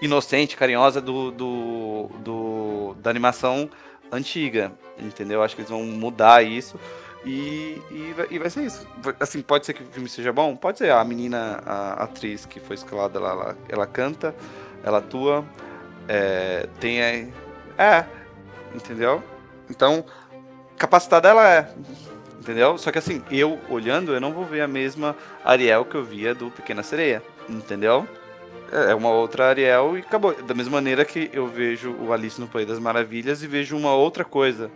inocente, 0.00 0.56
carinhosa 0.56 1.00
do, 1.00 1.30
do, 1.30 2.10
do 2.18 2.96
da 3.00 3.10
animação 3.10 3.70
antiga, 4.10 4.72
entendeu? 4.98 5.42
Acho 5.42 5.54
que 5.54 5.62
eles 5.62 5.70
vão 5.70 5.82
mudar 5.84 6.42
isso. 6.42 6.78
E, 7.24 7.80
e, 7.90 8.14
vai, 8.14 8.26
e 8.30 8.38
vai 8.38 8.50
ser 8.50 8.64
isso. 8.64 8.86
Assim, 9.18 9.40
pode 9.40 9.64
ser 9.64 9.72
que 9.72 9.82
o 9.82 9.86
filme 9.86 10.08
seja 10.08 10.32
bom? 10.32 10.54
Pode 10.54 10.78
ser. 10.78 10.90
A 10.90 11.02
menina, 11.04 11.62
a 11.64 12.04
atriz 12.04 12.44
que 12.44 12.60
foi 12.60 12.74
escalada 12.74 13.18
lá, 13.18 13.30
ela, 13.30 13.56
ela 13.68 13.86
canta, 13.86 14.34
ela 14.82 14.98
atua, 14.98 15.44
é, 16.06 16.68
tem 16.78 17.02
a. 17.02 17.82
É, 17.82 18.04
entendeu? 18.74 19.22
Então, 19.70 20.04
capacitada 20.76 21.28
ela 21.28 21.50
é. 21.50 21.70
Entendeu? 22.38 22.76
Só 22.76 22.92
que 22.92 22.98
assim, 22.98 23.24
eu 23.30 23.58
olhando, 23.70 24.12
eu 24.12 24.20
não 24.20 24.30
vou 24.30 24.44
ver 24.44 24.60
a 24.60 24.68
mesma 24.68 25.16
Ariel 25.42 25.86
que 25.86 25.94
eu 25.94 26.04
via 26.04 26.34
do 26.34 26.50
Pequena 26.50 26.82
Sereia. 26.82 27.22
Entendeu? 27.48 28.08
É, 28.72 28.92
é 28.92 28.94
uma 28.94 29.10
outra 29.10 29.48
Ariel 29.48 29.96
e 29.96 30.00
acabou. 30.00 30.34
Da 30.42 30.54
mesma 30.54 30.72
maneira 30.72 31.04
que 31.04 31.30
eu 31.32 31.46
vejo 31.46 31.92
o 31.92 32.12
Alice 32.12 32.40
no 32.40 32.48
País 32.48 32.66
das 32.66 32.78
Maravilhas 32.78 33.42
e 33.42 33.46
vejo 33.46 33.76
uma 33.76 33.94
outra 33.94 34.24
coisa. 34.24 34.70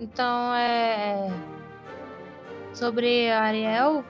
Então 0.00 0.52
é. 0.54 1.30
Sobre 2.74 3.30
a 3.30 3.42
Ariel, 3.42 4.04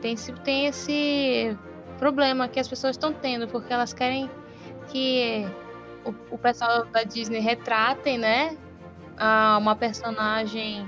tem, 0.00 0.16
tem 0.44 0.66
esse 0.66 1.56
problema 1.98 2.48
que 2.48 2.58
as 2.58 2.68
pessoas 2.68 2.96
estão 2.96 3.12
tendo, 3.12 3.46
porque 3.48 3.72
elas 3.72 3.92
querem 3.92 4.28
que 4.88 5.46
o, 6.04 6.14
o 6.34 6.38
pessoal 6.38 6.84
da 6.86 7.04
Disney 7.04 7.38
retratem, 7.38 8.18
né? 8.18 8.56
uma 9.58 9.74
personagem, 9.74 10.86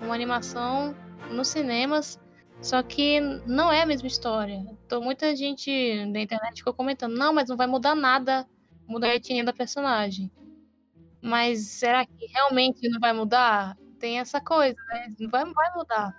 uma 0.00 0.14
animação 0.14 0.94
nos 1.30 1.48
cinemas, 1.48 2.20
só 2.62 2.82
que 2.82 3.20
não 3.46 3.72
é 3.72 3.82
a 3.82 3.86
mesma 3.86 4.06
história. 4.06 4.64
Então 4.84 5.00
muita 5.00 5.34
gente 5.34 6.04
na 6.06 6.20
internet 6.20 6.58
ficou 6.58 6.74
comentando, 6.74 7.16
não, 7.16 7.32
mas 7.32 7.48
não 7.48 7.56
vai 7.56 7.66
mudar 7.66 7.94
nada, 7.94 8.46
mudar 8.86 9.08
a 9.08 9.16
etnia 9.16 9.44
da 9.44 9.52
personagem. 9.52 10.30
Mas 11.22 11.66
será 11.66 12.04
que 12.04 12.26
realmente 12.26 12.88
não 12.88 13.00
vai 13.00 13.12
mudar? 13.12 13.76
Tem 13.98 14.18
essa 14.18 14.40
coisa, 14.40 14.76
né? 14.88 15.14
Não 15.18 15.30
vai, 15.30 15.44
vai 15.44 15.74
mudar. 15.74 16.14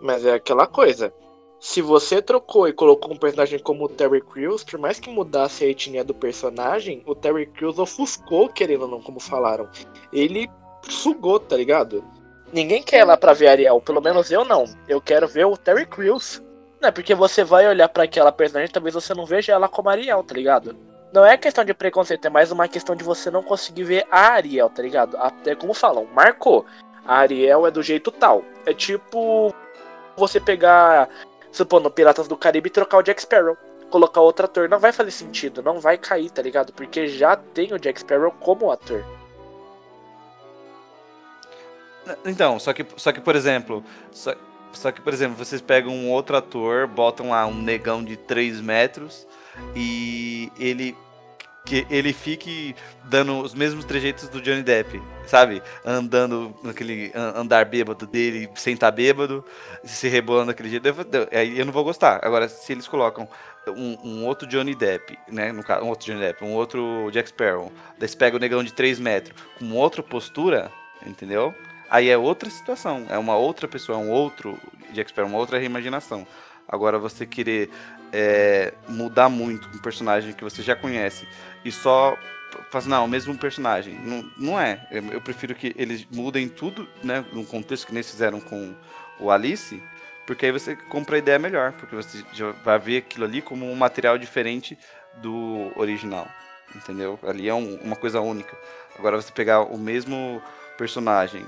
Mas 0.00 0.24
é 0.24 0.34
aquela 0.34 0.66
coisa. 0.66 1.12
Se 1.58 1.80
você 1.80 2.20
trocou 2.20 2.68
e 2.68 2.72
colocou 2.72 3.12
um 3.12 3.16
personagem 3.16 3.58
como 3.58 3.84
o 3.84 3.88
Terry 3.88 4.20
Crews, 4.20 4.62
por 4.62 4.78
mais 4.78 5.00
que 5.00 5.10
mudasse 5.10 5.64
a 5.64 5.68
etnia 5.68 6.04
do 6.04 6.14
personagem, 6.14 7.02
o 7.06 7.14
Terry 7.14 7.46
Crews 7.46 7.78
ofuscou, 7.78 8.48
querendo 8.48 8.82
ou 8.82 8.88
não, 8.88 9.02
como 9.02 9.18
falaram. 9.18 9.68
Ele 10.12 10.48
sugou, 10.88 11.40
tá 11.40 11.56
ligado? 11.56 12.04
Ninguém 12.52 12.82
quer 12.82 13.00
ir 13.00 13.04
lá 13.04 13.16
pra 13.16 13.32
ver 13.32 13.48
Ariel, 13.48 13.80
pelo 13.80 14.00
menos 14.00 14.30
eu 14.30 14.44
não. 14.44 14.64
Eu 14.88 15.00
quero 15.00 15.26
ver 15.26 15.46
o 15.46 15.56
Terry 15.56 15.86
Crews. 15.86 16.42
Não 16.80 16.88
é 16.88 16.92
porque 16.92 17.14
você 17.14 17.42
vai 17.42 17.66
olhar 17.66 17.88
para 17.88 18.04
aquela 18.04 18.30
personagem, 18.30 18.72
talvez 18.72 18.94
você 18.94 19.14
não 19.14 19.26
veja 19.26 19.52
ela 19.52 19.68
como 19.68 19.88
Ariel, 19.88 20.22
tá 20.22 20.34
ligado? 20.34 20.76
Não 21.12 21.24
é 21.24 21.36
questão 21.36 21.64
de 21.64 21.72
preconceito, 21.72 22.26
é 22.26 22.30
mais 22.30 22.52
uma 22.52 22.68
questão 22.68 22.94
de 22.94 23.02
você 23.02 23.30
não 23.30 23.42
conseguir 23.42 23.84
ver 23.84 24.06
a 24.10 24.32
Ariel, 24.32 24.68
tá 24.68 24.82
ligado? 24.82 25.16
Até 25.16 25.54
como 25.54 25.72
falam, 25.72 26.06
marcou. 26.12 26.66
A 27.06 27.18
Ariel 27.18 27.66
é 27.66 27.70
do 27.70 27.82
jeito 27.82 28.10
tal. 28.10 28.44
É 28.66 28.74
tipo 28.74 29.54
você 30.16 30.40
pegar, 30.40 31.08
supondo, 31.50 31.90
Piratas 31.90 32.28
do 32.28 32.36
Caribe 32.36 32.68
e 32.68 32.72
trocar 32.72 32.98
o 32.98 33.02
Jack 33.02 33.22
Sparrow. 33.22 33.56
Colocar 33.90 34.20
outro 34.20 34.44
ator. 34.44 34.68
Não 34.68 34.78
vai 34.78 34.92
fazer 34.92 35.12
sentido, 35.12 35.62
não 35.62 35.80
vai 35.80 35.96
cair, 35.96 36.30
tá 36.30 36.42
ligado? 36.42 36.72
Porque 36.72 37.06
já 37.06 37.36
tem 37.36 37.72
o 37.72 37.78
Jack 37.78 38.00
Sparrow 38.00 38.32
como 38.32 38.70
ator. 38.70 39.04
Então, 42.24 42.58
só 42.58 42.72
que, 42.72 42.86
só 42.96 43.12
que 43.12 43.20
por 43.20 43.34
exemplo, 43.34 43.84
só, 44.12 44.34
só 44.72 44.92
que, 44.92 45.00
por 45.00 45.12
exemplo, 45.12 45.36
vocês 45.36 45.60
pegam 45.60 45.92
um 45.92 46.10
outro 46.10 46.36
ator, 46.36 46.86
botam 46.86 47.30
lá 47.30 47.46
um 47.46 47.54
negão 47.54 48.04
de 48.04 48.16
3 48.16 48.60
metros 48.60 49.26
e 49.74 50.52
ele 50.58 50.96
que 51.64 51.84
ele 51.90 52.12
fique 52.12 52.76
dando 53.04 53.40
os 53.40 53.52
mesmos 53.52 53.84
trejeitos 53.84 54.28
do 54.28 54.40
Johnny 54.40 54.62
Depp, 54.62 55.02
sabe? 55.26 55.60
Andando 55.84 56.54
naquele 56.62 57.10
andar 57.14 57.64
bêbado 57.64 58.06
dele, 58.06 58.48
sem 58.54 58.74
estar 58.74 58.92
bêbado, 58.92 59.44
se 59.82 60.06
rebolando 60.06 60.46
daquele 60.46 60.70
jeito. 60.70 60.86
Aí 61.32 61.58
eu 61.58 61.66
não 61.66 61.72
vou 61.72 61.82
gostar. 61.82 62.20
Agora, 62.24 62.48
se 62.48 62.72
eles 62.72 62.86
colocam 62.86 63.28
um, 63.66 63.98
um, 64.04 64.26
outro 64.26 64.46
Johnny 64.46 64.76
Depp, 64.76 65.18
né? 65.26 65.50
No 65.50 65.64
caso, 65.64 65.84
um 65.84 65.88
outro 65.88 66.06
Johnny 66.06 66.20
Depp, 66.20 66.44
um 66.44 66.54
outro 66.54 67.10
Jack 67.10 67.30
Sparrow, 67.30 67.72
daí 67.98 68.08
você 68.08 68.16
pega 68.16 68.36
o 68.36 68.40
negão 68.40 68.62
de 68.62 68.72
3 68.72 69.00
metros 69.00 69.36
com 69.58 69.72
outra 69.72 70.04
postura, 70.04 70.70
entendeu? 71.04 71.52
Aí 71.90 72.08
é 72.08 72.16
outra 72.16 72.50
situação, 72.50 73.06
é 73.08 73.18
uma 73.18 73.36
outra 73.36 73.68
pessoa, 73.68 73.98
é 73.98 74.00
um 74.02 74.10
outro 74.10 74.58
Jack 74.92 75.10
Sparrow, 75.10 75.30
uma 75.30 75.38
outra 75.38 75.58
reimaginação. 75.58 76.26
Agora 76.68 76.98
você 76.98 77.24
querer 77.24 77.70
é, 78.12 78.74
mudar 78.88 79.28
muito 79.28 79.68
um 79.68 79.78
personagem 79.78 80.32
que 80.32 80.42
você 80.42 80.62
já 80.62 80.74
conhece 80.74 81.26
e 81.64 81.70
só 81.70 82.16
fazer, 82.70 82.88
não, 82.88 83.04
o 83.04 83.08
mesmo 83.08 83.36
personagem. 83.36 83.94
Não, 83.94 84.30
não 84.36 84.60
é. 84.60 84.86
Eu, 84.90 85.04
eu, 85.12 85.20
prefiro 85.20 85.54
que 85.54 85.74
eles 85.76 86.06
mudem 86.10 86.48
tudo, 86.48 86.88
né? 87.02 87.24
No 87.32 87.44
contexto 87.44 87.86
que 87.86 87.92
eles 87.92 88.10
fizeram 88.10 88.40
com 88.40 88.74
o 89.20 89.30
Alice, 89.30 89.82
porque 90.26 90.46
aí 90.46 90.52
você 90.52 90.74
compra 90.74 91.16
a 91.16 91.18
ideia 91.18 91.38
melhor, 91.38 91.72
porque 91.72 91.94
você 91.94 92.24
já 92.32 92.50
vai 92.64 92.78
ver 92.78 92.98
aquilo 92.98 93.24
ali 93.24 93.40
como 93.40 93.70
um 93.70 93.74
material 93.74 94.18
diferente 94.18 94.78
do 95.16 95.72
original. 95.76 96.28
Entendeu? 96.74 97.18
Ali 97.22 97.48
é 97.48 97.54
um, 97.54 97.76
uma 97.76 97.96
coisa 97.96 98.20
única. 98.20 98.56
Agora 98.98 99.20
você 99.20 99.32
pegar 99.32 99.60
o 99.60 99.78
mesmo 99.78 100.42
personagem 100.76 101.44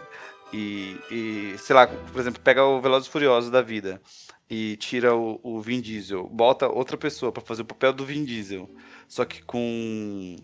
e, 0.53 0.97
e, 1.11 1.59
sei 1.59 1.77
lá, 1.77 1.87
por 1.87 2.21
exemplo, 2.21 2.41
pega 2.41 2.65
o 2.65 2.81
Velozes 2.81 3.09
Furiosos 3.09 3.51
da 3.51 3.61
vida 3.61 4.01
e 4.49 4.77
tira 4.77 5.15
o, 5.15 5.39
o 5.43 5.61
Vin 5.61 5.81
Diesel, 5.81 6.27
bota 6.29 6.69
outra 6.69 6.97
pessoa 6.97 7.31
para 7.31 7.43
fazer 7.43 7.63
o 7.63 7.67
papel 7.67 7.93
do 7.93 8.05
Vin 8.05 8.25
Diesel, 8.25 8.69
só 9.07 9.25
que 9.25 9.43
com, 9.43 10.37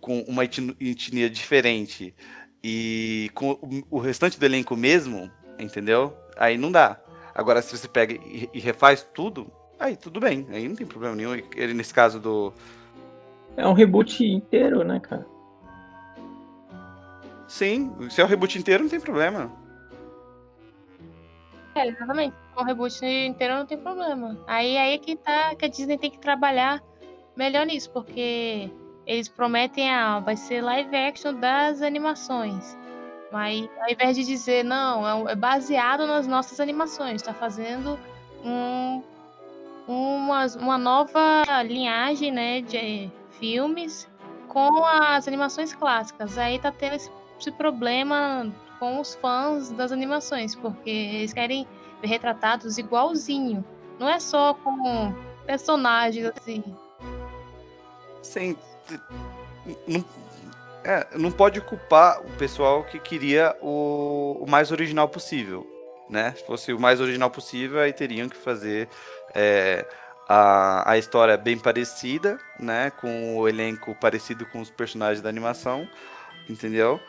com 0.00 0.20
uma 0.22 0.44
etnia 0.44 1.30
diferente 1.30 2.14
e 2.62 3.30
com 3.34 3.52
o, 3.52 3.96
o 3.96 3.98
restante 3.98 4.38
do 4.38 4.44
elenco 4.44 4.76
mesmo, 4.76 5.30
entendeu? 5.58 6.14
Aí 6.36 6.58
não 6.58 6.70
dá. 6.70 7.00
Agora, 7.34 7.62
se 7.62 7.76
você 7.76 7.88
pega 7.88 8.14
e, 8.14 8.50
e 8.52 8.60
refaz 8.60 9.02
tudo, 9.14 9.50
aí 9.78 9.96
tudo 9.96 10.20
bem, 10.20 10.46
aí 10.50 10.68
não 10.68 10.76
tem 10.76 10.86
problema 10.86 11.16
nenhum. 11.16 11.34
Ele, 11.56 11.72
nesse 11.72 11.94
caso 11.94 12.20
do. 12.20 12.52
É 13.56 13.66
um 13.66 13.72
reboot 13.72 14.24
inteiro, 14.24 14.84
né, 14.84 15.00
cara? 15.00 15.26
Sim, 17.48 18.10
se 18.10 18.20
é 18.20 18.24
o 18.24 18.26
reboot 18.28 18.58
inteiro, 18.58 18.84
não 18.84 18.90
tem 18.90 19.00
problema. 19.00 19.50
É, 21.74 21.88
exatamente. 21.88 22.36
O 22.54 22.62
reboot 22.62 23.04
inteiro 23.04 23.54
não 23.54 23.66
tem 23.66 23.78
problema. 23.78 24.36
Aí, 24.46 24.76
aí 24.76 24.94
é 24.94 24.98
que 24.98 25.16
tá 25.16 25.54
que 25.54 25.64
a 25.64 25.68
Disney 25.68 25.96
tem 25.96 26.10
que 26.10 26.18
trabalhar 26.18 26.82
melhor 27.34 27.64
nisso, 27.64 27.90
porque 27.90 28.70
eles 29.06 29.28
prometem, 29.28 29.88
ah, 29.90 30.20
vai 30.20 30.36
ser 30.36 30.60
live 30.60 30.94
action 30.94 31.32
das 31.34 31.80
animações. 31.80 32.76
Mas 33.32 33.68
ao 33.80 33.90
invés 33.90 34.16
de 34.16 34.24
dizer, 34.24 34.64
não, 34.64 35.28
é, 35.28 35.32
é 35.32 35.34
baseado 35.34 36.06
nas 36.06 36.26
nossas 36.26 36.60
animações, 36.60 37.16
está 37.16 37.32
fazendo 37.32 37.98
um, 38.44 39.02
uma, 39.86 40.46
uma 40.60 40.78
nova 40.78 41.42
linhagem 41.64 42.30
né, 42.30 42.60
de 42.60 43.10
filmes 43.38 44.06
com 44.48 44.84
as 44.84 45.26
animações 45.28 45.72
clássicas. 45.72 46.36
Aí 46.36 46.58
tá 46.58 46.72
tendo 46.72 46.96
esse, 46.96 47.10
esse 47.38 47.52
problema 47.52 48.52
com 48.78 49.00
os 49.00 49.14
fãs 49.14 49.70
das 49.70 49.92
animações, 49.92 50.54
porque 50.54 50.90
eles 50.90 51.32
querem 51.32 51.66
ver 52.00 52.08
retratados 52.08 52.78
igualzinho. 52.78 53.64
Não 53.98 54.08
é 54.08 54.20
só 54.20 54.54
com 54.54 55.14
personagens 55.46 56.26
assim. 56.36 56.62
Sim. 58.22 58.56
Não, 59.86 60.04
é, 60.84 61.06
não 61.16 61.30
pode 61.30 61.60
culpar 61.60 62.20
o 62.20 62.30
pessoal 62.36 62.84
que 62.84 62.98
queria 62.98 63.56
o, 63.60 64.38
o 64.40 64.48
mais 64.48 64.70
original 64.70 65.08
possível. 65.08 65.66
Né? 66.08 66.32
Se 66.36 66.46
fosse 66.46 66.72
o 66.72 66.80
mais 66.80 67.00
original 67.00 67.30
possível, 67.30 67.80
aí 67.80 67.92
teriam 67.92 68.28
que 68.28 68.36
fazer 68.36 68.88
é, 69.34 69.86
a, 70.28 70.92
a 70.92 70.98
história 70.98 71.36
bem 71.36 71.58
parecida, 71.58 72.38
né? 72.58 72.90
Com 72.90 73.36
o 73.36 73.48
elenco 73.48 73.94
parecido 73.94 74.46
com 74.46 74.60
os 74.60 74.70
personagens 74.70 75.20
da 75.20 75.28
animação, 75.28 75.88
entendeu? 76.48 77.00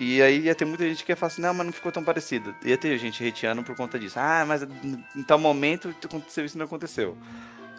E 0.00 0.22
aí 0.22 0.40
ia 0.40 0.54
ter 0.54 0.64
muita 0.64 0.84
gente 0.88 1.04
que 1.04 1.12
ia 1.12 1.16
falar 1.16 1.32
assim, 1.32 1.42
não, 1.42 1.52
mas 1.52 1.66
não 1.66 1.72
ficou 1.72 1.92
tão 1.92 2.02
parecido. 2.02 2.54
Ia 2.64 2.76
ter 2.76 2.96
gente 2.98 3.26
hateando 3.26 3.62
por 3.62 3.76
conta 3.76 3.98
disso. 3.98 4.18
Ah, 4.18 4.44
mas 4.46 4.62
em 4.62 5.22
tal 5.22 5.38
momento 5.38 5.94
aconteceu 6.04 6.44
isso 6.44 6.58
não 6.58 6.64
aconteceu. 6.64 7.16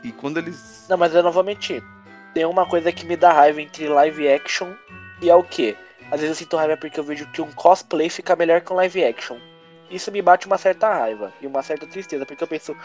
E 0.03 0.11
quando 0.11 0.38
eles. 0.38 0.86
Não, 0.89 0.97
mas 0.97 1.14
eu 1.14 1.24
não 1.24 1.32
vou 1.32 1.43
mentir. 1.43 1.84
Tem 2.34 2.45
uma 2.45 2.66
coisa 2.66 2.91
que 2.91 3.05
me 3.05 3.16
dá 3.16 3.32
raiva 3.32 3.61
entre 3.61 3.88
live 3.88 4.28
action 4.28 4.74
e 5.22 5.30
é 5.30 5.36
o 5.36 5.43
quê? 5.43 5.76
Às 6.11 6.20
vezes 6.20 6.30
eu 6.30 6.36
sinto 6.36 6.57
raiva 6.57 6.78
porque 6.78 6.99
eu 6.99 7.03
vejo 7.03 7.30
que 7.32 7.41
um 7.41 7.51
cosplay 7.51 8.09
fica 8.09 8.36
melhor 8.36 8.61
que 8.61 8.72
um 8.72 8.76
live 8.76 9.03
action. 9.03 9.38
Isso 9.89 10.11
me 10.11 10.22
bate 10.22 10.47
uma 10.47 10.57
certa 10.57 10.91
raiva 10.91 11.32
e 11.41 11.47
uma 11.47 11.61
certa 11.61 11.86
tristeza, 11.86 12.26
porque 12.26 12.43
eu 12.43 12.47
penso. 12.47 12.76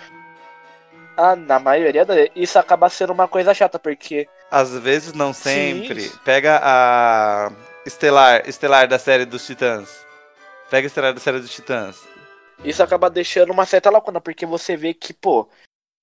Ah, 1.16 1.34
na 1.34 1.58
maioria 1.58 2.04
da... 2.04 2.14
isso 2.36 2.58
acaba 2.58 2.88
sendo 2.88 3.12
uma 3.12 3.26
coisa 3.26 3.52
chata, 3.52 3.78
porque. 3.78 4.28
Às 4.50 4.78
vezes 4.78 5.12
não 5.12 5.32
sempre. 5.32 6.02
Sim. 6.02 6.18
Pega 6.24 6.60
a 6.62 7.50
Estelar, 7.88 8.46
Estelar 8.46 8.86
da 8.86 8.98
série 8.98 9.24
dos 9.24 9.46
Titãs. 9.46 10.04
Pega 10.68 10.86
Estelar 10.86 11.14
da 11.14 11.20
série 11.20 11.40
dos 11.40 11.50
Titãs. 11.50 12.06
Isso 12.62 12.82
acaba 12.82 13.08
deixando 13.08 13.50
uma 13.50 13.64
certa 13.64 13.88
lacuna, 13.88 14.20
porque 14.20 14.44
você 14.44 14.76
vê 14.76 14.92
que, 14.92 15.14
pô, 15.14 15.48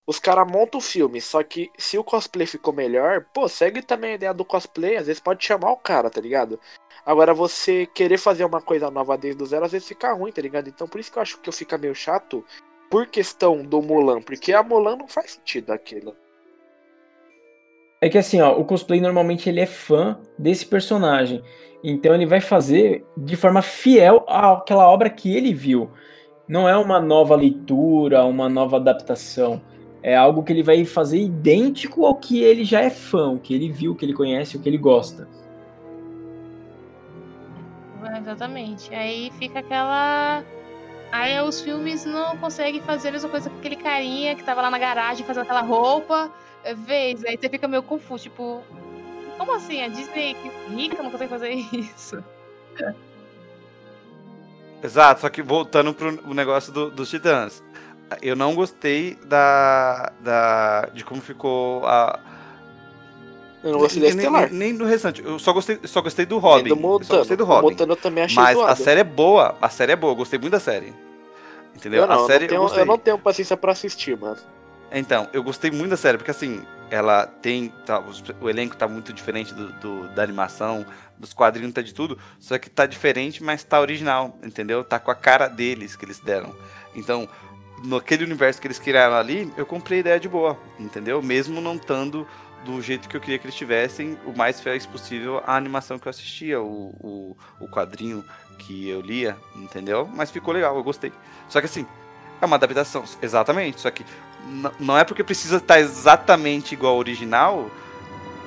os 0.07 0.17
caras 0.17 0.51
montam 0.51 0.79
o 0.79 0.81
filme, 0.81 1.21
só 1.21 1.43
que 1.43 1.71
se 1.77 1.95
o 1.95 2.03
cosplay 2.03 2.47
ficou 2.47 2.73
melhor, 2.73 3.27
pô, 3.31 3.47
segue 3.47 3.83
também 3.83 4.13
a 4.13 4.15
ideia 4.15 4.33
do 4.33 4.43
cosplay, 4.43 4.97
às 4.97 5.05
vezes 5.05 5.19
pode 5.21 5.45
chamar 5.45 5.73
o 5.73 5.77
cara, 5.77 6.09
tá 6.09 6.19
ligado? 6.19 6.59
Agora 7.05 7.35
você 7.35 7.85
querer 7.85 8.17
fazer 8.17 8.45
uma 8.45 8.61
coisa 8.63 8.89
nova 8.89 9.15
desde 9.15 9.43
o 9.43 9.45
zero, 9.45 9.65
às 9.65 9.71
vezes 9.71 9.87
fica 9.87 10.11
ruim, 10.11 10.31
tá 10.31 10.41
ligado? 10.41 10.67
Então 10.67 10.87
por 10.87 10.99
isso 10.99 11.11
que 11.11 11.19
eu 11.19 11.21
acho 11.21 11.37
que 11.39 11.47
eu 11.47 11.53
fica 11.53 11.77
meio 11.77 11.93
chato 11.93 12.43
por 12.89 13.05
questão 13.05 13.63
do 13.63 13.79
Mulan, 13.79 14.23
porque 14.23 14.53
a 14.53 14.63
Mulan 14.63 14.95
não 14.95 15.07
faz 15.07 15.33
sentido 15.33 15.71
aquilo. 15.71 16.15
É 18.01 18.09
que 18.09 18.17
assim, 18.17 18.41
ó, 18.41 18.57
o 18.57 18.65
cosplay 18.65 18.99
normalmente 18.99 19.49
ele 19.49 19.59
é 19.59 19.65
fã 19.65 20.17
desse 20.37 20.65
personagem. 20.65 21.41
Então 21.83 22.13
ele 22.13 22.25
vai 22.25 22.41
fazer 22.41 23.05
de 23.15 23.35
forma 23.35 23.61
fiel 23.61 24.25
àquela 24.27 24.89
obra 24.89 25.09
que 25.09 25.35
ele 25.35 25.53
viu. 25.53 25.89
Não 26.47 26.69
é 26.69 26.77
uma 26.77 26.99
nova 26.99 27.35
leitura, 27.35 28.23
uma 28.25 28.47
nova 28.47 28.77
adaptação 28.77 29.61
é 30.05 30.15
algo 30.15 30.43
que 30.43 30.53
ele 30.53 30.61
vai 30.61 30.85
fazer 30.85 31.17
idêntico 31.17 32.05
ao 32.05 32.13
que 32.13 32.43
ele 32.43 32.63
já 32.63 32.79
é 32.79 32.91
fã, 32.91 33.31
o 33.31 33.39
que 33.39 33.55
ele 33.55 33.71
viu, 33.71 33.93
o 33.93 33.95
que 33.95 34.05
ele 34.05 34.13
conhece, 34.13 34.55
o 34.55 34.61
que 34.61 34.69
ele 34.69 34.77
gosta. 34.77 35.27
Exatamente. 38.19 38.93
Aí 38.93 39.31
fica 39.39 39.57
aquela. 39.61 40.43
Aí 41.11 41.41
os 41.41 41.59
filmes 41.59 42.05
não 42.05 42.37
conseguem 42.37 42.81
fazer 42.81 43.09
a 43.09 43.13
mesma 43.13 43.29
coisa 43.29 43.49
com 43.49 43.57
aquele 43.57 43.77
carinha 43.77 44.35
que 44.35 44.43
tava 44.43 44.61
lá 44.61 44.69
na 44.69 44.77
garagem 44.77 45.25
fazendo 45.25 45.41
aquela 45.41 45.61
roupa. 45.61 46.31
É, 46.65 46.73
vez, 46.73 47.23
aí 47.23 47.37
você 47.37 47.47
fica 47.47 47.67
meio 47.67 47.83
confuso, 47.83 48.23
tipo. 48.23 48.61
Como 49.37 49.53
assim? 49.53 49.81
A 49.81 49.87
Disney 49.87 50.35
que 50.35 50.49
rica 50.73 51.01
não 51.01 51.11
consegue 51.11 51.29
fazer 51.29 51.49
isso? 51.71 52.21
Exato, 54.83 55.21
só 55.21 55.29
que 55.29 55.41
voltando 55.41 55.93
pro 55.93 56.33
negócio 56.33 56.73
do, 56.73 56.91
dos 56.91 57.09
titãs 57.09 57.63
eu 58.21 58.35
não 58.35 58.53
gostei 58.53 59.17
da, 59.25 60.11
da 60.19 60.89
de 60.93 61.03
como 61.03 61.21
ficou 61.21 61.85
a 61.85 62.19
eu 63.63 63.71
não 63.71 63.79
gostei 63.79 64.13
nem, 64.13 64.29
nem, 64.29 64.49
nem, 64.51 64.77
do 64.77 64.85
restante. 64.85 65.23
Eu 65.25 65.39
só 65.39 65.51
gostei, 65.51 65.79
só 65.85 65.99
gostei 65.99 66.23
do 66.23 66.37
Robin. 66.37 66.69
Do 66.69 67.03
só 67.03 67.17
gostei 67.17 67.35
do 67.35 67.45
Robin. 67.45 67.75
Eu 67.79 67.95
também 67.95 68.23
achei 68.23 68.35
Mas 68.35 68.55
zoado. 68.55 68.71
a 68.71 68.75
série 68.75 68.99
é 68.99 69.03
boa. 69.03 69.57
A 69.59 69.69
série 69.69 69.93
é 69.93 69.95
boa. 69.95 70.11
Eu 70.11 70.15
gostei 70.15 70.37
muito 70.37 70.51
da 70.51 70.59
série. 70.59 70.93
Entendeu? 71.75 72.03
Eu 72.03 72.07
não, 72.07 72.23
a 72.23 72.27
série 72.27 72.45
eu, 72.45 72.61
não 72.61 72.67
tenho, 72.67 72.77
eu, 72.77 72.79
eu 72.79 72.85
não 72.85 72.97
tenho 72.99 73.17
paciência 73.17 73.57
para 73.57 73.71
assistir, 73.71 74.15
mano. 74.15 74.37
Então, 74.91 75.27
eu 75.33 75.43
gostei 75.43 75.71
muito 75.71 75.91
da 75.91 75.97
série, 75.97 76.17
porque 76.17 76.31
assim, 76.31 76.65
ela 76.89 77.25
tem. 77.25 77.69
Tá, 77.85 78.03
o 78.39 78.49
elenco 78.49 78.75
tá 78.75 78.87
muito 78.87 79.11
diferente 79.11 79.53
do, 79.53 79.71
do, 79.73 80.07
da 80.09 80.23
animação, 80.23 80.85
dos 81.17 81.33
quadrinhos, 81.33 81.73
tá 81.73 81.81
de 81.81 81.93
tudo. 81.93 82.17
Só 82.39 82.57
que 82.57 82.69
tá 82.69 82.85
diferente, 82.85 83.43
mas 83.43 83.63
tá 83.63 83.79
original, 83.79 84.37
entendeu? 84.43 84.83
Tá 84.83 84.99
com 84.99 85.11
a 85.11 85.15
cara 85.15 85.47
deles 85.47 85.95
que 85.95 86.05
eles 86.05 86.19
deram. 86.19 86.55
Então, 86.95 87.27
naquele 87.83 88.23
universo 88.23 88.61
que 88.61 88.67
eles 88.67 88.79
criaram 88.79 89.15
ali, 89.15 89.51
eu 89.57 89.65
comprei 89.65 89.99
a 89.99 90.01
ideia 90.01 90.19
de 90.19 90.29
boa, 90.29 90.57
entendeu? 90.79 91.21
Mesmo 91.21 91.59
não 91.59 91.75
estando 91.75 92.27
do 92.63 92.81
jeito 92.81 93.07
que 93.07 93.15
eu 93.15 93.21
queria 93.21 93.37
que 93.37 93.45
eles 93.45 93.55
tivessem, 93.55 94.17
o 94.25 94.35
mais 94.35 94.59
fiéis 94.59 94.85
possível 94.85 95.41
à 95.45 95.55
animação 95.55 95.99
que 95.99 96.07
eu 96.07 96.09
assistia, 96.09 96.59
o, 96.59 96.95
o, 96.99 97.37
o 97.59 97.67
quadrinho 97.67 98.25
que 98.57 98.89
eu 98.89 99.01
lia, 99.01 99.37
entendeu? 99.55 100.09
Mas 100.11 100.31
ficou 100.31 100.53
legal, 100.53 100.75
eu 100.75 100.83
gostei. 100.83 101.11
Só 101.47 101.59
que 101.59 101.67
assim, 101.67 101.85
é 102.41 102.45
uma 102.45 102.55
adaptação, 102.55 103.03
exatamente. 103.21 103.81
Só 103.81 103.91
que 103.91 104.05
não 104.79 104.97
é 104.97 105.03
porque 105.03 105.23
precisa 105.23 105.57
estar 105.57 105.79
exatamente 105.79 106.73
igual 106.73 106.93
ao 106.93 106.99
original, 106.99 107.69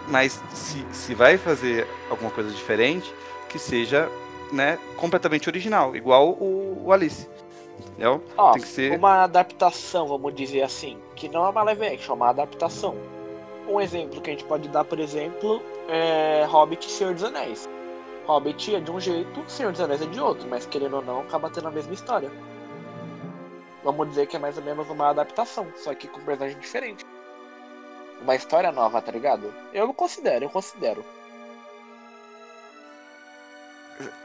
mas 0.08 0.40
se, 0.54 0.84
se 0.92 1.14
vai 1.14 1.36
fazer 1.36 1.86
alguma 2.10 2.30
coisa 2.30 2.50
diferente, 2.50 3.12
que 3.48 3.58
seja 3.58 4.08
né, 4.52 4.78
completamente 4.96 5.48
original, 5.48 5.94
igual 5.94 6.30
o, 6.30 6.84
o 6.86 6.92
Alice. 6.92 7.28
Entendeu? 7.78 8.22
Ó, 8.36 8.52
Tem 8.52 8.62
que 8.62 8.68
ser. 8.68 8.96
Uma 8.96 9.24
adaptação, 9.24 10.08
vamos 10.08 10.34
dizer 10.34 10.62
assim, 10.62 10.98
que 11.14 11.28
não 11.28 11.44
é 11.46 11.48
uma 11.48 11.62
live 11.62 11.86
action, 11.86 12.12
é 12.12 12.16
uma 12.16 12.30
adaptação. 12.30 12.96
Um 13.68 13.80
exemplo 13.80 14.20
que 14.20 14.30
a 14.30 14.32
gente 14.32 14.44
pode 14.44 14.68
dar, 14.68 14.84
por 14.84 14.98
exemplo, 14.98 15.62
é 15.88 16.44
Hobbit 16.48 16.86
e 16.86 16.90
Senhor 16.90 17.14
dos 17.14 17.22
Anéis. 17.22 17.68
Hobbit 18.26 18.74
é 18.74 18.80
de 18.80 18.90
um 18.90 18.98
jeito, 18.98 19.42
Senhor 19.46 19.72
dos 19.72 19.80
Anéis 19.80 20.02
é 20.02 20.06
de 20.06 20.20
outro, 20.20 20.48
mas 20.48 20.66
querendo 20.66 20.96
ou 20.96 21.02
não, 21.02 21.20
acaba 21.20 21.50
tendo 21.50 21.68
a 21.68 21.70
mesma 21.70 21.94
história. 21.94 22.30
Vamos 23.84 24.08
dizer 24.08 24.26
que 24.26 24.36
é 24.36 24.38
mais 24.38 24.56
ou 24.58 24.64
menos 24.64 24.88
uma 24.88 25.10
adaptação, 25.10 25.66
só 25.76 25.94
que 25.94 26.08
com 26.08 26.20
personagem 26.20 26.58
diferente. 26.58 27.04
Uma 28.20 28.34
história 28.34 28.72
nova, 28.72 29.00
tá 29.00 29.12
ligado? 29.12 29.54
Eu 29.72 29.92
considero, 29.94 30.46
eu 30.46 30.50
considero. 30.50 31.04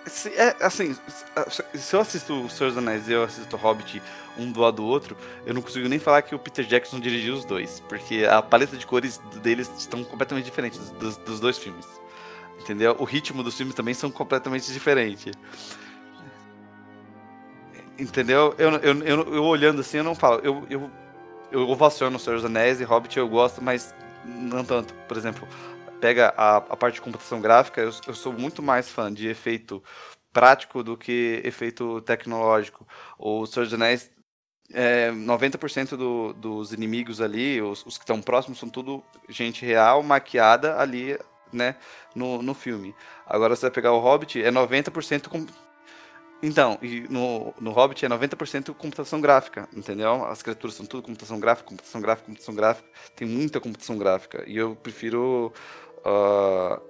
Se, 0.05 0.29
é, 0.29 0.55
assim, 0.59 0.95
se 1.73 1.95
eu 1.95 1.99
assisto 1.99 2.45
o 2.45 2.49
Senhor 2.49 2.69
dos 2.69 2.77
Anéis 2.77 3.07
e 3.07 3.13
eu 3.13 3.23
assisto 3.23 3.55
Hobbit 3.55 4.01
um 4.37 4.51
do 4.51 4.61
lado 4.61 4.77
do 4.77 4.85
outro, 4.85 5.17
eu 5.45 5.53
não 5.53 5.61
consigo 5.61 5.87
nem 5.87 5.99
falar 5.99 6.21
que 6.21 6.35
o 6.35 6.39
Peter 6.39 6.65
Jackson 6.65 6.99
dirigiu 6.99 7.35
os 7.35 7.45
dois, 7.45 7.79
porque 7.81 8.25
a 8.25 8.41
paleta 8.41 8.75
de 8.77 8.85
cores 8.85 9.17
deles 9.41 9.69
estão 9.77 10.03
completamente 10.03 10.45
diferentes 10.45 10.79
dos, 10.91 11.17
dos 11.17 11.39
dois 11.39 11.57
filmes. 11.57 11.87
Entendeu? 12.59 12.95
O 12.99 13.03
ritmo 13.03 13.43
dos 13.43 13.55
filmes 13.55 13.75
também 13.75 13.93
são 13.93 14.11
completamente 14.11 14.71
diferentes. 14.71 15.33
Entendeu? 17.97 18.55
Eu, 18.57 18.71
eu, 18.77 19.03
eu, 19.03 19.35
eu, 19.35 19.43
olhando 19.43 19.81
assim, 19.81 19.97
eu 19.97 20.03
não 20.03 20.15
falo. 20.15 20.39
Eu, 20.43 20.65
eu, 20.69 20.91
eu 21.51 21.69
ovaciono 21.69 22.17
Senhor 22.17 22.37
dos 22.37 22.45
Anéis 22.45 22.81
e 22.81 22.83
Hobbit 22.83 23.17
eu 23.17 23.27
gosto, 23.27 23.61
mas 23.61 23.93
não 24.25 24.65
tanto. 24.65 24.93
Por 25.07 25.15
exemplo, 25.15 25.47
pega 25.99 26.33
a, 26.35 26.57
a 26.57 26.75
parte 26.75 26.95
de 26.95 27.01
computação 27.01 27.39
gráfica, 27.39 27.79
eu, 27.81 27.91
eu, 28.07 28.13
sou 28.13 28.33
muito 28.33 28.61
mais 28.61 28.89
fã 28.89 29.13
de 29.13 29.27
efeito 29.27 29.81
prático 30.33 30.83
do 30.83 30.97
que 30.97 31.41
efeito 31.45 32.01
tecnológico. 32.01 32.85
O 33.17 33.45
Senhor 33.45 33.65
dos 33.65 33.73
Anéis, 33.73 34.11
é, 34.73 35.11
90% 35.11 35.95
do, 35.95 36.33
dos 36.33 36.73
inimigos 36.73 37.21
ali, 37.21 37.61
os, 37.61 37.85
os 37.85 37.97
que 37.97 38.03
estão 38.03 38.21
próximos, 38.21 38.59
são 38.59 38.67
tudo 38.67 39.03
gente 39.29 39.65
real, 39.65 40.01
maquiada 40.01 40.79
ali, 40.79 41.17
né, 41.53 41.75
no, 42.15 42.41
no 42.41 42.53
filme. 42.53 42.95
Agora 43.25 43.55
você 43.55 43.61
vai 43.61 43.71
pegar 43.71 43.93
o 43.93 43.99
Hobbit, 43.99 44.43
é 44.43 44.51
90% 44.51 45.27
com... 45.27 45.45
Então, 46.45 46.77
e 46.81 47.05
no, 47.09 47.53
no 47.57 47.71
Hobbit 47.71 48.05
é 48.05 48.09
90% 48.09 48.73
computação 48.73 49.21
gráfica, 49.21 49.65
entendeu? 49.73 50.25
As 50.25 50.43
criaturas 50.43 50.75
são 50.75 50.85
tudo 50.85 51.01
computação 51.01 51.39
gráfica, 51.39 51.69
computação 51.69 52.01
gráfica, 52.01 52.25
computação 52.25 52.53
gráfica. 52.53 52.89
Tem 53.15 53.25
muita 53.25 53.61
computação 53.61 53.97
gráfica. 53.97 54.43
E 54.45 54.57
eu 54.57 54.75
prefiro. 54.75 55.53
Uh, 55.99 56.81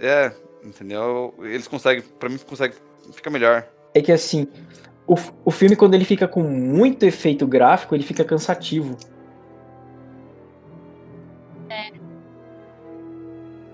é, 0.00 0.32
entendeu? 0.64 1.32
Eles 1.38 1.68
conseguem, 1.68 2.02
pra 2.02 2.28
mim, 2.28 2.36
consegue, 2.38 2.74
fica 3.12 3.30
melhor. 3.30 3.64
É 3.94 4.02
que 4.02 4.10
assim, 4.10 4.48
o, 5.06 5.14
o 5.44 5.50
filme, 5.52 5.76
quando 5.76 5.94
ele 5.94 6.04
fica 6.04 6.26
com 6.26 6.42
muito 6.42 7.04
efeito 7.04 7.46
gráfico, 7.46 7.94
ele 7.94 8.02
fica 8.02 8.24
cansativo. 8.24 8.96
É. 11.70 11.92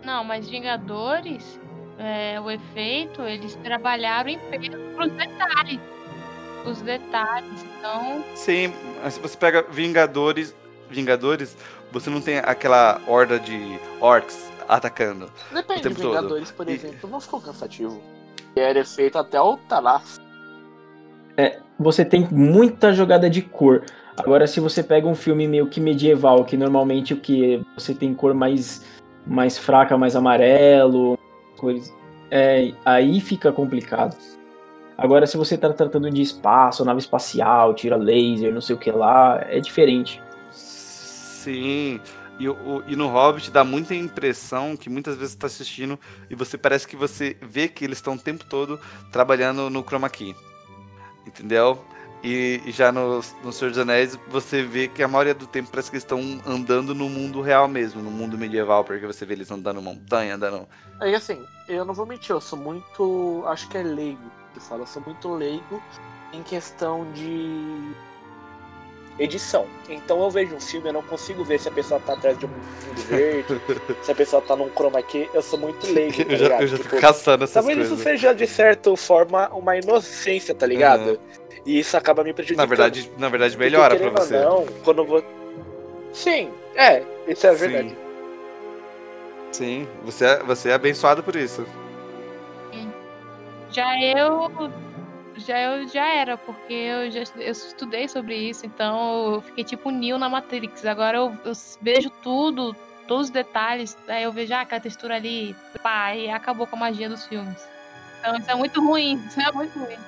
Não, 0.05 0.23
mas 0.25 0.47
Vingadores, 0.47 1.59
é, 1.99 2.41
o 2.41 2.51
efeito, 2.51 3.23
eles 3.23 3.55
trabalharam 3.57 4.31
em 4.31 4.39
peso 4.39 4.79
pros 4.95 5.11
detalhes. 5.13 5.81
Os 6.65 6.81
detalhes, 6.83 7.65
então. 7.79 8.25
Sim, 8.35 8.73
mas 9.03 9.15
se 9.15 9.21
você 9.21 9.37
pega 9.37 9.63
Vingadores, 9.71 10.55
Vingadores, 10.89 11.57
você 11.91 12.09
não 12.11 12.21
tem 12.21 12.39
aquela 12.39 13.01
horda 13.07 13.39
de 13.39 13.79
orcs 14.01 14.51
atacando. 14.69 15.31
Depende 15.53 15.83
de 15.83 15.89
Vingadores, 15.89 16.51
todo. 16.51 16.57
por 16.57 16.69
exemplo, 16.69 17.11
não 17.11 17.21
ficou 17.21 17.41
cansativo. 17.41 18.01
Era 18.55 18.81
efeito 18.81 19.19
até 19.19 19.41
o 19.41 19.57
Talas. 19.57 20.21
É, 21.37 21.59
você 21.79 22.05
tem 22.05 22.29
muita 22.31 22.93
jogada 22.93 23.31
de 23.31 23.43
cor. 23.43 23.85
Agora, 24.17 24.47
se 24.47 24.61
você 24.61 24.83
pega 24.83 25.07
um 25.07 25.15
filme 25.15 25.47
meio 25.47 25.69
que 25.69 25.81
medieval, 25.81 26.45
que 26.45 26.57
normalmente 26.57 27.15
o 27.15 27.21
que 27.21 27.65
você 27.77 27.95
tem 27.95 28.13
cor 28.13 28.35
mais, 28.35 28.85
mais 29.25 29.57
fraca, 29.57 29.97
mais 29.97 30.17
amarelo, 30.17 31.18
cores, 31.59 31.95
é, 32.31 32.73
aí 32.85 33.21
fica 33.21 33.53
complicado. 33.53 34.17
Agora, 34.97 35.27
se 35.27 35.37
você 35.37 35.55
está 35.55 35.73
tratando 35.73 36.11
de 36.11 36.21
espaço, 36.21 36.85
nave 36.85 37.01
espacial, 37.01 37.75
tira 37.75 37.97
laser, 37.97 38.53
não 38.53 38.61
sei 38.61 38.75
o 38.75 38.79
que 38.79 38.91
lá, 38.91 39.41
é 39.49 39.61
diferente. 39.61 40.21
Sim. 40.51 42.01
E, 42.39 42.49
o, 42.49 42.83
e 42.87 42.95
no 42.95 43.09
Hobbit 43.09 43.51
dá 43.51 43.65
muita 43.65 43.95
impressão 43.95 44.77
que 44.77 44.89
muitas 44.89 45.17
vezes 45.17 45.35
está 45.35 45.47
assistindo 45.47 45.99
e 46.31 46.35
você 46.35 46.57
parece 46.57 46.87
que 46.87 46.97
você 46.97 47.37
vê 47.41 47.69
que 47.69 47.85
eles 47.85 47.99
estão 47.99 48.15
o 48.15 48.19
tempo 48.19 48.45
todo 48.45 48.81
trabalhando 49.13 49.69
no 49.69 49.83
chroma 49.83 50.09
key. 50.09 50.35
Entendeu? 51.27 51.85
E, 52.23 52.61
e 52.67 52.73
já 52.73 52.91
no, 52.91 53.21
no 53.45 53.53
Senhor 53.53 53.71
dos 53.71 53.79
Anéis 53.79 54.19
você 54.29 54.63
vê 54.63 54.89
que 54.89 55.03
a 55.03 55.09
maioria 55.09 55.35
do 55.35 55.47
tempo 55.47 55.71
parece 55.71 55.91
que 55.91 55.97
eles 55.97 56.03
estão 56.03 56.21
andando 56.45 56.95
no 56.95 57.09
mundo 57.09 57.41
real 57.41 57.69
mesmo, 57.69 58.03
no 58.03 58.11
mundo 58.11 58.37
medieval, 58.37 58.85
porque 58.85 59.07
você 59.07 59.25
vê 59.25 59.35
eles 59.35 59.51
andando 59.51 59.81
montanha, 59.81 60.35
andando. 60.35 60.69
Aí 61.01 61.15
assim, 61.15 61.45
eu 61.69 61.85
não 61.85 61.95
vou 61.95 62.07
mentir, 62.07 62.31
eu 62.31 62.41
sou 62.41 62.59
muito. 62.59 63.45
acho 63.47 63.69
que 63.69 63.79
é 63.79 63.83
leigo 63.83 64.31
que 64.53 64.61
fala, 64.61 64.83
eu 64.83 64.87
sou 64.87 65.03
muito 65.03 65.33
leigo 65.33 65.81
em 66.33 66.43
questão 66.43 67.11
de 67.13 67.93
edição. 69.19 69.67
Então 69.89 70.23
eu 70.23 70.31
vejo 70.31 70.55
um 70.55 70.61
filme, 70.61 70.89
eu 70.89 70.93
não 70.93 71.03
consigo 71.03 71.45
ver 71.45 71.59
se 71.59 71.69
a 71.69 71.73
pessoa 71.73 72.01
tá 72.01 72.15
atrás 72.15 72.39
de 72.39 72.47
um 72.47 72.49
fundo 72.49 73.01
verde, 73.09 73.61
se 74.03 74.13
a 74.13 74.15
pessoa 74.15 74.43
tá 74.43 74.55
num 74.57 74.71
chroma 74.71 75.03
key, 75.03 75.29
eu 75.35 75.43
sou 75.43 75.59
muito 75.59 75.87
leigo, 75.93 76.25
tá 76.25 76.33
eu 76.33 76.37
já, 76.37 76.61
eu 76.61 76.67
já 76.67 76.77
tipo, 76.79 76.97
caçando 77.01 77.45
essas 77.45 77.55
talvez 77.55 77.79
coisas. 77.79 77.99
isso 77.99 78.03
seja, 78.03 78.35
de 78.35 78.47
certa 78.47 78.97
forma, 78.97 79.49
uma 79.51 79.77
inocência, 79.77 80.55
tá 80.55 80.67
ligado? 80.67 81.11
Uhum. 81.11 81.48
E 81.69 81.81
isso 81.81 81.99
acaba 81.99 82.25
me 82.25 82.33
prejudicando. 82.33 82.67
Na 82.67 82.67
verdade, 82.67 83.13
na 83.19 83.29
verdade 83.29 83.59
melhora 83.59 83.95
pra 83.95 84.09
você. 84.09 84.41
Não, 84.41 84.65
quando 84.83 85.05
vou... 85.05 85.23
Sim, 86.15 86.51
é, 86.75 87.05
isso 87.27 87.47
é 87.47 87.55
verdade. 87.55 87.95
Sim, 89.53 89.87
você 90.03 90.25
é, 90.25 90.39
você 90.39 90.71
é 90.71 90.73
abençoado 90.73 91.23
por 91.23 91.37
isso. 91.37 91.67
Já 93.71 94.01
eu 94.01 94.51
já 95.37 95.61
eu 95.61 95.87
já 95.87 96.09
era, 96.09 96.39
porque 96.39 96.73
eu 96.73 97.11
já 97.11 97.25
eu 97.37 97.53
estudei 97.53 98.09
sobre 98.09 98.35
isso, 98.35 98.65
então 98.65 99.35
eu 99.35 99.41
fiquei 99.43 99.63
tipo 99.63 99.91
Neo 99.91 100.17
na 100.17 100.31
Matrix. 100.31 100.87
Agora 100.87 101.19
eu, 101.19 101.37
eu 101.45 101.53
vejo 101.83 102.09
tudo, 102.23 102.75
todos 103.07 103.27
os 103.27 103.31
detalhes, 103.31 103.95
aí 104.09 104.23
eu 104.23 104.33
vejo 104.33 104.55
ah, 104.55 104.63
aquela 104.63 104.81
textura 104.81 105.17
ali, 105.17 105.55
pá, 105.83 106.17
e 106.17 106.31
acabou 106.31 106.67
com 106.67 106.77
a 106.77 106.79
magia 106.79 107.11
dos 107.11 107.27
filmes. 107.27 107.63
Então 108.21 108.39
isso 108.39 108.51
é 108.51 108.55
muito 108.55 108.81
ruim, 108.81 109.23
isso 109.29 109.39
é 109.39 109.53
muito 109.53 109.79
ruim. 109.79 109.99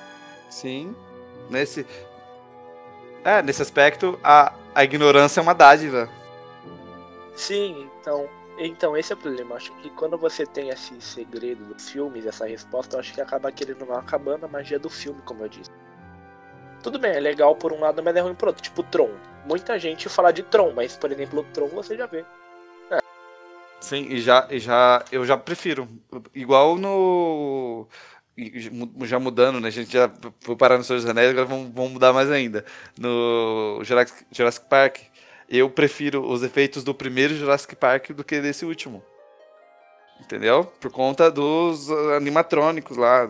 Sim. 0.49 0.95
Nesse. 1.51 1.85
É, 3.23 3.41
nesse 3.43 3.61
aspecto, 3.61 4.19
a, 4.23 4.53
a 4.73 4.83
ignorância 4.83 5.39
é 5.39 5.43
uma 5.43 5.53
dádiva. 5.53 6.09
Sim, 7.35 7.87
então 7.99 8.27
então, 8.63 8.95
esse 8.95 9.11
é 9.11 9.15
o 9.15 9.17
problema. 9.17 9.55
Acho 9.55 9.73
que 9.77 9.89
quando 9.91 10.17
você 10.17 10.45
tem 10.45 10.69
esse 10.69 10.99
segredo 11.01 11.65
dos 11.65 11.89
filmes, 11.89 12.27
essa 12.27 12.45
resposta, 12.45 12.95
eu 12.95 12.99
acho 12.99 13.13
que 13.13 13.19
acaba 13.19 13.51
querendo 13.51 13.85
não 13.85 13.95
acabando 13.95 14.45
a 14.45 14.49
magia 14.49 14.77
do 14.77 14.89
filme, 14.89 15.19
como 15.25 15.43
eu 15.43 15.49
disse. 15.49 15.71
Tudo 16.83 16.99
bem, 16.99 17.11
é 17.11 17.19
legal 17.19 17.55
por 17.55 17.73
um 17.73 17.79
lado, 17.79 18.03
mas 18.03 18.15
é 18.15 18.19
ruim 18.19 18.35
por 18.35 18.49
outro. 18.49 18.61
Tipo 18.61 18.83
Tron. 18.83 19.09
Muita 19.45 19.79
gente 19.79 20.07
fala 20.09 20.31
de 20.31 20.43
Tron, 20.43 20.73
mas, 20.75 20.95
por 20.95 21.11
exemplo, 21.11 21.43
Tron 21.53 21.69
você 21.69 21.97
já 21.97 22.05
vê. 22.05 22.23
É. 22.91 22.99
Sim, 23.79 24.05
e 24.09 24.19
já, 24.21 24.47
e 24.49 24.59
já 24.59 25.03
eu 25.11 25.25
já 25.25 25.37
prefiro. 25.37 25.87
Igual 26.33 26.77
no. 26.77 27.87
Já 29.01 29.19
mudando, 29.19 29.59
né? 29.59 29.67
A 29.67 29.71
gente 29.71 29.91
já 29.91 30.09
foi 30.39 30.55
parar 30.55 30.77
no 30.77 30.83
Senhor 30.83 30.99
dos 30.99 31.09
Anéis, 31.09 31.29
agora 31.31 31.45
vamos, 31.45 31.71
vamos 31.73 31.91
mudar 31.91 32.13
mais 32.13 32.31
ainda. 32.31 32.65
No 32.97 33.81
Jurassic, 33.83 34.25
Jurassic 34.31 34.65
Park, 34.67 34.99
eu 35.49 35.69
prefiro 35.69 36.25
os 36.25 36.41
efeitos 36.43 36.83
do 36.83 36.93
primeiro 36.93 37.35
Jurassic 37.35 37.75
Park 37.75 38.11
do 38.11 38.23
que 38.23 38.39
desse 38.39 38.65
último. 38.65 39.03
Entendeu? 40.21 40.65
Por 40.79 40.91
conta 40.91 41.29
dos 41.29 41.89
animatrônicos 42.15 42.95
lá. 42.95 43.27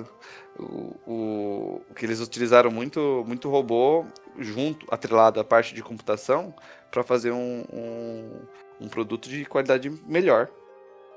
O, 0.60 0.96
o, 1.08 1.82
o 1.90 1.94
que 1.96 2.06
eles 2.06 2.20
utilizaram 2.20 2.70
muito, 2.70 3.24
muito 3.26 3.50
robô 3.50 4.06
junto, 4.38 4.86
atrelado 4.92 5.40
à 5.40 5.44
parte 5.44 5.74
de 5.74 5.82
computação, 5.82 6.54
para 6.92 7.04
fazer 7.04 7.32
um, 7.32 7.64
um, 7.72 8.42
um, 8.82 8.90
produto 8.90 9.30
de 9.30 9.46
qualidade 9.46 9.90
melhor. 10.06 10.50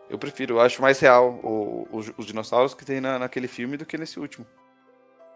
Eu 0.09 0.18
prefiro, 0.18 0.55
eu 0.55 0.61
acho 0.61 0.82
mais 0.82 1.00
real 1.00 1.40
o, 1.42 1.88
os, 1.90 2.12
os 2.16 2.26
dinossauros 2.26 2.74
que 2.74 2.84
tem 2.84 3.00
na, 3.00 3.18
naquele 3.18 3.48
filme 3.48 3.76
do 3.76 3.86
que 3.86 3.96
nesse 3.96 4.20
último. 4.20 4.46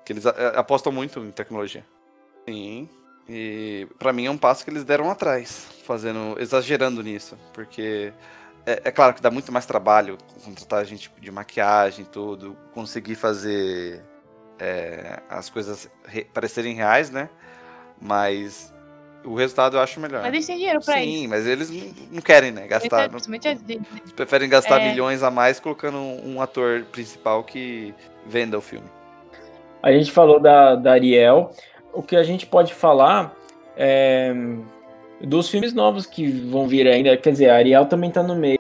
Que 0.05 0.13
eles 0.13 0.27
apostam 0.27 0.93
muito 0.93 1.21
em 1.21 1.31
tecnologia. 1.31 1.85
Sim. 2.47 2.89
E 3.29 3.87
para 3.99 4.13
mim 4.13 4.27
é 4.27 4.31
um 4.31 4.39
passo 4.39 4.65
que 4.65 4.71
eles 4.71 4.85
deram 4.85 5.11
atrás, 5.11 5.69
fazendo, 5.85 6.37
exagerando 6.41 7.03
nisso, 7.03 7.37
porque 7.53 8.13
é, 8.65 8.83
é, 8.85 8.91
claro 8.91 9.13
que 9.15 9.21
dá 9.21 9.31
muito 9.31 9.53
mais 9.53 9.67
trabalho 9.67 10.17
contratar 10.45 10.85
gente 10.87 11.13
de 11.21 11.31
maquiagem 11.31 12.05
e 12.05 12.09
tudo, 12.09 12.57
conseguir 12.73 13.17
fazer 13.17 14.03
é, 14.59 15.21
as 15.29 15.51
coisas 15.51 15.91
re 16.07 16.25
parecerem 16.25 16.75
reais, 16.75 17.11
né? 17.11 17.29
Mas 18.01 18.73
o 19.25 19.35
resultado 19.35 19.77
eu 19.77 19.81
acho 19.81 20.01
melhor. 20.01 20.23
Mas 20.23 20.33
eles 20.33 20.47
têm 20.47 20.57
dinheiro 20.57 20.81
pra 20.85 20.95
Sim, 20.95 21.01
isso. 21.01 21.19
Sim, 21.21 21.27
mas 21.29 21.47
eles 21.47 21.71
não, 22.11 22.23
querem, 22.23 22.51
né? 22.51 22.67
Gastar. 22.67 23.11
Não, 23.11 23.19
preferem 24.15 24.49
gastar 24.49 24.81
é... 24.81 24.91
milhões 24.91 25.23
a 25.23 25.31
mais 25.31 25.61
colocando 25.61 25.99
um 25.99 26.41
ator 26.41 26.85
principal 26.93 27.45
que 27.45 27.95
venda 28.27 28.57
o 28.57 28.61
filme. 28.61 28.87
A 29.83 29.93
gente 29.93 30.11
falou 30.11 30.41
da, 30.41 30.75
da 30.75 30.93
Ariel 30.93 31.53
o 31.93 32.03
que 32.03 32.17
a 32.17 32.23
gente 32.23 32.47
pode 32.47 32.75
falar 32.75 33.35
é 33.77 34.33
dos 35.21 35.49
filmes 35.49 35.73
novos 35.73 36.07
que 36.07 36.31
vão 36.31 36.69
vir 36.69 36.87
ainda. 36.87 37.17
Quer 37.17 37.33
dizer, 37.33 37.51
a 37.51 37.57
Ariel 37.57 37.87
também 37.87 38.11
tá 38.11 38.23
no 38.23 38.37
meio. 38.37 38.59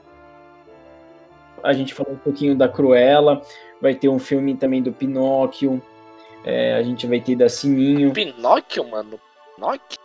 A 1.62 1.72
gente 1.72 1.94
falou 1.94 2.14
um 2.14 2.18
pouquinho 2.18 2.56
da 2.56 2.68
Cruella, 2.68 3.42
vai 3.80 3.94
ter 3.94 4.08
um 4.08 4.18
filme 4.18 4.56
também 4.56 4.82
do 4.82 4.92
Pinóquio. 4.92 5.82
É, 6.44 6.74
a 6.74 6.82
gente 6.82 7.06
vai 7.06 7.20
ter 7.20 7.36
da 7.36 7.48
Sininho. 7.48 8.12
Pinóquio, 8.12 8.88
mano? 8.88 9.20
Pinóquio? 9.54 9.98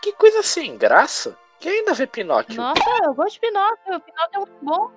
Que 0.00 0.12
coisa 0.12 0.42
sem 0.42 0.76
graça. 0.76 1.36
Quem 1.58 1.72
ainda 1.72 1.92
vê 1.92 2.06
Pinóquio? 2.06 2.56
Nossa, 2.56 2.80
eu 3.04 3.14
gosto 3.14 3.34
de 3.34 3.40
Pinóquio. 3.40 4.00
Pinóquio 4.00 4.34
é 4.34 4.38
muito 4.38 4.58
bom. 4.62 4.90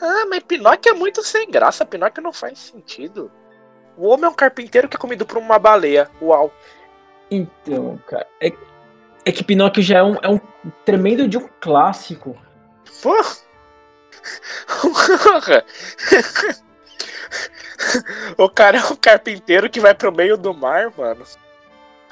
Ah, 0.00 0.26
mas 0.28 0.42
Pinóquio 0.42 0.90
é 0.90 0.94
muito 0.94 1.22
sem 1.22 1.50
graça. 1.50 1.86
Pinóquio 1.86 2.22
não 2.22 2.32
faz 2.32 2.58
sentido. 2.58 3.30
O 3.96 4.08
homem 4.08 4.26
é 4.26 4.28
um 4.28 4.34
carpinteiro 4.34 4.88
que 4.88 4.96
é 4.96 5.00
comido 5.00 5.24
por 5.24 5.38
uma 5.38 5.58
baleia. 5.58 6.10
Uau. 6.20 6.52
Então, 7.30 7.98
cara, 8.06 8.26
é, 8.40 8.52
é 9.24 9.32
que 9.32 9.42
Pinóquio 9.42 9.82
já 9.82 9.98
é 9.98 10.02
um, 10.02 10.16
é 10.16 10.28
um 10.28 10.38
tremendo 10.84 11.26
de 11.26 11.38
um 11.38 11.48
clássico. 11.60 12.36
Pô. 13.02 13.16
o 18.36 18.50
cara 18.50 18.78
é 18.78 18.84
um 18.84 18.96
carpinteiro 18.96 19.70
que 19.70 19.80
vai 19.80 19.94
pro 19.94 20.12
meio 20.12 20.36
do 20.36 20.52
mar, 20.52 20.92
mano. 20.96 21.24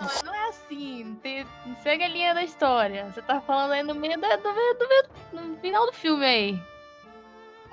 Não, 0.00 0.08
não 0.24 0.34
é 0.34 0.48
assim. 0.48 1.18
Tem, 1.22 1.46
segue 1.82 2.04
a 2.04 2.08
linha 2.08 2.34
da 2.34 2.42
história. 2.42 3.10
Você 3.12 3.22
tá 3.22 3.40
falando 3.40 3.72
aí 3.72 3.82
no 3.82 3.94
meio 3.94 4.18
da, 4.20 4.36
do, 4.36 4.42
do, 4.42 4.86
do, 5.32 5.40
no 5.40 5.56
final 5.58 5.86
do 5.86 5.92
filme 5.92 6.24
aí. 6.24 6.62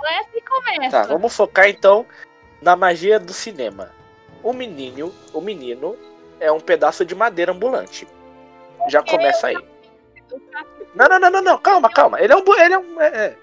É 0.04 0.20
assim 0.20 0.32
que 0.32 0.42
começa. 0.42 0.90
Tá, 0.90 1.04
vamos 1.04 1.36
focar 1.36 1.70
então 1.70 2.08
Na 2.60 2.76
magia 2.76 3.20
do 3.20 3.34
cinema, 3.34 3.92
o 4.42 4.52
menino, 4.52 5.14
o 5.32 5.42
menino 5.42 5.96
é 6.40 6.52
um 6.52 6.60
pedaço 6.60 7.06
de 7.06 7.14
madeira 7.14 7.52
ambulante. 7.52 8.08
Já 8.88 9.04
começa 9.04 9.48
aí. 9.48 9.58
Não, 10.96 11.08
não, 11.08 11.20
não, 11.20 11.30
não, 11.30 11.42
não. 11.42 11.58
calma, 11.58 11.90
calma. 11.90 12.20
Ele 12.20 12.34
é 12.34 12.36
um, 12.36 12.60
ele 12.60 12.74
é 12.74 12.80
um, 12.80 13.02
é, 13.02 13.08
é. 13.08 13.38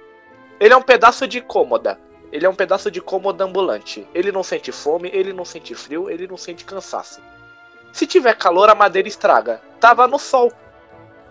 ele 0.58 0.74
é 0.74 0.76
um 0.76 0.82
pedaço 0.82 1.26
de 1.26 1.40
cômoda. 1.40 1.98
Ele 2.32 2.44
é 2.44 2.48
um 2.48 2.54
pedaço 2.54 2.90
de 2.90 3.00
cômoda 3.00 3.44
ambulante. 3.44 4.06
Ele 4.14 4.32
não 4.32 4.42
sente 4.42 4.72
fome, 4.72 5.10
ele 5.12 5.32
não 5.32 5.44
sente 5.44 5.74
frio, 5.74 6.10
ele 6.10 6.26
não 6.26 6.36
sente 6.36 6.64
cansaço. 6.64 7.22
Se 7.98 8.06
tiver 8.06 8.36
calor, 8.36 8.70
a 8.70 8.76
madeira 8.76 9.08
estraga. 9.08 9.60
Tava 9.80 10.06
no 10.06 10.20
sol. 10.20 10.52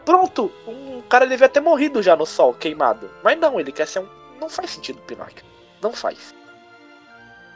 Pronto, 0.04 0.52
um 0.68 1.02
cara 1.04 1.26
devia 1.26 1.48
ter 1.48 1.62
morrido 1.62 2.04
já 2.04 2.14
no 2.14 2.26
sol, 2.26 2.54
queimado. 2.54 3.10
Mas 3.24 3.40
não, 3.40 3.58
ele 3.58 3.72
quer 3.72 3.88
ser 3.88 4.00
um. 4.00 4.08
Não 4.38 4.50
faz 4.50 4.72
sentido, 4.72 5.00
Pinóquio. 5.04 5.46
Não 5.82 5.94
faz. 5.94 6.36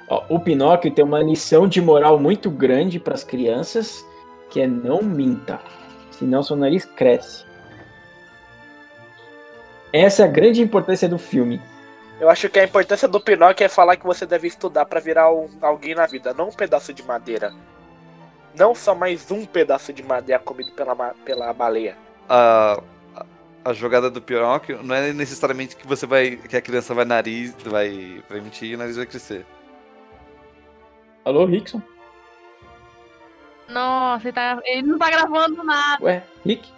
Ó, 0.08 0.24
o 0.30 0.40
Pinóquio 0.40 0.94
tem 0.94 1.04
uma 1.04 1.22
lição 1.22 1.68
de 1.68 1.82
moral 1.82 2.18
muito 2.18 2.50
grande 2.50 3.02
para 3.02 3.14
as 3.14 3.22
crianças, 3.22 4.02
que 4.50 4.62
é 4.62 4.68
não 4.68 5.02
minta, 5.02 5.60
senão 6.12 6.42
seu 6.42 6.56
nariz 6.56 6.86
cresce. 6.86 7.44
Essa 9.92 10.22
é 10.22 10.26
a 10.26 10.32
grande 10.32 10.62
importância 10.62 11.10
do 11.10 11.18
filme. 11.18 11.62
Eu 12.18 12.30
acho 12.30 12.48
que 12.48 12.62
a 12.62 12.64
importância 12.64 13.10
do 13.10 13.20
Pinóquio 13.20 13.66
é 13.66 13.68
falar 13.68 13.98
que 13.98 14.06
você 14.06 14.26
deve 14.26 14.48
estudar 14.48 14.86
para 14.86 15.02
virar 15.02 15.34
um, 15.34 15.50
alguém 15.62 15.96
na 15.96 16.06
vida, 16.06 16.34
não 16.34 16.48
um 16.48 16.54
pedaço 16.54 16.94
de 16.94 17.04
madeira. 17.04 17.54
Não 18.58 18.76
só 18.76 18.94
mais 18.94 19.32
um 19.32 19.46
pedaço 19.46 19.94
de 19.94 20.04
madeira 20.04 20.42
comido 20.42 20.72
pela, 20.72 20.96
pela 21.26 21.54
baleia. 21.54 21.98
A, 22.28 22.82
a 23.64 23.74
jogada 23.74 24.10
do 24.10 24.22
Pinóquio 24.22 24.84
não 24.84 24.94
é 24.94 25.14
necessariamente 25.14 25.76
que 25.76 25.88
você 25.88 26.06
vai. 26.06 26.36
que 26.36 26.58
a 26.58 26.62
criança 26.62 26.94
vai 26.94 27.06
nariz, 27.06 27.56
vai, 27.64 28.22
vai 28.30 28.42
mentir 28.42 28.70
e 28.70 28.76
o 28.76 28.78
nariz 28.78 28.98
vai 28.98 29.06
crescer. 29.06 29.46
Alô, 31.24 31.46
Rickson? 31.46 31.82
Nossa, 33.70 34.28
ele, 34.28 34.34
tá, 34.34 34.60
ele 34.66 34.82
não 34.88 34.98
tá 34.98 35.10
gravando 35.10 35.64
nada. 35.64 36.04
Ué, 36.04 36.24
Rick? 36.46 36.70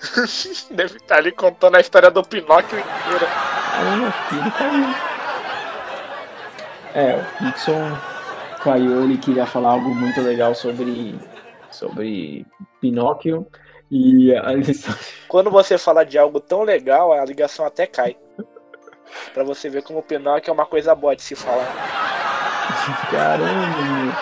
Deve 0.70 0.96
estar 0.96 1.16
ali 1.16 1.32
contando 1.32 1.76
a 1.76 1.80
história 1.80 2.10
do 2.10 2.22
Pinóquio 2.22 2.78
inteira. 2.78 3.26
Ah, 3.28 4.12
filho 4.28 4.52
caiu. 4.52 5.12
É, 6.94 7.16
o 7.16 7.44
Rickson 7.44 8.11
caiu, 8.62 9.04
ele 9.04 9.18
queria 9.18 9.46
falar 9.46 9.72
algo 9.72 9.94
muito 9.94 10.20
legal 10.20 10.54
sobre, 10.54 11.14
sobre 11.70 12.46
Pinóquio. 12.80 13.46
E 13.90 14.34
a 14.34 14.52
lição... 14.52 14.94
Quando 15.28 15.50
você 15.50 15.76
fala 15.76 16.04
de 16.04 16.16
algo 16.18 16.40
tão 16.40 16.62
legal, 16.62 17.12
a 17.12 17.24
ligação 17.24 17.66
até 17.66 17.86
cai. 17.86 18.16
Pra 19.34 19.44
você 19.44 19.68
ver 19.68 19.82
como 19.82 19.98
o 19.98 20.02
Pinóquio 20.02 20.50
é 20.50 20.54
uma 20.54 20.66
coisa 20.66 20.94
boa 20.94 21.14
de 21.14 21.22
se 21.22 21.34
falar. 21.34 21.66
Caramba, 23.10 24.16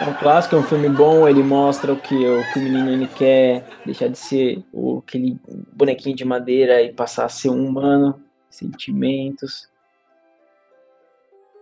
É 0.00 0.04
um 0.04 0.14
clássico, 0.14 0.56
é 0.56 0.58
um 0.58 0.64
filme 0.64 0.88
bom, 0.88 1.28
ele 1.28 1.42
mostra 1.42 1.92
o 1.92 1.96
que 1.96 2.14
o, 2.14 2.52
que 2.52 2.58
o 2.58 2.62
menino 2.62 2.90
ele 2.90 3.06
quer, 3.06 3.64
deixar 3.86 4.08
de 4.08 4.18
ser 4.18 4.64
o, 4.72 4.98
aquele 4.98 5.38
bonequinho 5.72 6.16
de 6.16 6.24
madeira 6.24 6.82
e 6.82 6.92
passar 6.92 7.24
a 7.24 7.28
ser 7.28 7.50
um 7.50 7.66
humano, 7.66 8.20
sentimentos. 8.50 9.68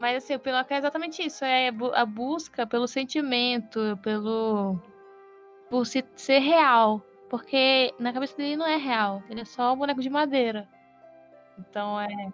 Mas 0.01 0.17
assim, 0.17 0.35
o 0.35 0.39
Pinóquio 0.39 0.75
é 0.75 0.79
exatamente 0.79 1.23
isso, 1.25 1.45
é 1.45 1.69
a 1.95 2.05
busca 2.05 2.67
pelo 2.67 2.87
sentimento, 2.87 3.99
pelo 4.03 4.79
por 5.71 5.87
ser 5.87 6.39
real, 6.39 7.03
porque 7.29 7.93
na 7.99 8.13
cabeça 8.13 8.37
dele 8.37 8.57
não 8.57 8.67
é 8.67 8.77
real, 8.77 9.23
ele 9.29 9.41
é 9.41 9.45
só 9.45 9.73
um 9.73 9.77
boneco 9.77 10.01
de 10.01 10.11
madeira. 10.11 10.69
Então 11.59 12.01
é. 12.01 12.29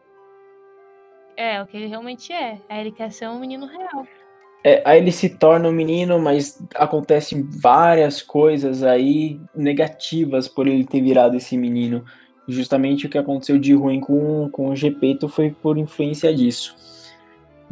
É, 1.37 1.63
o 1.63 1.67
que 1.67 1.77
ele 1.77 1.87
realmente 1.87 2.33
é. 2.33 2.61
Aí 2.69 2.81
ele 2.81 2.93
quer 2.93 3.11
ser 3.11 3.29
um 3.29 3.39
menino 3.39 3.67
real. 3.67 4.07
É, 4.65 4.83
aí 4.85 4.99
ele 4.99 5.11
se 5.11 5.29
torna 5.29 5.69
um 5.69 5.73
menino, 5.73 6.19
mas 6.21 6.63
acontecem 6.75 7.43
várias 7.43 8.23
coisas 8.23 8.83
aí 8.83 9.41
negativas 9.55 10.47
por 10.47 10.69
ele 10.69 10.85
ter 10.85 11.01
virado 11.01 11.37
esse 11.37 11.57
menino. 11.57 12.05
Justamente 12.47 13.07
o 13.07 13.09
que 13.09 13.19
aconteceu 13.19 13.59
de 13.59 13.73
ruim 13.73 13.99
com, 13.99 14.49
com 14.51 14.69
o 14.69 14.77
Gepeto 14.77 15.29
foi 15.29 15.51
por 15.51 15.79
influência 15.79 16.35
disso. 16.35 16.77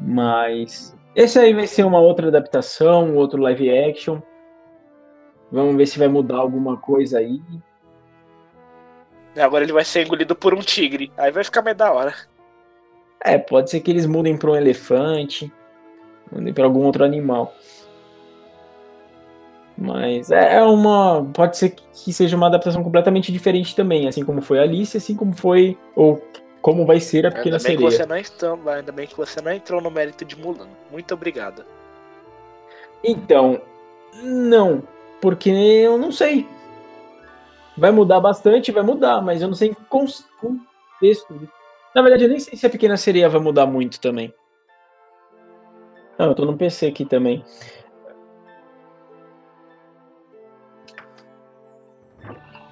Mas 0.01 0.96
esse 1.14 1.38
aí 1.38 1.53
vai 1.53 1.66
ser 1.66 1.84
uma 1.84 2.01
outra 2.01 2.28
adaptação, 2.28 3.14
outro 3.16 3.42
live 3.42 3.70
action. 3.70 4.20
Vamos 5.53 5.76
ver 5.76 5.86
se 5.86 5.98
vai 5.98 6.09
mudar 6.09 6.38
alguma 6.38 6.76
coisa 6.76 7.18
aí. 7.18 7.40
Agora 9.36 9.64
ele 9.64 9.72
vai 9.72 9.84
ser 9.84 10.07
engolido 10.07 10.34
por 10.34 10.55
um 10.55 10.61
tigre. 10.61 11.12
Aí 11.16 11.30
vai 11.30 11.44
ficar 11.44 11.62
mais 11.62 11.76
da 11.76 11.92
hora. 11.92 12.14
É, 13.22 13.36
pode 13.36 13.70
ser 13.70 13.80
que 13.80 13.90
eles 13.90 14.07
mudem 14.07 14.36
para 14.36 14.51
um 14.51 14.57
elefante, 14.57 15.53
mudem 16.32 16.55
para 16.55 16.64
algum 16.64 16.84
outro 16.84 17.05
animal. 17.05 17.55
Mas 19.76 20.30
é, 20.30 20.57
é 20.57 20.62
uma. 20.62 21.24
Pode 21.32 21.57
ser 21.57 21.70
que 21.70 22.12
seja 22.12 22.36
uma 22.36 22.46
adaptação 22.46 22.82
completamente 22.82 23.32
diferente 23.32 23.74
também, 23.74 24.07
assim 24.07 24.24
como 24.24 24.42
foi 24.42 24.59
Alice, 24.59 24.96
assim 24.96 25.16
como 25.16 25.34
foi. 25.34 25.76
Ou 25.96 26.22
como 26.61 26.84
vai 26.84 27.00
ser 27.00 27.26
a 27.26 27.30
Pequena 27.30 27.56
ainda 27.56 27.68
bem 27.68 27.76
Sereia. 27.76 27.90
Que 27.90 27.96
você 27.96 28.06
não 28.06 28.16
entrou, 28.16 28.70
ainda 28.70 28.92
bem 28.92 29.06
que 29.06 29.16
você 29.16 29.40
não 29.40 29.52
entrou 29.52 29.80
no 29.80 29.90
mérito 29.90 30.24
de 30.24 30.36
Mulan. 30.36 30.68
Muito 30.90 31.14
obrigado. 31.14 31.64
Então, 33.02 33.61
não. 34.22 34.82
Porque 35.20 35.50
eu 35.50 35.98
não 35.98 36.12
sei. 36.12 36.46
Vai 37.76 37.90
mudar 37.90 38.20
bastante, 38.20 38.72
vai 38.72 38.82
mudar, 38.82 39.20
mas 39.22 39.40
eu 39.40 39.48
não 39.48 39.54
sei 39.54 39.70
em 39.70 39.76
contexto. 39.88 41.48
Na 41.94 42.02
verdade, 42.02 42.24
eu 42.24 42.28
nem 42.28 42.38
sei 42.38 42.56
se 42.56 42.66
a 42.66 42.70
Pequena 42.70 42.96
Sereia 42.96 43.28
vai 43.28 43.40
mudar 43.40 43.66
muito 43.66 44.00
também. 44.00 44.32
Não, 46.18 46.26
eu 46.26 46.34
tô 46.34 46.44
no 46.44 46.56
PC 46.56 46.86
aqui 46.86 47.04
também. 47.04 47.42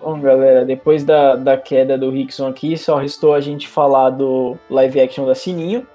Bom, 0.09 0.22
galera, 0.22 0.64
depois 0.64 1.04
da, 1.04 1.36
da 1.36 1.59
queda 1.59 1.98
do 1.98 2.11
Rickson 2.11 2.46
aqui, 2.46 2.78
só 2.78 2.96
restou 2.96 3.34
a 3.34 3.42
gente 3.42 3.68
falar 3.68 4.09
do 4.09 4.56
live 4.70 5.02
action 5.02 5.26
da 5.26 5.34
Sininho. 5.34 5.86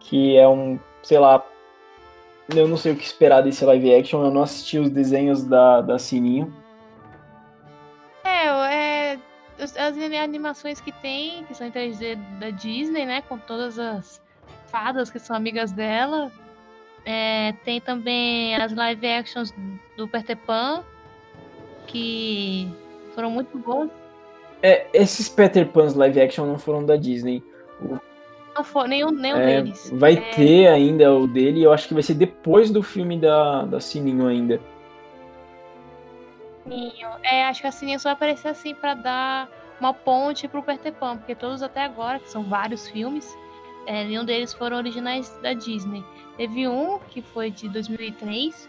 Que 0.00 0.36
é 0.36 0.48
um, 0.48 0.76
sei 1.00 1.20
lá, 1.20 1.46
eu 2.52 2.66
não 2.66 2.76
sei 2.76 2.90
o 2.90 2.96
que 2.96 3.04
esperar 3.04 3.42
desse 3.42 3.64
live 3.64 3.94
action, 3.94 4.24
eu 4.24 4.32
não 4.32 4.42
assisti 4.42 4.76
os 4.76 4.90
desenhos 4.90 5.44
da, 5.44 5.82
da 5.82 6.00
Sininho. 6.00 6.52
É, 8.24 8.48
é 8.48 9.18
as 9.60 9.96
animações 9.96 10.80
que 10.80 10.90
tem, 10.90 11.44
que 11.44 11.54
são 11.54 11.68
em 11.68 11.70
3D 11.70 12.16
da 12.40 12.50
Disney, 12.50 13.06
né? 13.06 13.22
Com 13.22 13.38
todas 13.38 13.78
as 13.78 14.20
fadas 14.66 15.12
que 15.12 15.20
são 15.20 15.36
amigas 15.36 15.70
dela. 15.70 16.32
É, 17.04 17.52
tem 17.64 17.80
também 17.80 18.56
as 18.56 18.74
live 18.74 19.06
actions 19.06 19.54
do 19.96 20.08
Peter 20.08 20.36
Pan, 20.36 20.82
que 21.88 22.68
foram 23.14 23.30
muito 23.30 23.58
boas. 23.58 23.90
É, 24.62 24.86
esses 24.92 25.28
Peter 25.28 25.66
Pans 25.66 25.94
live 25.94 26.20
action 26.20 26.46
não 26.46 26.58
foram 26.58 26.84
da 26.84 26.96
Disney. 26.96 27.42
Não 28.54 28.64
foi, 28.64 28.88
nenhum, 28.88 29.10
nenhum 29.10 29.36
é, 29.36 29.62
deles. 29.62 29.90
Vai 29.92 30.14
é... 30.14 30.20
ter 30.30 30.66
ainda 30.68 31.12
o 31.14 31.26
dele, 31.26 31.62
eu 31.62 31.72
acho 31.72 31.88
que 31.88 31.94
vai 31.94 32.02
ser 32.02 32.14
depois 32.14 32.70
do 32.70 32.82
filme 32.82 33.18
da, 33.18 33.62
da 33.64 33.80
Sininho 33.80 34.26
ainda. 34.26 34.60
Sininho. 36.64 37.08
É, 37.22 37.44
acho 37.44 37.60
que 37.60 37.66
a 37.66 37.72
Sininho 37.72 38.00
só 38.00 38.08
vai 38.08 38.14
aparecer 38.14 38.48
assim 38.48 38.74
para 38.74 38.94
dar 38.94 39.48
uma 39.80 39.94
ponte 39.94 40.48
pro 40.48 40.62
Peter 40.62 40.92
Pan, 40.92 41.16
porque 41.16 41.34
todos 41.34 41.62
até 41.62 41.84
agora, 41.84 42.18
que 42.18 42.28
são 42.28 42.42
vários 42.42 42.88
filmes, 42.88 43.36
é, 43.86 44.04
nenhum 44.04 44.24
deles 44.24 44.52
foram 44.52 44.76
originais 44.76 45.30
da 45.40 45.52
Disney. 45.52 46.04
Teve 46.36 46.68
um 46.68 46.98
que 46.98 47.22
foi 47.22 47.50
de 47.50 47.68
2003, 47.68 48.68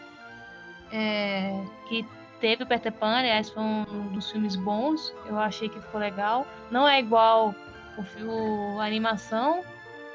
é, 0.91 1.61
que 1.87 2.05
teve 2.39 2.63
o 2.63 2.67
Peter 2.67 2.91
Pan, 2.91 3.17
aliás, 3.17 3.49
foi 3.49 3.61
um 3.61 4.07
dos 4.13 4.31
filmes 4.31 4.55
bons, 4.55 5.13
eu 5.27 5.37
achei 5.37 5.69
que 5.69 5.79
ficou 5.79 5.99
legal. 5.99 6.45
Não 6.71 6.87
é 6.87 6.99
igual 6.99 7.53
o, 7.97 8.25
o 8.25 8.79
a 8.79 8.85
animação, 8.85 9.61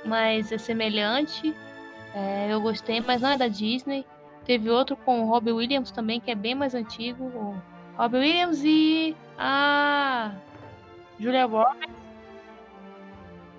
mas 0.05 0.51
é 0.53 0.59
semelhante. 0.59 1.55
É, 2.15 2.49
eu 2.51 2.61
gostei, 2.61 3.01
mas 3.01 3.21
não 3.21 3.31
é 3.31 3.37
da 3.37 3.49
Disney. 3.49 4.05
Teve 4.45 4.71
outro 4.71 4.97
com 4.97 5.23
o 5.23 5.29
Robbie 5.29 5.53
Williams 5.53 5.91
também, 5.91 6.21
que 6.21 6.31
é 6.31 6.35
bem 6.35 6.55
mais 6.55 6.75
antigo. 6.75 7.25
O 7.25 7.57
Robbie 7.97 8.19
Williams 8.19 8.63
e 8.65 9.17
a 9.39 10.33
Julia 11.19 11.47
Roberts. 11.47 11.95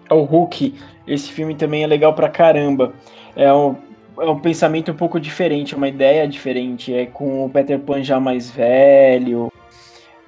É 0.10 0.14
o 0.14 0.24
Hulk. 0.24 0.80
Esse 1.08 1.32
filme 1.32 1.56
também 1.56 1.84
é 1.84 1.88
legal 1.88 2.14
pra 2.14 2.30
caramba. 2.30 2.94
É 3.36 3.52
um, 3.52 3.76
é 4.20 4.30
um 4.30 4.40
pensamento 4.40 4.92
um 4.92 4.96
pouco 4.96 5.20
diferente, 5.20 5.76
uma 5.76 5.88
ideia 5.88 6.28
diferente. 6.28 6.94
É 6.94 7.06
com 7.06 7.46
o 7.46 7.50
Peter 7.50 7.80
Pan 7.80 8.04
já 8.04 8.20
mais 8.20 8.50
velho. 8.50 9.52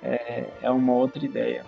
É, 0.01 0.45
é 0.61 0.71
uma 0.71 0.93
outra 0.93 1.23
ideia. 1.23 1.63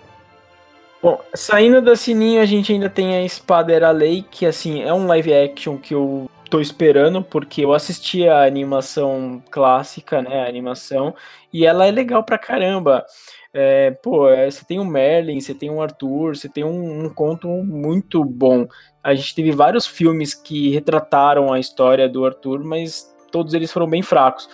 Bom, 1.02 1.18
saindo 1.34 1.80
da 1.80 1.96
Sininho, 1.96 2.42
a 2.42 2.46
gente 2.46 2.72
ainda 2.72 2.90
tem 2.90 3.14
a 3.14 3.24
Espada 3.24 3.72
Era 3.72 3.90
Lei, 3.90 4.22
que 4.30 4.44
assim, 4.44 4.82
é 4.82 4.92
um 4.92 5.06
live 5.06 5.32
action 5.32 5.78
que 5.78 5.94
eu 5.94 6.28
tô 6.50 6.60
esperando, 6.60 7.22
porque 7.22 7.64
eu 7.64 7.72
assisti 7.72 8.28
a 8.28 8.44
animação 8.44 9.42
clássica, 9.50 10.20
né, 10.20 10.42
a 10.42 10.48
animação, 10.48 11.14
e 11.52 11.64
ela 11.64 11.86
é 11.86 11.90
legal 11.90 12.22
pra 12.22 12.36
caramba. 12.36 13.06
É, 13.52 13.90
pô, 13.90 14.28
é, 14.28 14.50
você 14.50 14.64
tem 14.64 14.78
o 14.78 14.84
Merlin, 14.84 15.40
você 15.40 15.54
tem 15.54 15.70
o 15.70 15.80
Arthur, 15.80 16.36
você 16.36 16.48
tem 16.48 16.64
um, 16.64 17.04
um, 17.04 17.08
conto 17.08 17.48
muito 17.48 18.24
bom. 18.24 18.68
A 19.02 19.14
gente 19.14 19.34
teve 19.34 19.50
vários 19.50 19.86
filmes 19.86 20.34
que 20.34 20.70
retrataram 20.70 21.52
a 21.52 21.58
história 21.58 22.08
do 22.08 22.24
Arthur, 22.24 22.62
mas 22.64 23.14
todos 23.30 23.54
eles 23.54 23.72
foram 23.72 23.88
bem 23.88 24.02
fracos. 24.02 24.48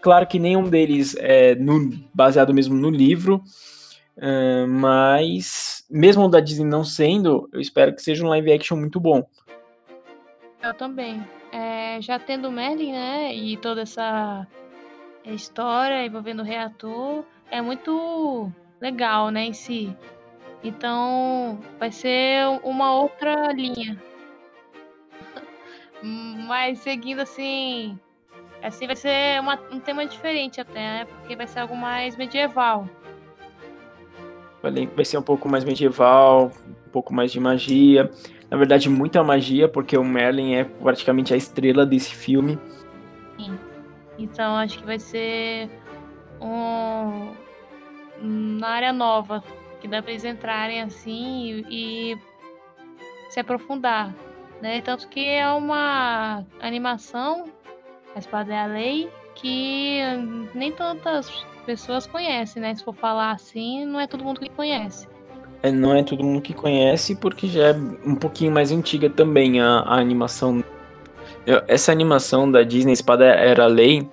Claro 0.00 0.26
que 0.26 0.38
nenhum 0.38 0.68
deles 0.68 1.16
é 1.18 1.54
no, 1.54 1.90
baseado 2.12 2.52
mesmo 2.52 2.74
no 2.76 2.90
livro, 2.90 3.42
uh, 4.16 4.68
mas 4.68 5.84
mesmo 5.90 6.24
o 6.24 6.28
da 6.28 6.40
Disney 6.40 6.66
não 6.66 6.84
sendo, 6.84 7.48
eu 7.52 7.60
espero 7.60 7.94
que 7.94 8.02
seja 8.02 8.24
um 8.24 8.28
live 8.28 8.52
action 8.52 8.76
muito 8.76 9.00
bom. 9.00 9.24
Eu 10.62 10.74
também. 10.74 11.24
É, 11.52 12.00
já 12.00 12.18
tendo 12.18 12.50
Merlin, 12.50 12.92
né, 12.92 13.34
e 13.34 13.56
toda 13.56 13.82
essa 13.82 14.46
história 15.24 16.04
envolvendo 16.04 16.40
o 16.40 16.44
reator, 16.44 17.24
é 17.50 17.62
muito 17.62 18.52
legal, 18.80 19.30
né, 19.30 19.44
em 19.44 19.52
si. 19.52 19.96
Então, 20.66 21.60
vai 21.78 21.92
ser 21.92 22.44
uma 22.64 22.92
outra 22.92 23.52
linha. 23.52 23.96
Mas 26.02 26.80
seguindo 26.80 27.20
assim, 27.20 27.96
assim 28.60 28.86
vai 28.88 28.96
ser 28.96 29.40
uma, 29.40 29.56
um 29.70 29.78
tema 29.78 30.04
diferente 30.04 30.60
até, 30.60 30.80
né? 30.80 31.04
Porque 31.04 31.36
vai 31.36 31.46
ser 31.46 31.60
algo 31.60 31.76
mais 31.76 32.16
medieval. 32.16 32.88
Vai 34.60 35.04
ser 35.04 35.18
um 35.18 35.22
pouco 35.22 35.48
mais 35.48 35.62
medieval, 35.62 36.50
um 36.66 36.90
pouco 36.90 37.14
mais 37.14 37.30
de 37.30 37.38
magia. 37.38 38.10
Na 38.50 38.56
verdade, 38.56 38.88
muita 38.88 39.22
magia, 39.22 39.68
porque 39.68 39.96
o 39.96 40.02
Merlin 40.02 40.54
é 40.54 40.64
praticamente 40.64 41.32
a 41.32 41.36
estrela 41.36 41.86
desse 41.86 42.12
filme. 42.12 42.58
Sim. 43.38 43.56
Então 44.18 44.56
acho 44.56 44.80
que 44.80 44.84
vai 44.84 44.98
ser 44.98 45.70
um, 46.40 47.30
uma 48.20 48.66
área 48.66 48.92
nova 48.92 49.44
que 49.80 49.88
dá 49.88 50.02
para 50.02 50.10
eles 50.10 50.24
entrarem 50.24 50.82
assim 50.82 51.64
e, 51.68 52.12
e 52.12 52.18
se 53.28 53.40
aprofundar, 53.40 54.14
né? 54.60 54.80
Tanto 54.80 55.08
que 55.08 55.24
é 55.24 55.48
uma 55.50 56.44
animação, 56.60 57.44
a 58.14 58.18
Espada 58.18 58.52
é 58.52 58.58
a 58.58 58.66
Lei, 58.66 59.10
que 59.34 60.00
nem 60.54 60.72
tantas 60.72 61.30
pessoas 61.64 62.06
conhecem, 62.06 62.62
né? 62.62 62.74
Se 62.74 62.84
for 62.84 62.94
falar 62.94 63.32
assim, 63.32 63.84
não 63.84 64.00
é 64.00 64.06
todo 64.06 64.24
mundo 64.24 64.40
que 64.40 64.48
conhece. 64.48 65.08
É, 65.62 65.70
não 65.70 65.94
é 65.94 66.02
todo 66.02 66.22
mundo 66.22 66.40
que 66.40 66.54
conhece, 66.54 67.16
porque 67.16 67.46
já 67.48 67.68
é 67.68 67.72
um 67.72 68.14
pouquinho 68.14 68.52
mais 68.52 68.70
antiga 68.70 69.10
também 69.10 69.60
a, 69.60 69.80
a 69.80 69.98
animação. 69.98 70.62
Essa 71.68 71.92
animação 71.92 72.50
da 72.50 72.62
Disney 72.62 72.92
Espada 72.92 73.24
Era 73.24 73.64
a 73.64 73.68
Lei, 73.68 74.08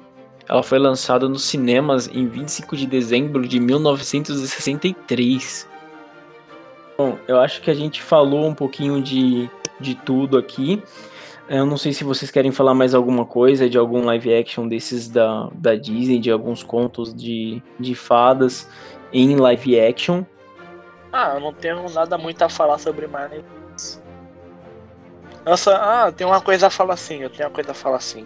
ela 0.48 0.62
foi 0.62 0.78
lançada 0.78 1.28
nos 1.30 1.44
cinemas 1.44 2.08
em 2.08 2.28
25 2.28 2.76
de 2.76 2.86
dezembro 2.86 3.48
de 3.48 3.60
1963. 3.60 5.68
Bom, 6.98 7.18
eu 7.28 7.40
acho 7.40 7.62
que 7.62 7.72
a 7.72 7.74
gente 7.74 8.02
falou 8.02 8.48
um 8.48 8.54
pouquinho 8.54 9.02
de, 9.02 9.50
de 9.80 9.96
tudo 9.96 10.38
aqui. 10.38 10.84
Eu 11.48 11.66
não 11.66 11.78
sei 11.78 11.94
se 11.94 12.04
vocês 12.04 12.30
querem 12.30 12.52
falar 12.52 12.74
mais 12.74 12.94
alguma 12.94 13.26
coisa 13.26 13.70
de 13.70 13.78
algum 13.78 14.04
live 14.06 14.34
action 14.34 14.68
desses 14.68 15.08
da, 15.10 15.50
da 15.54 15.76
Disney, 15.76 16.20
de 16.20 16.32
alguns 16.32 16.64
contos 16.64 17.14
de, 17.14 17.62
de 17.80 17.96
fadas 17.96 18.70
em 19.12 19.36
live 19.36 19.80
action. 19.80 20.24
Ah, 21.12 21.34
eu 21.36 21.42
não 21.42 21.54
tenho 21.54 21.88
nada 21.90 22.18
muito 22.18 22.42
a 22.42 22.50
falar 22.50 22.80
sobre 22.80 23.08
Marley. 23.08 23.44
Nossa, 25.46 25.76
ah, 25.76 26.12
tem 26.12 26.26
uma 26.26 26.42
coisa 26.42 26.68
a 26.68 26.70
falar 26.70 26.94
assim, 26.94 27.22
eu 27.22 27.30
tenho 27.30 27.48
uma 27.48 27.54
coisa 27.54 27.72
a 27.72 27.76
falar 27.76 27.98
assim 27.98 28.26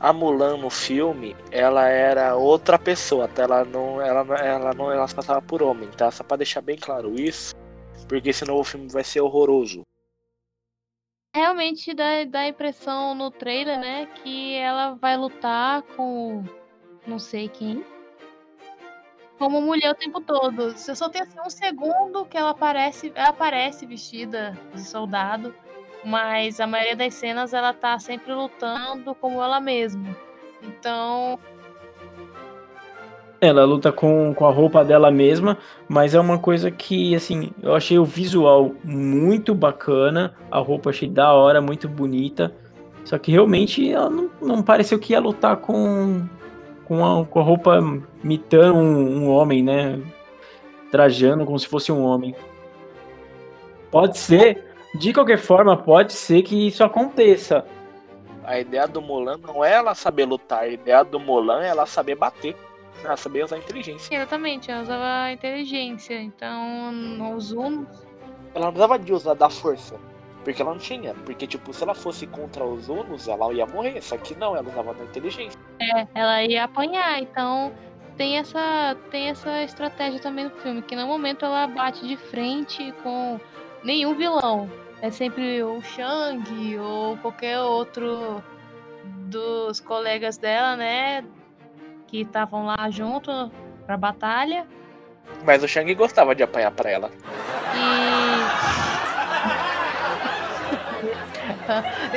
a 0.00 0.12
Mulan 0.12 0.56
no 0.58 0.70
filme, 0.70 1.36
ela 1.50 1.88
era 1.88 2.36
outra 2.36 2.78
pessoa, 2.78 3.28
tá? 3.28 3.44
ela 3.44 3.64
não, 3.64 4.00
ela, 4.00 4.36
ela 4.36 4.74
não, 4.74 4.92
ela 4.92 5.08
se 5.08 5.14
passava 5.14 5.40
por 5.40 5.62
homem, 5.62 5.88
tá? 5.90 6.10
Só 6.10 6.22
para 6.22 6.38
deixar 6.38 6.60
bem 6.60 6.76
claro 6.76 7.18
isso, 7.18 7.54
porque 8.08 8.32
senão 8.32 8.56
o 8.56 8.64
filme 8.64 8.88
vai 8.88 9.04
ser 9.04 9.20
horroroso. 9.20 9.82
Realmente 11.34 11.92
dá, 11.94 12.24
dá 12.24 12.40
a 12.40 12.48
impressão 12.48 13.14
no 13.14 13.30
trailer, 13.30 13.78
né, 13.78 14.06
que 14.06 14.54
ela 14.54 14.94
vai 14.94 15.16
lutar 15.16 15.82
com 15.96 16.44
não 17.06 17.18
sei 17.18 17.48
quem, 17.48 17.84
como 19.38 19.60
mulher 19.60 19.90
o 19.90 19.94
tempo 19.94 20.20
todo. 20.20 20.72
Você 20.72 20.94
só 20.94 21.08
tem 21.08 21.22
assim, 21.22 21.38
um 21.44 21.50
segundo 21.50 22.24
que 22.24 22.36
ela 22.36 22.50
aparece, 22.50 23.12
ela 23.14 23.30
aparece 23.30 23.84
vestida 23.84 24.58
de 24.72 24.82
soldado 24.82 25.54
mas 26.04 26.60
a 26.60 26.66
maioria 26.66 26.96
das 26.96 27.14
cenas 27.14 27.52
ela 27.52 27.72
tá 27.72 27.98
sempre 27.98 28.32
lutando 28.32 29.14
como 29.14 29.42
ela 29.42 29.60
mesma. 29.60 30.16
Então. 30.62 31.38
Ela 33.40 33.64
luta 33.64 33.92
com, 33.92 34.32
com 34.34 34.46
a 34.46 34.50
roupa 34.50 34.84
dela 34.84 35.10
mesma, 35.10 35.58
mas 35.88 36.14
é 36.14 36.20
uma 36.20 36.38
coisa 36.38 36.70
que, 36.70 37.14
assim, 37.14 37.50
eu 37.62 37.74
achei 37.74 37.98
o 37.98 38.04
visual 38.04 38.74
muito 38.82 39.54
bacana, 39.54 40.34
a 40.50 40.58
roupa 40.58 40.90
achei 40.90 41.08
da 41.08 41.32
hora, 41.32 41.60
muito 41.60 41.88
bonita, 41.88 42.54
só 43.04 43.18
que 43.18 43.30
realmente 43.30 43.90
ela 43.90 44.08
não, 44.08 44.30
não 44.40 44.62
pareceu 44.62 44.98
que 44.98 45.12
ia 45.12 45.20
lutar 45.20 45.58
com, 45.58 46.26
com, 46.86 47.04
a, 47.04 47.24
com 47.26 47.38
a 47.38 47.42
roupa 47.42 47.78
imitando 48.22 48.76
um, 48.76 49.24
um 49.24 49.28
homem, 49.28 49.62
né? 49.62 50.00
Trajando 50.90 51.44
como 51.44 51.58
se 51.58 51.66
fosse 51.66 51.92
um 51.92 52.02
homem. 52.02 52.34
Pode 53.90 54.16
ser, 54.16 54.64
de 54.94 55.12
qualquer 55.12 55.38
forma, 55.38 55.76
pode 55.76 56.12
ser 56.12 56.42
que 56.42 56.68
isso 56.68 56.84
aconteça. 56.84 57.66
A 58.44 58.60
ideia 58.60 58.86
do 58.86 59.02
Mulan 59.02 59.38
não 59.38 59.64
é 59.64 59.72
ela 59.72 59.94
saber 59.94 60.24
lutar, 60.24 60.60
a 60.60 60.68
ideia 60.68 61.02
do 61.02 61.18
Mulan 61.18 61.62
é 61.62 61.68
ela 61.68 61.84
saber 61.84 62.14
bater. 62.14 62.56
Ela 63.02 63.16
saber 63.16 63.44
usar 63.44 63.56
a 63.56 63.58
inteligência. 63.58 64.14
Exatamente, 64.14 64.70
ela 64.70 64.82
usava 64.82 65.24
a 65.24 65.32
inteligência. 65.32 66.14
Então, 66.22 67.36
os 67.36 67.50
Unos. 67.52 68.06
Ela 68.54 68.66
não 68.66 68.72
precisava 68.72 68.98
de 68.98 69.12
usar 69.12 69.34
da 69.34 69.50
força. 69.50 69.96
Porque 70.42 70.62
ela 70.62 70.70
não 70.70 70.78
tinha. 70.78 71.12
Porque, 71.12 71.46
tipo, 71.46 71.72
se 71.74 71.82
ela 71.82 71.94
fosse 71.94 72.26
contra 72.26 72.64
os 72.64 72.88
Unos, 72.88 73.28
ela 73.28 73.52
ia 73.52 73.66
morrer. 73.66 74.00
Só 74.00 74.16
que 74.16 74.34
não, 74.36 74.56
ela 74.56 74.66
usava 74.66 74.94
da 74.94 75.04
inteligência. 75.04 75.58
É, 75.80 76.06
ela 76.14 76.44
ia 76.44 76.64
apanhar. 76.64 77.20
Então, 77.20 77.72
tem 78.16 78.38
essa, 78.38 78.96
tem 79.10 79.28
essa 79.28 79.62
estratégia 79.64 80.20
também 80.20 80.44
no 80.44 80.50
filme. 80.50 80.80
Que 80.80 80.96
no 80.96 81.06
momento 81.06 81.44
ela 81.44 81.66
bate 81.66 82.06
de 82.06 82.16
frente 82.16 82.94
com 83.02 83.38
nenhum 83.82 84.14
vilão 84.14 84.70
é 85.04 85.10
sempre 85.10 85.62
o 85.62 85.82
Shang 85.82 86.78
ou 86.78 87.18
qualquer 87.18 87.60
outro 87.60 88.42
dos 89.28 89.78
colegas 89.78 90.38
dela, 90.38 90.76
né? 90.76 91.22
Que 92.06 92.22
estavam 92.22 92.64
lá 92.64 92.88
junto 92.88 93.52
pra 93.84 93.98
batalha. 93.98 94.66
Mas 95.44 95.62
o 95.62 95.68
Shang 95.68 95.94
gostava 95.94 96.34
de 96.34 96.42
apanhar 96.42 96.70
pra 96.70 96.90
ela. 96.90 97.10
E. 97.74 97.84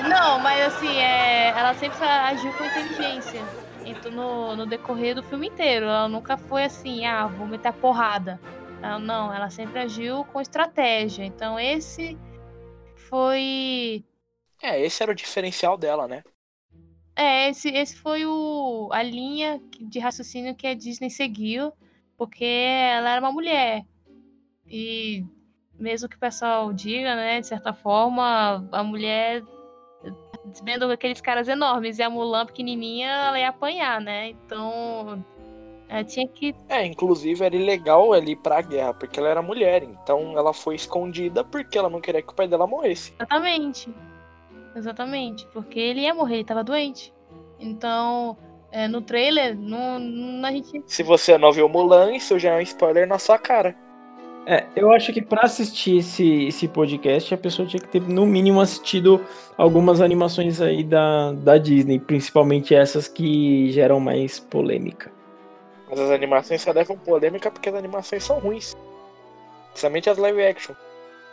Não, 0.07 0.39
mas 0.39 0.73
assim, 0.73 0.97
é... 0.97 1.49
ela 1.49 1.73
sempre 1.73 2.05
agiu 2.05 2.53
com 2.53 2.63
inteligência. 2.63 3.41
Então, 3.85 4.09
no, 4.09 4.55
no 4.55 4.65
decorrer 4.65 5.13
do 5.13 5.23
filme 5.23 5.47
inteiro. 5.47 5.87
Ela 5.87 6.07
nunca 6.07 6.37
foi 6.37 6.63
assim, 6.63 7.05
ah, 7.05 7.27
vou 7.27 7.47
meter 7.47 7.67
a 7.67 7.73
porrada. 7.73 8.39
Ela, 8.81 8.97
não, 8.97 9.33
ela 9.33 9.49
sempre 9.49 9.79
agiu 9.79 10.23
com 10.31 10.39
estratégia. 10.39 11.25
Então, 11.25 11.59
esse 11.59 12.17
foi. 13.07 14.03
É, 14.61 14.79
esse 14.81 15.01
era 15.03 15.11
o 15.11 15.15
diferencial 15.15 15.77
dela, 15.77 16.07
né? 16.07 16.23
É, 17.15 17.49
esse, 17.49 17.69
esse 17.69 17.95
foi 17.95 18.25
o, 18.25 18.89
a 18.91 19.01
linha 19.01 19.59
de 19.79 19.99
raciocínio 19.99 20.55
que 20.55 20.67
a 20.67 20.75
Disney 20.75 21.09
seguiu, 21.09 21.73
porque 22.15 22.45
ela 22.45 23.09
era 23.11 23.21
uma 23.21 23.31
mulher. 23.31 23.83
E 24.67 25.25
mesmo 25.79 26.07
que 26.07 26.15
o 26.15 26.19
pessoal 26.19 26.71
diga, 26.73 27.15
né, 27.15 27.39
de 27.39 27.47
certa 27.47 27.73
forma, 27.73 28.67
a 28.71 28.83
mulher 28.83 29.43
vendo 30.63 30.89
aqueles 30.91 31.21
caras 31.21 31.47
enormes 31.47 31.99
e 31.99 32.03
a 32.03 32.09
Mulan 32.09 32.45
pequenininha, 32.45 33.09
ela 33.09 33.39
ia 33.39 33.49
apanhar, 33.49 33.99
né? 33.99 34.29
Então, 34.29 35.23
ela 35.89 36.03
tinha 36.03 36.27
que. 36.27 36.53
É, 36.67 36.85
inclusive 36.85 37.45
era 37.45 37.55
ilegal 37.55 38.13
ela 38.13 38.29
ir 38.29 38.35
pra 38.37 38.61
guerra, 38.61 38.93
porque 38.93 39.19
ela 39.19 39.29
era 39.29 39.41
mulher. 39.41 39.83
Então 39.83 40.37
ela 40.37 40.53
foi 40.53 40.75
escondida 40.75 41.43
porque 41.43 41.77
ela 41.77 41.89
não 41.89 42.01
queria 42.01 42.21
que 42.21 42.31
o 42.31 42.35
pai 42.35 42.47
dela 42.47 42.67
morresse. 42.67 43.13
Exatamente. 43.17 43.89
Exatamente. 44.75 45.47
Porque 45.53 45.79
ele 45.79 46.01
ia 46.01 46.13
morrer, 46.13 46.35
ele 46.35 46.43
tava 46.43 46.63
doente. 46.63 47.13
Então, 47.59 48.37
é, 48.71 48.87
no 48.87 49.01
trailer, 49.01 49.57
no, 49.57 49.97
no, 49.99 50.45
a 50.45 50.51
gente. 50.51 50.83
Se 50.85 51.03
você 51.03 51.37
não 51.37 51.51
viu 51.51 51.69
Mulan, 51.69 52.13
isso 52.13 52.37
já 52.37 52.53
é 52.53 52.57
um 52.57 52.61
spoiler 52.61 53.07
na 53.07 53.17
sua 53.17 53.37
cara. 53.37 53.75
É, 54.45 54.65
eu 54.77 54.93
acho 54.93 55.11
que 55.11 55.21
para 55.21 55.41
assistir 55.41 55.97
esse, 55.97 56.45
esse 56.45 56.69
podcast, 56.69 57.33
a 57.33 57.37
pessoa 57.37 57.67
tinha 57.67 57.81
que 57.81 57.89
ter, 57.89 58.01
no 58.01 58.25
mínimo, 58.25 58.61
assistido 58.61 59.19
algumas 59.57 59.99
animações 59.99 60.61
aí 60.61 60.85
da, 60.85 61.33
da 61.33 61.57
Disney, 61.57 61.99
principalmente 61.99 62.73
essas 62.73 63.09
que 63.09 63.69
geram 63.71 63.99
mais 63.99 64.39
polêmica. 64.39 65.16
Mas 65.89 65.99
as 65.99 66.11
animações 66.11 66.61
só 66.61 66.71
levam 66.71 66.97
polêmica 66.97 67.49
porque 67.49 67.69
as 67.69 67.75
animações 67.75 68.23
são 68.23 68.39
ruins. 68.39 68.75
Principalmente 69.69 70.09
as 70.09 70.17
live 70.17 70.45
action. 70.45 70.75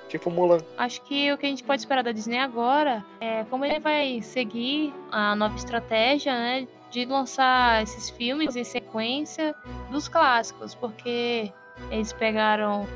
Tipo 0.09 0.31
Mulan. 0.31 0.59
Acho 0.77 1.01
que 1.03 1.33
o 1.33 1.39
que 1.39 1.47
a 1.47 1.49
gente 1.49 1.65
pode 1.65 1.81
esperar 1.81 2.05
da 2.05 2.13
Disney 2.13 2.39
agora 2.39 3.05
é 3.21 3.45
como 3.45 3.65
ele 3.65 3.81
vai 3.81 4.21
seguir 4.23 4.95
a 5.11 5.35
nova 5.35 5.57
estratégia, 5.57 6.33
né? 6.33 6.69
De 6.91 7.05
lançar 7.05 7.83
esses 7.83 8.11
filmes 8.11 8.55
em 8.55 8.63
sequência 8.63 9.55
dos 9.91 10.07
clássicos, 10.07 10.75
porque 10.75 11.51
eles 11.91 12.13
pegaram 12.13 12.87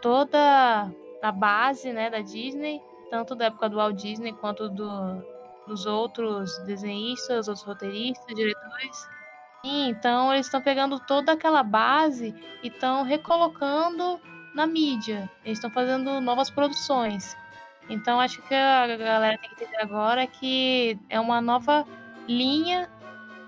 toda 0.00 0.90
a 1.20 1.32
base 1.32 1.92
né, 1.92 2.08
da 2.08 2.20
Disney, 2.20 2.80
tanto 3.10 3.34
da 3.34 3.46
época 3.46 3.68
do 3.68 3.76
Walt 3.76 3.96
Disney 3.96 4.32
quanto 4.32 4.68
do, 4.68 5.22
dos 5.66 5.86
outros 5.86 6.58
desenhistas, 6.60 7.48
outros 7.48 7.66
roteiristas, 7.66 8.34
diretores. 8.34 9.08
Então 9.64 10.32
eles 10.32 10.46
estão 10.46 10.60
pegando 10.60 10.98
toda 10.98 11.32
aquela 11.32 11.62
base 11.62 12.34
e 12.62 12.68
estão 12.68 13.04
recolocando 13.04 14.20
na 14.54 14.66
mídia. 14.66 15.30
Eles 15.44 15.58
estão 15.58 15.70
fazendo 15.70 16.20
novas 16.20 16.50
produções. 16.50 17.36
Então 17.88 18.20
acho 18.20 18.40
que 18.42 18.54
a 18.54 18.86
galera 18.86 19.38
tem 19.38 19.50
que 19.50 19.64
entender 19.64 19.80
agora 19.80 20.26
que 20.26 20.98
é 21.08 21.18
uma 21.20 21.40
nova 21.40 21.84
linha 22.28 22.88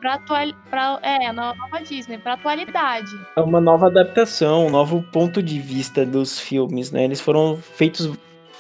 para 0.01 0.15
atual, 0.15 0.47
pra, 0.69 0.99
é, 1.03 1.33
nova 1.33 1.81
Disney, 1.83 2.19
para 2.19 2.35
atualidade. 2.35 3.11
É 3.37 3.41
uma 3.41 3.61
nova 3.61 3.87
adaptação, 3.87 4.67
um 4.67 4.71
novo 4.71 5.03
ponto 5.03 5.43
de 5.43 5.59
vista 5.59 6.05
dos 6.05 6.39
filmes, 6.39 6.91
né? 6.93 7.05
Eles 7.05 7.21
foram 7.21 7.57
feitos 7.57 8.11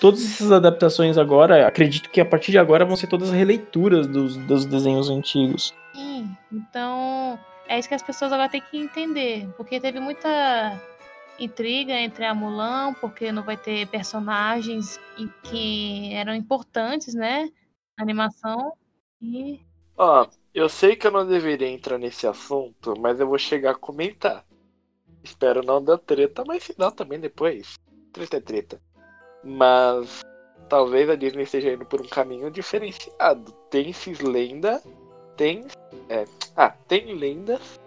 todas 0.01 0.25
essas 0.25 0.51
adaptações 0.51 1.19
agora, 1.19 1.67
acredito 1.67 2.11
que 2.11 2.21
a 2.21 2.25
partir 2.25 2.51
de 2.51 2.59
agora 2.59 2.85
vão 2.85 2.97
ser 2.97 3.07
todas 3.07 3.31
releituras 3.31 4.07
dos, 4.07 4.37
dos 4.37 4.65
desenhos 4.65 5.11
antigos. 5.11 5.75
Sim, 5.95 6.34
então 6.55 7.39
é 7.67 7.79
isso 7.79 7.89
que 7.89 7.95
as 7.95 8.03
pessoas 8.03 8.33
agora 8.33 8.49
têm 8.49 8.61
que 8.61 8.79
entender, 8.79 9.49
porque 9.57 9.81
teve 9.81 9.99
muita 10.01 10.81
intriga 11.39 11.93
entre 11.93 12.25
a 12.25 12.35
Mulan, 12.35 12.95
porque 12.95 13.33
não 13.33 13.43
vai 13.43 13.57
ter 13.57 13.87
personagens 13.89 15.01
que 15.43 16.13
eram 16.15 16.35
importantes, 16.35 17.15
né? 17.15 17.51
Na 17.97 18.05
animação. 18.05 18.73
E. 19.21 19.61
Ó, 19.97 20.27
eu 20.53 20.69
sei 20.69 20.97
que 20.97 21.07
eu 21.07 21.11
não 21.11 21.27
deveria 21.27 21.69
entrar 21.69 21.99
nesse 21.99 22.27
assunto, 22.27 22.95
mas 22.99 23.19
eu 23.19 23.27
vou 23.27 23.39
chegar 23.39 23.73
a 23.73 23.79
comentar. 23.79 24.45
Espero 25.23 25.63
não 25.63 25.83
dar 25.83 25.99
treta, 25.99 26.45
mas 26.47 26.65
se 26.65 26.75
não 26.79 26.91
também 26.91 27.19
depois. 27.19 27.79
Treta 28.13 28.37
é 28.37 28.41
treta. 28.41 28.81
Mas 29.43 30.23
talvez 30.69 31.09
a 31.09 31.17
Disney 31.17 31.45
esteja 31.45 31.73
indo 31.73 31.87
por 31.87 32.01
um 32.01 32.09
caminho 32.09 32.51
diferenciado. 32.51 33.53
Tem 33.71 33.91
esses 33.91 34.21
lenda. 34.21 34.83
Tem. 35.37 35.64
É, 36.09 36.24
ah, 36.57 36.72
tem 36.89 37.14
lendas 37.14 37.80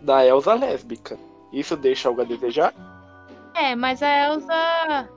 da 0.00 0.26
Elsa 0.26 0.54
lésbica. 0.54 1.18
Isso 1.52 1.76
deixa 1.76 2.08
algo 2.08 2.22
a 2.22 2.24
desejar? 2.24 2.74
É, 3.54 3.74
mas 3.74 4.02
a 4.02 4.26
Elsa. 4.26 5.08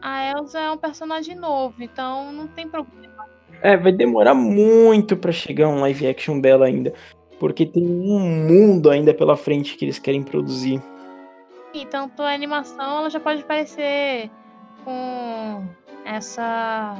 A 0.00 0.30
Elsa 0.30 0.60
é 0.60 0.70
um 0.70 0.76
personagem 0.78 1.34
novo, 1.34 1.82
então 1.82 2.32
não 2.32 2.46
tem 2.46 2.68
problema. 2.68 3.24
É, 3.62 3.76
vai 3.76 3.92
demorar 3.92 4.34
muito 4.34 5.16
para 5.16 5.32
chegar 5.32 5.68
um 5.68 5.80
live 5.80 6.06
action 6.06 6.40
dela 6.40 6.66
ainda. 6.66 6.92
Porque 7.38 7.66
tem 7.66 7.84
um 7.84 8.20
mundo 8.46 8.90
ainda 8.90 9.12
pela 9.12 9.36
frente 9.36 9.76
que 9.76 9.84
eles 9.84 9.98
querem 9.98 10.22
produzir. 10.22 10.80
Então, 11.74 12.10
a 12.18 12.32
animação 12.32 12.98
ela 12.98 13.10
já 13.10 13.20
pode 13.20 13.44
parecer 13.44 14.30
com 14.84 15.64
essa 16.04 16.96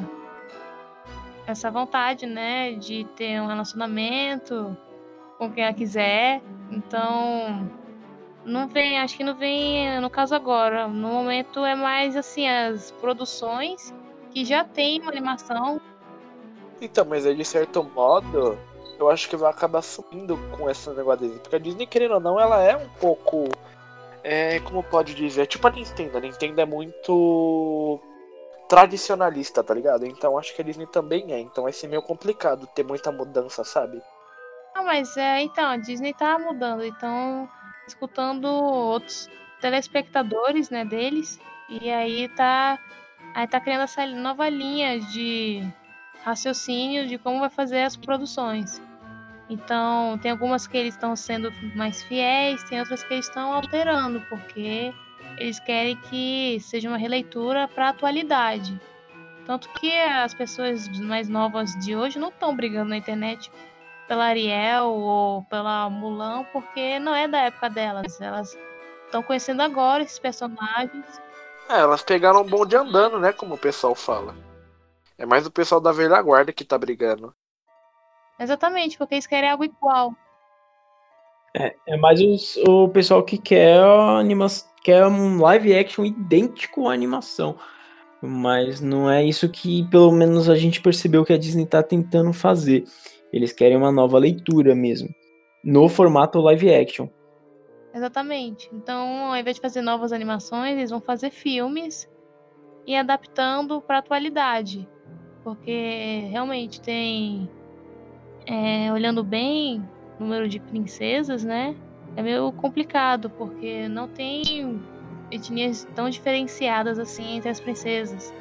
essa 1.46 1.70
vontade, 1.70 2.26
né, 2.26 2.72
de 2.72 3.04
ter 3.16 3.40
um 3.40 3.46
relacionamento 3.46 4.76
com 5.38 5.50
quem 5.50 5.64
ela 5.64 5.72
quiser. 5.72 6.42
Então, 6.70 7.70
não 8.44 8.68
vem, 8.68 8.98
acho 8.98 9.16
que 9.16 9.24
não 9.24 9.34
vem 9.34 10.00
no 10.00 10.10
caso 10.10 10.34
agora. 10.34 10.88
No 10.88 11.08
momento 11.08 11.64
é 11.64 11.74
mais 11.74 12.16
assim 12.16 12.48
as 12.48 12.90
produções 12.92 13.94
que 14.30 14.44
já 14.44 14.64
tem 14.64 15.00
uma 15.00 15.10
animação. 15.10 15.80
Então, 16.80 17.04
mas 17.04 17.24
aí 17.24 17.34
de 17.34 17.44
certo 17.44 17.82
modo, 17.82 18.58
eu 18.98 19.08
acho 19.08 19.28
que 19.28 19.36
vai 19.36 19.50
acabar 19.50 19.82
sumindo 19.82 20.36
com 20.56 20.68
esse 20.68 20.90
negócio. 20.90 21.28
Porque 21.40 21.56
a 21.56 21.58
Disney, 21.58 21.86
querendo 21.86 22.14
ou 22.14 22.20
não, 22.20 22.40
ela 22.40 22.62
é 22.62 22.76
um 22.76 22.88
pouco. 23.00 23.48
É, 24.22 24.58
como 24.60 24.82
pode 24.82 25.14
dizer? 25.14 25.46
Tipo 25.46 25.68
a 25.68 25.70
Nintendo. 25.70 26.18
A 26.18 26.20
Nintendo 26.20 26.60
é 26.60 26.66
muito 26.66 28.00
tradicionalista, 28.68 29.62
tá 29.62 29.74
ligado? 29.74 30.06
Então 30.06 30.38
acho 30.38 30.54
que 30.54 30.62
a 30.62 30.64
Disney 30.64 30.86
também 30.86 31.32
é. 31.32 31.40
Então 31.40 31.64
vai 31.64 31.72
ser 31.72 31.88
meio 31.88 32.02
complicado 32.02 32.66
ter 32.74 32.84
muita 32.84 33.10
mudança, 33.12 33.64
sabe? 33.64 34.02
Ah, 34.74 34.82
mas 34.82 35.16
é, 35.16 35.40
então, 35.40 35.70
a 35.70 35.76
Disney 35.76 36.12
tá 36.12 36.38
mudando, 36.38 36.84
então 36.84 37.48
escutando 37.86 38.44
outros 38.44 39.30
telespectadores, 39.60 40.68
né, 40.68 40.84
deles, 40.84 41.40
e 41.68 41.90
aí 41.90 42.28
tá 42.28 42.78
aí 43.34 43.46
tá 43.46 43.58
criando 43.58 43.82
essa 43.82 44.04
nova 44.06 44.48
linha 44.48 45.00
de 45.00 45.62
raciocínio 46.22 47.06
de 47.06 47.16
como 47.16 47.40
vai 47.40 47.48
fazer 47.48 47.82
as 47.82 47.96
produções. 47.96 48.82
Então, 49.48 50.18
tem 50.18 50.30
algumas 50.30 50.66
que 50.66 50.76
eles 50.76 50.94
estão 50.94 51.14
sendo 51.14 51.52
mais 51.74 52.02
fiéis, 52.02 52.62
tem 52.64 52.80
outras 52.80 53.04
que 53.04 53.14
eles 53.14 53.26
estão 53.26 53.52
alterando, 53.52 54.20
porque 54.28 54.92
eles 55.38 55.58
querem 55.60 55.96
que 55.96 56.58
seja 56.60 56.88
uma 56.88 56.98
releitura 56.98 57.68
para 57.68 57.86
a 57.86 57.90
atualidade. 57.90 58.80
Tanto 59.44 59.68
que 59.74 59.92
as 59.92 60.34
pessoas 60.34 60.88
mais 61.00 61.28
novas 61.28 61.72
de 61.84 61.94
hoje 61.94 62.18
não 62.18 62.28
estão 62.28 62.54
brigando 62.54 62.90
na 62.90 62.96
internet 62.96 63.50
pela 64.08 64.24
Ariel 64.24 64.86
ou 64.86 65.42
pela 65.44 65.88
Mulan, 65.88 66.44
porque 66.52 66.98
não 66.98 67.14
é 67.14 67.28
da 67.28 67.38
época 67.42 67.70
delas. 67.70 68.20
Elas 68.20 68.56
estão 69.04 69.22
conhecendo 69.22 69.62
agora 69.62 70.02
esses 70.02 70.18
personagens. 70.18 71.20
É, 71.68 71.78
elas 71.78 72.02
pegaram 72.02 72.42
um 72.42 72.44
bonde 72.44 72.76
andando, 72.76 73.18
né? 73.18 73.32
Como 73.32 73.54
o 73.54 73.58
pessoal 73.58 73.94
fala. 73.94 74.34
É 75.18 75.24
mais 75.24 75.46
o 75.46 75.50
pessoal 75.50 75.80
da 75.80 75.92
velha 75.92 76.20
guarda 76.20 76.52
que 76.52 76.64
tá 76.64 76.76
brigando. 76.76 77.34
Exatamente, 78.38 78.98
porque 78.98 79.14
eles 79.14 79.26
querem 79.26 79.50
algo 79.50 79.64
igual. 79.64 80.14
É, 81.58 81.74
é 81.86 81.96
mais 81.96 82.20
os, 82.20 82.56
o 82.68 82.88
pessoal 82.88 83.22
que 83.22 83.38
quer 83.38 83.80
anima 83.80 84.46
quer 84.84 85.06
um 85.06 85.40
live 85.40 85.74
action 85.74 86.04
idêntico 86.04 86.88
à 86.88 86.92
animação. 86.92 87.56
Mas 88.20 88.80
não 88.80 89.10
é 89.10 89.24
isso 89.24 89.48
que, 89.48 89.88
pelo 89.88 90.12
menos, 90.12 90.50
a 90.50 90.54
gente 90.54 90.80
percebeu 90.80 91.24
que 91.24 91.32
a 91.32 91.38
Disney 91.38 91.66
tá 91.66 91.82
tentando 91.82 92.32
fazer. 92.32 92.84
Eles 93.32 93.52
querem 93.52 93.76
uma 93.76 93.90
nova 93.90 94.18
leitura 94.18 94.74
mesmo. 94.74 95.08
No 95.64 95.88
formato 95.88 96.40
live 96.40 96.72
action. 96.72 97.08
Exatamente. 97.94 98.68
Então, 98.72 99.26
ao 99.26 99.36
invés 99.36 99.56
de 99.56 99.62
fazer 99.62 99.80
novas 99.80 100.12
animações, 100.12 100.76
eles 100.76 100.90
vão 100.90 101.00
fazer 101.00 101.30
filmes 101.30 102.08
e 102.86 102.94
adaptando 102.94 103.80
para 103.80 103.96
a 103.96 103.98
atualidade. 104.00 104.86
Porque 105.42 106.26
realmente 106.30 106.80
tem. 106.80 107.48
É, 108.46 108.92
olhando 108.92 109.24
bem, 109.24 109.82
número 110.18 110.48
de 110.48 110.58
princesas, 110.60 111.44
né? 111.44 111.74
É 112.16 112.22
meio 112.22 112.50
complicado, 112.52 113.28
porque 113.30 113.88
não 113.88 114.08
tem 114.08 114.80
etnias 115.30 115.86
tão 115.94 116.08
diferenciadas 116.08 116.98
assim 116.98 117.36
entre 117.36 117.50
as 117.50 117.60
princesas. 117.60 118.32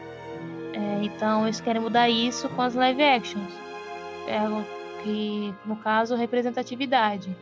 É, 0.74 1.04
então 1.04 1.44
eles 1.44 1.60
querem 1.60 1.82
mudar 1.82 2.10
isso 2.10 2.48
com 2.50 2.62
as 2.62 2.76
live 2.76 3.02
actions. 3.02 3.54
É, 4.28 4.40
que, 5.06 5.54
no 5.66 5.76
caso, 5.76 6.16
representatividade. 6.16 7.36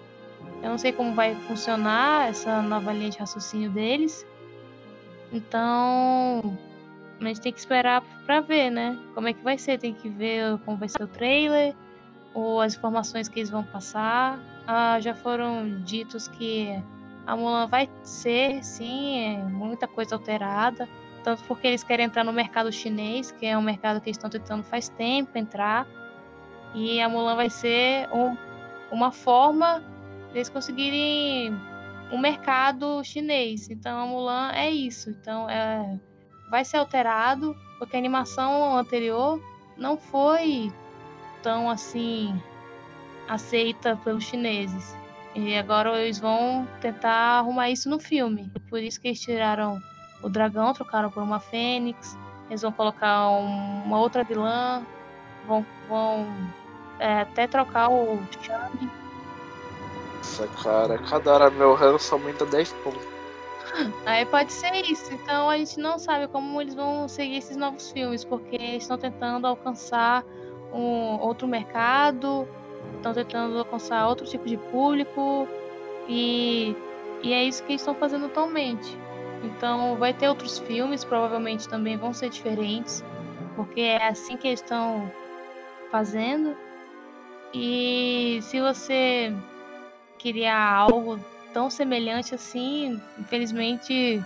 Eu 0.62 0.70
não 0.70 0.78
sei 0.78 0.92
como 0.92 1.16
vai 1.16 1.34
funcionar 1.48 2.30
essa 2.30 2.62
nova 2.62 2.92
linha 2.92 3.10
de 3.10 3.18
raciocínio 3.18 3.72
deles. 3.72 4.26
Então, 5.32 6.58
a 7.20 7.26
gente 7.26 7.42
tem 7.42 7.52
que 7.52 7.60
esperar 7.60 8.04
para 8.26 8.42
ver, 8.42 8.70
né? 8.70 9.00
Como 9.16 9.28
é 9.28 9.34
que 9.34 9.44
vai 9.44 9.58
ser. 9.58 9.80
Tem 9.80 9.94
que 9.94 10.10
ver 10.10 10.58
como 10.66 10.78
vai 10.78 10.90
ser 10.90 11.04
o 11.04 11.08
trailer, 11.08 11.74
ou 12.34 12.62
as 12.62 12.76
informações 12.76 13.28
que 13.28 13.40
eles 13.40 13.50
vão 13.50 13.64
passar. 13.64 14.40
Ah, 14.66 15.00
já 15.00 15.14
foram 15.14 15.82
ditos 15.82 16.28
que 16.28 16.82
a 17.26 17.36
Mulan 17.36 17.68
vai 17.68 17.90
ser, 18.04 18.64
sim, 18.64 19.20
é 19.20 19.38
muita 19.38 19.88
coisa 19.88 20.16
alterada. 20.16 20.88
Tanto 21.24 21.44
porque 21.44 21.68
eles 21.68 21.84
querem 21.84 22.06
entrar 22.06 22.24
no 22.24 22.34
mercado 22.34 22.72
chinês, 22.72 23.32
que 23.32 23.46
é 23.46 23.58
um 23.58 23.62
mercado 23.62 24.02
que 24.02 24.10
eles 24.10 24.18
estão 24.18 24.30
tentando 24.30 24.64
faz 24.64 24.90
tempo 24.90 25.38
entrar. 25.38 25.88
E 26.74 27.00
a 27.00 27.08
Mulan 27.08 27.36
vai 27.36 27.50
ser 27.50 28.10
um, 28.12 28.36
uma 28.92 29.12
forma 29.12 29.82
deles 30.34 30.50
conseguirem 30.50 31.58
um 32.12 32.18
mercado 32.18 33.04
chinês. 33.04 33.70
Então 33.70 34.00
a 34.00 34.06
Mulan 34.06 34.52
é 34.52 34.70
isso. 34.70 35.10
Então 35.10 35.50
é, 35.50 35.98
vai 36.50 36.66
ser 36.66 36.78
alterado, 36.78 37.56
porque 37.80 37.96
a 37.96 38.00
animação 38.00 38.78
anterior 38.78 39.42
não 39.78 39.98
foi 39.98 40.72
tão 41.44 41.70
assim 41.70 42.42
aceita 43.28 43.96
pelos 44.04 44.24
chineses. 44.24 44.98
E 45.36 45.56
agora 45.58 46.00
eles 46.00 46.20
vão 46.20 46.68
tentar 46.80 47.40
arrumar 47.40 47.70
isso 47.70 47.90
no 47.90 48.00
filme. 48.00 48.52
Por 48.70 48.80
isso 48.80 49.00
que 49.02 49.10
eles 49.10 49.20
tiraram 49.20 49.82
o 50.22 50.30
dragão, 50.30 50.74
trocaram 50.74 51.12
por 51.12 51.22
uma 51.22 51.40
fênix. 51.40 52.18
Eles 52.50 52.62
vão 52.62 52.72
colocar 52.72 53.30
um, 53.30 53.84
uma 53.84 54.00
outra 54.00 54.24
vilã. 54.24 54.84
Vão, 55.48 55.66
vão 55.90 56.28
é, 57.00 57.22
até 57.22 57.48
trocar 57.48 57.90
o 57.90 58.20
Shang. 58.42 58.90
Nossa, 60.18 60.48
cara, 60.64 60.98
cada 61.00 61.34
hora 61.34 61.50
meu 61.50 61.74
ranço 61.74 62.14
aumenta 62.14 62.46
10 62.46 62.72
pontos. 62.84 63.04
Aí 64.06 64.26
pode 64.26 64.54
ser 64.54 64.74
isso. 64.86 65.14
Então 65.14 65.50
a 65.50 65.58
gente 65.58 65.80
não 65.80 65.98
sabe 65.98 66.28
como 66.28 66.62
eles 66.62 66.76
vão 66.76 67.08
seguir 67.08 67.38
esses 67.38 67.58
novos 67.58 67.92
filmes, 67.92 68.24
porque 68.24 68.56
estão 68.56 68.98
tentando 68.98 69.48
alcançar 69.48 70.24
um 70.74 71.20
outro 71.20 71.48
mercado, 71.48 72.48
estão 72.96 73.14
tentando 73.14 73.58
alcançar 73.60 74.08
outro 74.08 74.26
tipo 74.26 74.48
de 74.48 74.58
público 74.58 75.48
e, 76.08 76.76
e 77.22 77.34
é 77.34 77.44
isso 77.44 77.64
que 77.64 77.74
estão 77.74 77.96
fazendo 77.96 78.26
atualmente. 78.26 78.98
Então 79.44 79.96
vai 79.98 80.14
ter 80.14 80.28
outros 80.30 80.58
filmes, 80.60 81.04
provavelmente 81.04 81.68
também 81.68 81.98
vão 81.98 82.14
ser 82.14 82.30
diferentes, 82.30 83.04
porque 83.56 83.82
é 83.82 84.08
assim 84.08 84.38
que 84.38 84.48
eles 84.48 84.62
estão 84.62 85.12
fazendo. 85.92 86.56
E 87.54 88.40
se 88.42 88.60
você 88.60 89.34
queria 90.18 90.58
algo 90.58 91.20
tão 91.54 91.70
semelhante 91.70 92.34
assim, 92.34 93.00
infelizmente 93.20 94.24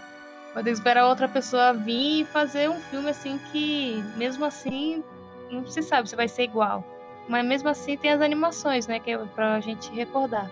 vai 0.53 0.63
ter 0.63 0.69
que 0.69 0.77
esperar 0.77 1.07
outra 1.07 1.27
pessoa 1.27 1.73
vir 1.73 2.21
e 2.21 2.25
fazer 2.25 2.69
um 2.69 2.79
filme 2.79 3.09
assim 3.09 3.37
que, 3.51 4.01
mesmo 4.15 4.45
assim, 4.45 5.03
não 5.51 5.65
se 5.65 5.81
sabe 5.81 6.09
se 6.09 6.15
vai 6.15 6.27
ser 6.27 6.43
igual. 6.43 6.83
Mas 7.27 7.45
mesmo 7.45 7.69
assim 7.69 7.97
tem 7.97 8.11
as 8.11 8.21
animações, 8.21 8.87
né? 8.87 8.99
Que 8.99 9.11
é 9.11 9.17
pra 9.17 9.59
gente 9.59 9.91
recordar. 9.91 10.49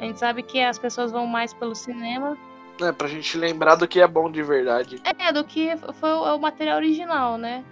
A 0.00 0.04
gente 0.04 0.18
sabe 0.18 0.42
que 0.42 0.60
as 0.60 0.78
pessoas 0.78 1.12
vão 1.12 1.26
mais 1.26 1.52
pelo 1.54 1.74
cinema. 1.74 2.36
É, 2.80 2.92
pra 2.92 3.08
gente 3.08 3.36
lembrar 3.36 3.76
do 3.76 3.86
que 3.86 4.00
é 4.00 4.06
bom 4.06 4.30
de 4.30 4.42
verdade. 4.42 5.00
É, 5.04 5.32
do 5.32 5.44
que 5.44 5.76
foi 5.94 6.12
o 6.12 6.38
material 6.38 6.76
original, 6.76 7.38
né? 7.38 7.64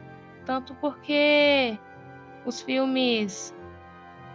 Tanto 0.45 0.75
porque 0.77 1.79
os 2.45 2.61
filmes 2.61 3.55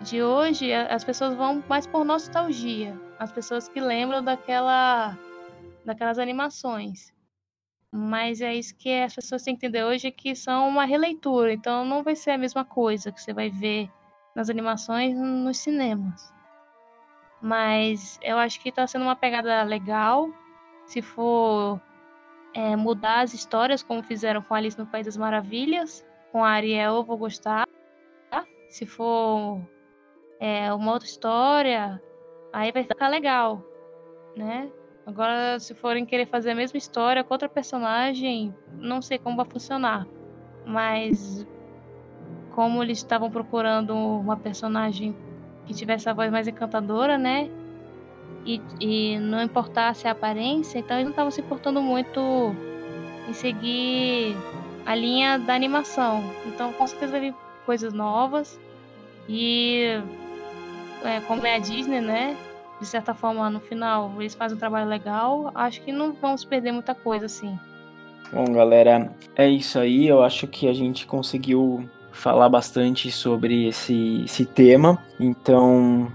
de 0.02 0.22
hoje, 0.22 0.74
as 0.74 1.03
pessoas 1.03 1.36
vão 1.36 1.64
mais 1.70 1.86
por 1.86 2.03
nostalgia. 2.03 2.99
As 3.20 3.32
pessoas 3.32 3.70
que 3.70 3.80
lembram 3.80 4.24
daquela, 4.24 5.18
daquelas 5.86 6.20
animações. 6.20 7.14
Mas 7.91 8.39
é 8.39 8.55
isso 8.55 8.76
que 8.77 9.01
as 9.01 9.13
pessoas 9.13 9.43
têm 9.43 9.55
que 9.55 9.65
entender 9.65 9.84
hoje, 9.84 10.11
que 10.11 10.34
são 10.34 10.69
uma 10.69 10.85
releitura. 10.85 11.51
Então 11.51 11.84
não 11.84 12.03
vai 12.03 12.15
ser 12.15 12.31
a 12.31 12.38
mesma 12.38 12.63
coisa 12.63 13.11
que 13.11 13.22
você 13.22 13.34
vai 13.34 13.49
ver 13.49 13.89
nas 14.34 14.49
animações 14.49 15.18
nos 15.18 15.57
cinemas. 15.57 16.34
Mas 17.41 18.19
eu 18.22 18.38
acho 18.38 18.61
que 18.61 18.69
está 18.69 18.88
sendo 18.88 19.03
uma 19.03 19.15
pegada 19.15 19.63
legal. 19.63 20.30
Se 20.85 21.01
for 21.01 21.81
é, 22.53 22.76
mudar 22.76 23.22
as 23.22 23.34
histórias, 23.34 23.84
como 23.84 24.03
fizeram 24.03 24.41
com 24.41 24.53
Alice 24.53 24.77
no 24.77 24.85
País 24.85 25.05
das 25.05 25.18
Maravilhas, 25.18 26.05
com 26.31 26.43
a 26.43 26.49
Ariel, 26.49 26.95
eu 26.95 27.03
vou 27.03 27.18
gostar. 27.18 27.68
Se 28.69 28.85
for 28.85 29.61
é, 30.39 30.73
uma 30.73 30.93
outra 30.93 31.07
história, 31.07 32.01
aí 32.53 32.72
vai 32.72 32.84
ficar 32.84 33.09
legal, 33.09 33.61
né? 34.38 34.72
Agora, 35.11 35.59
se 35.59 35.73
forem 35.73 36.05
querer 36.05 36.25
fazer 36.25 36.51
a 36.51 36.55
mesma 36.55 36.77
história 36.77 37.21
com 37.21 37.33
outra 37.33 37.49
personagem, 37.49 38.55
não 38.79 39.01
sei 39.01 39.17
como 39.17 39.35
vai 39.35 39.45
funcionar. 39.45 40.07
Mas 40.65 41.45
como 42.55 42.81
eles 42.81 42.99
estavam 42.99 43.29
procurando 43.29 43.93
uma 43.93 44.38
personagem 44.38 45.13
que 45.65 45.73
tivesse 45.73 46.07
a 46.07 46.13
voz 46.13 46.31
mais 46.31 46.47
encantadora, 46.47 47.17
né? 47.17 47.49
E, 48.45 48.61
e 48.79 49.19
não 49.19 49.43
importasse 49.43 50.07
a 50.07 50.11
aparência, 50.11 50.79
então 50.79 50.95
eles 50.95 51.03
não 51.03 51.11
estavam 51.11 51.29
se 51.29 51.41
importando 51.41 51.81
muito 51.81 52.55
em 53.27 53.33
seguir 53.33 54.33
a 54.85 54.95
linha 54.95 55.38
da 55.38 55.53
animação. 55.53 56.23
Então 56.45 56.71
com 56.71 56.88
certeza 56.88 57.11
vai 57.11 57.19
vir 57.19 57.35
coisas 57.65 57.91
novas. 57.91 58.57
E 59.27 60.01
é, 61.03 61.19
como 61.27 61.45
é 61.45 61.55
a 61.55 61.59
Disney, 61.59 61.99
né? 61.99 62.38
De 62.82 62.88
certa 62.88 63.14
forma, 63.14 63.48
no 63.48 63.60
final, 63.60 64.12
eles 64.20 64.34
fazem 64.34 64.58
um 64.58 64.60
trabalho 64.60 64.90
legal. 64.90 65.52
Acho 65.53 65.82
que 65.84 65.91
não 65.91 66.14
vamos 66.14 66.44
perder 66.44 66.72
muita 66.72 66.95
coisa, 66.95 67.28
assim. 67.28 67.58
Bom, 68.34 68.45
galera, 68.45 69.14
é 69.36 69.48
isso 69.48 69.78
aí. 69.78 70.08
Eu 70.08 70.24
acho 70.24 70.48
que 70.48 70.68
a 70.68 70.74
gente 70.74 71.06
conseguiu 71.06 71.88
falar 72.12 72.49
bastante 72.49 73.12
sobre 73.12 73.68
esse, 73.68 74.24
esse 74.26 74.45
tema. 74.48 74.98
Então, 75.20 76.12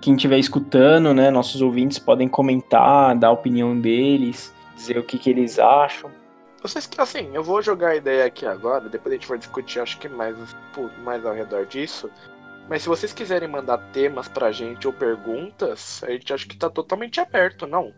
quem 0.00 0.14
estiver 0.14 0.38
escutando, 0.38 1.12
né, 1.12 1.30
nossos 1.30 1.60
ouvintes 1.60 1.98
podem 1.98 2.28
comentar, 2.28 3.14
dar 3.14 3.28
a 3.28 3.32
opinião 3.32 3.78
deles, 3.78 4.54
dizer 4.74 4.98
o 4.98 5.02
que, 5.02 5.18
que 5.18 5.28
eles 5.28 5.58
acham. 5.58 6.10
Vocês, 6.62 6.88
assim, 6.96 7.28
eu 7.34 7.44
vou 7.44 7.60
jogar 7.60 7.90
a 7.90 7.96
ideia 7.96 8.24
aqui 8.24 8.46
agora, 8.46 8.88
depois 8.88 9.12
a 9.12 9.16
gente 9.16 9.28
vai 9.28 9.36
discutir, 9.36 9.80
acho 9.80 9.98
que 9.98 10.08
mais, 10.08 10.34
mais 11.04 11.26
ao 11.26 11.34
redor 11.34 11.66
disso. 11.66 12.10
Mas 12.68 12.82
se 12.82 12.88
vocês 12.88 13.12
quiserem 13.12 13.48
mandar 13.48 13.78
temas 13.92 14.28
pra 14.28 14.50
gente 14.50 14.86
ou 14.86 14.92
perguntas, 14.92 16.02
a 16.04 16.10
gente 16.10 16.32
acha 16.32 16.46
que 16.46 16.56
tá 16.56 16.68
totalmente 16.68 17.20
aberto, 17.20 17.66
não? 17.66 17.92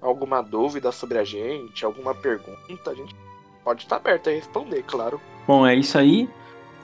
Alguma 0.00 0.42
dúvida 0.42 0.90
sobre 0.90 1.18
a 1.18 1.24
gente, 1.24 1.84
alguma 1.84 2.14
pergunta, 2.14 2.90
a 2.90 2.94
gente 2.94 3.14
pode 3.62 3.82
estar 3.84 3.96
tá 3.96 4.00
aberto 4.00 4.28
a 4.28 4.32
responder, 4.32 4.82
claro. 4.82 5.20
Bom, 5.46 5.66
é 5.66 5.74
isso 5.74 5.96
aí. 5.98 6.28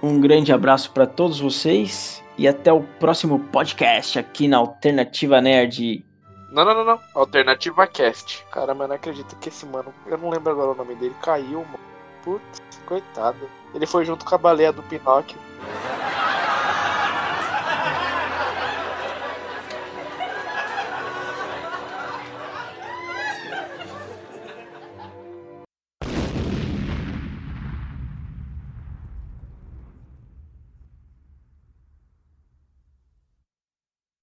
Um 0.02 0.20
grande 0.20 0.52
abraço 0.52 0.92
para 0.92 1.06
todos 1.06 1.40
vocês 1.40 2.22
e 2.38 2.46
até 2.46 2.72
o 2.72 2.82
próximo 2.82 3.40
podcast 3.40 4.18
aqui 4.18 4.46
na 4.46 4.58
Alternativa 4.58 5.40
Nerd. 5.40 6.04
Não, 6.52 6.64
não, 6.64 6.74
não, 6.74 6.84
não. 6.84 7.00
Alternativa 7.14 7.86
Cast. 7.86 8.44
Caramba, 8.52 8.84
eu 8.84 8.88
não 8.88 8.96
acredito 8.96 9.36
que 9.36 9.48
esse 9.48 9.66
mano, 9.66 9.92
eu 10.06 10.18
não 10.18 10.30
lembro 10.30 10.52
agora 10.52 10.70
o 10.70 10.74
nome 10.74 10.94
dele, 10.94 11.14
caiu, 11.22 11.64
mano. 11.64 11.80
Putz, 12.22 12.60
coitado. 12.86 13.48
Ele 13.74 13.86
foi 13.86 14.04
junto 14.04 14.24
com 14.24 14.34
a 14.34 14.38
baleia 14.38 14.72
do 14.72 14.82
Pinóquio. 14.82 15.38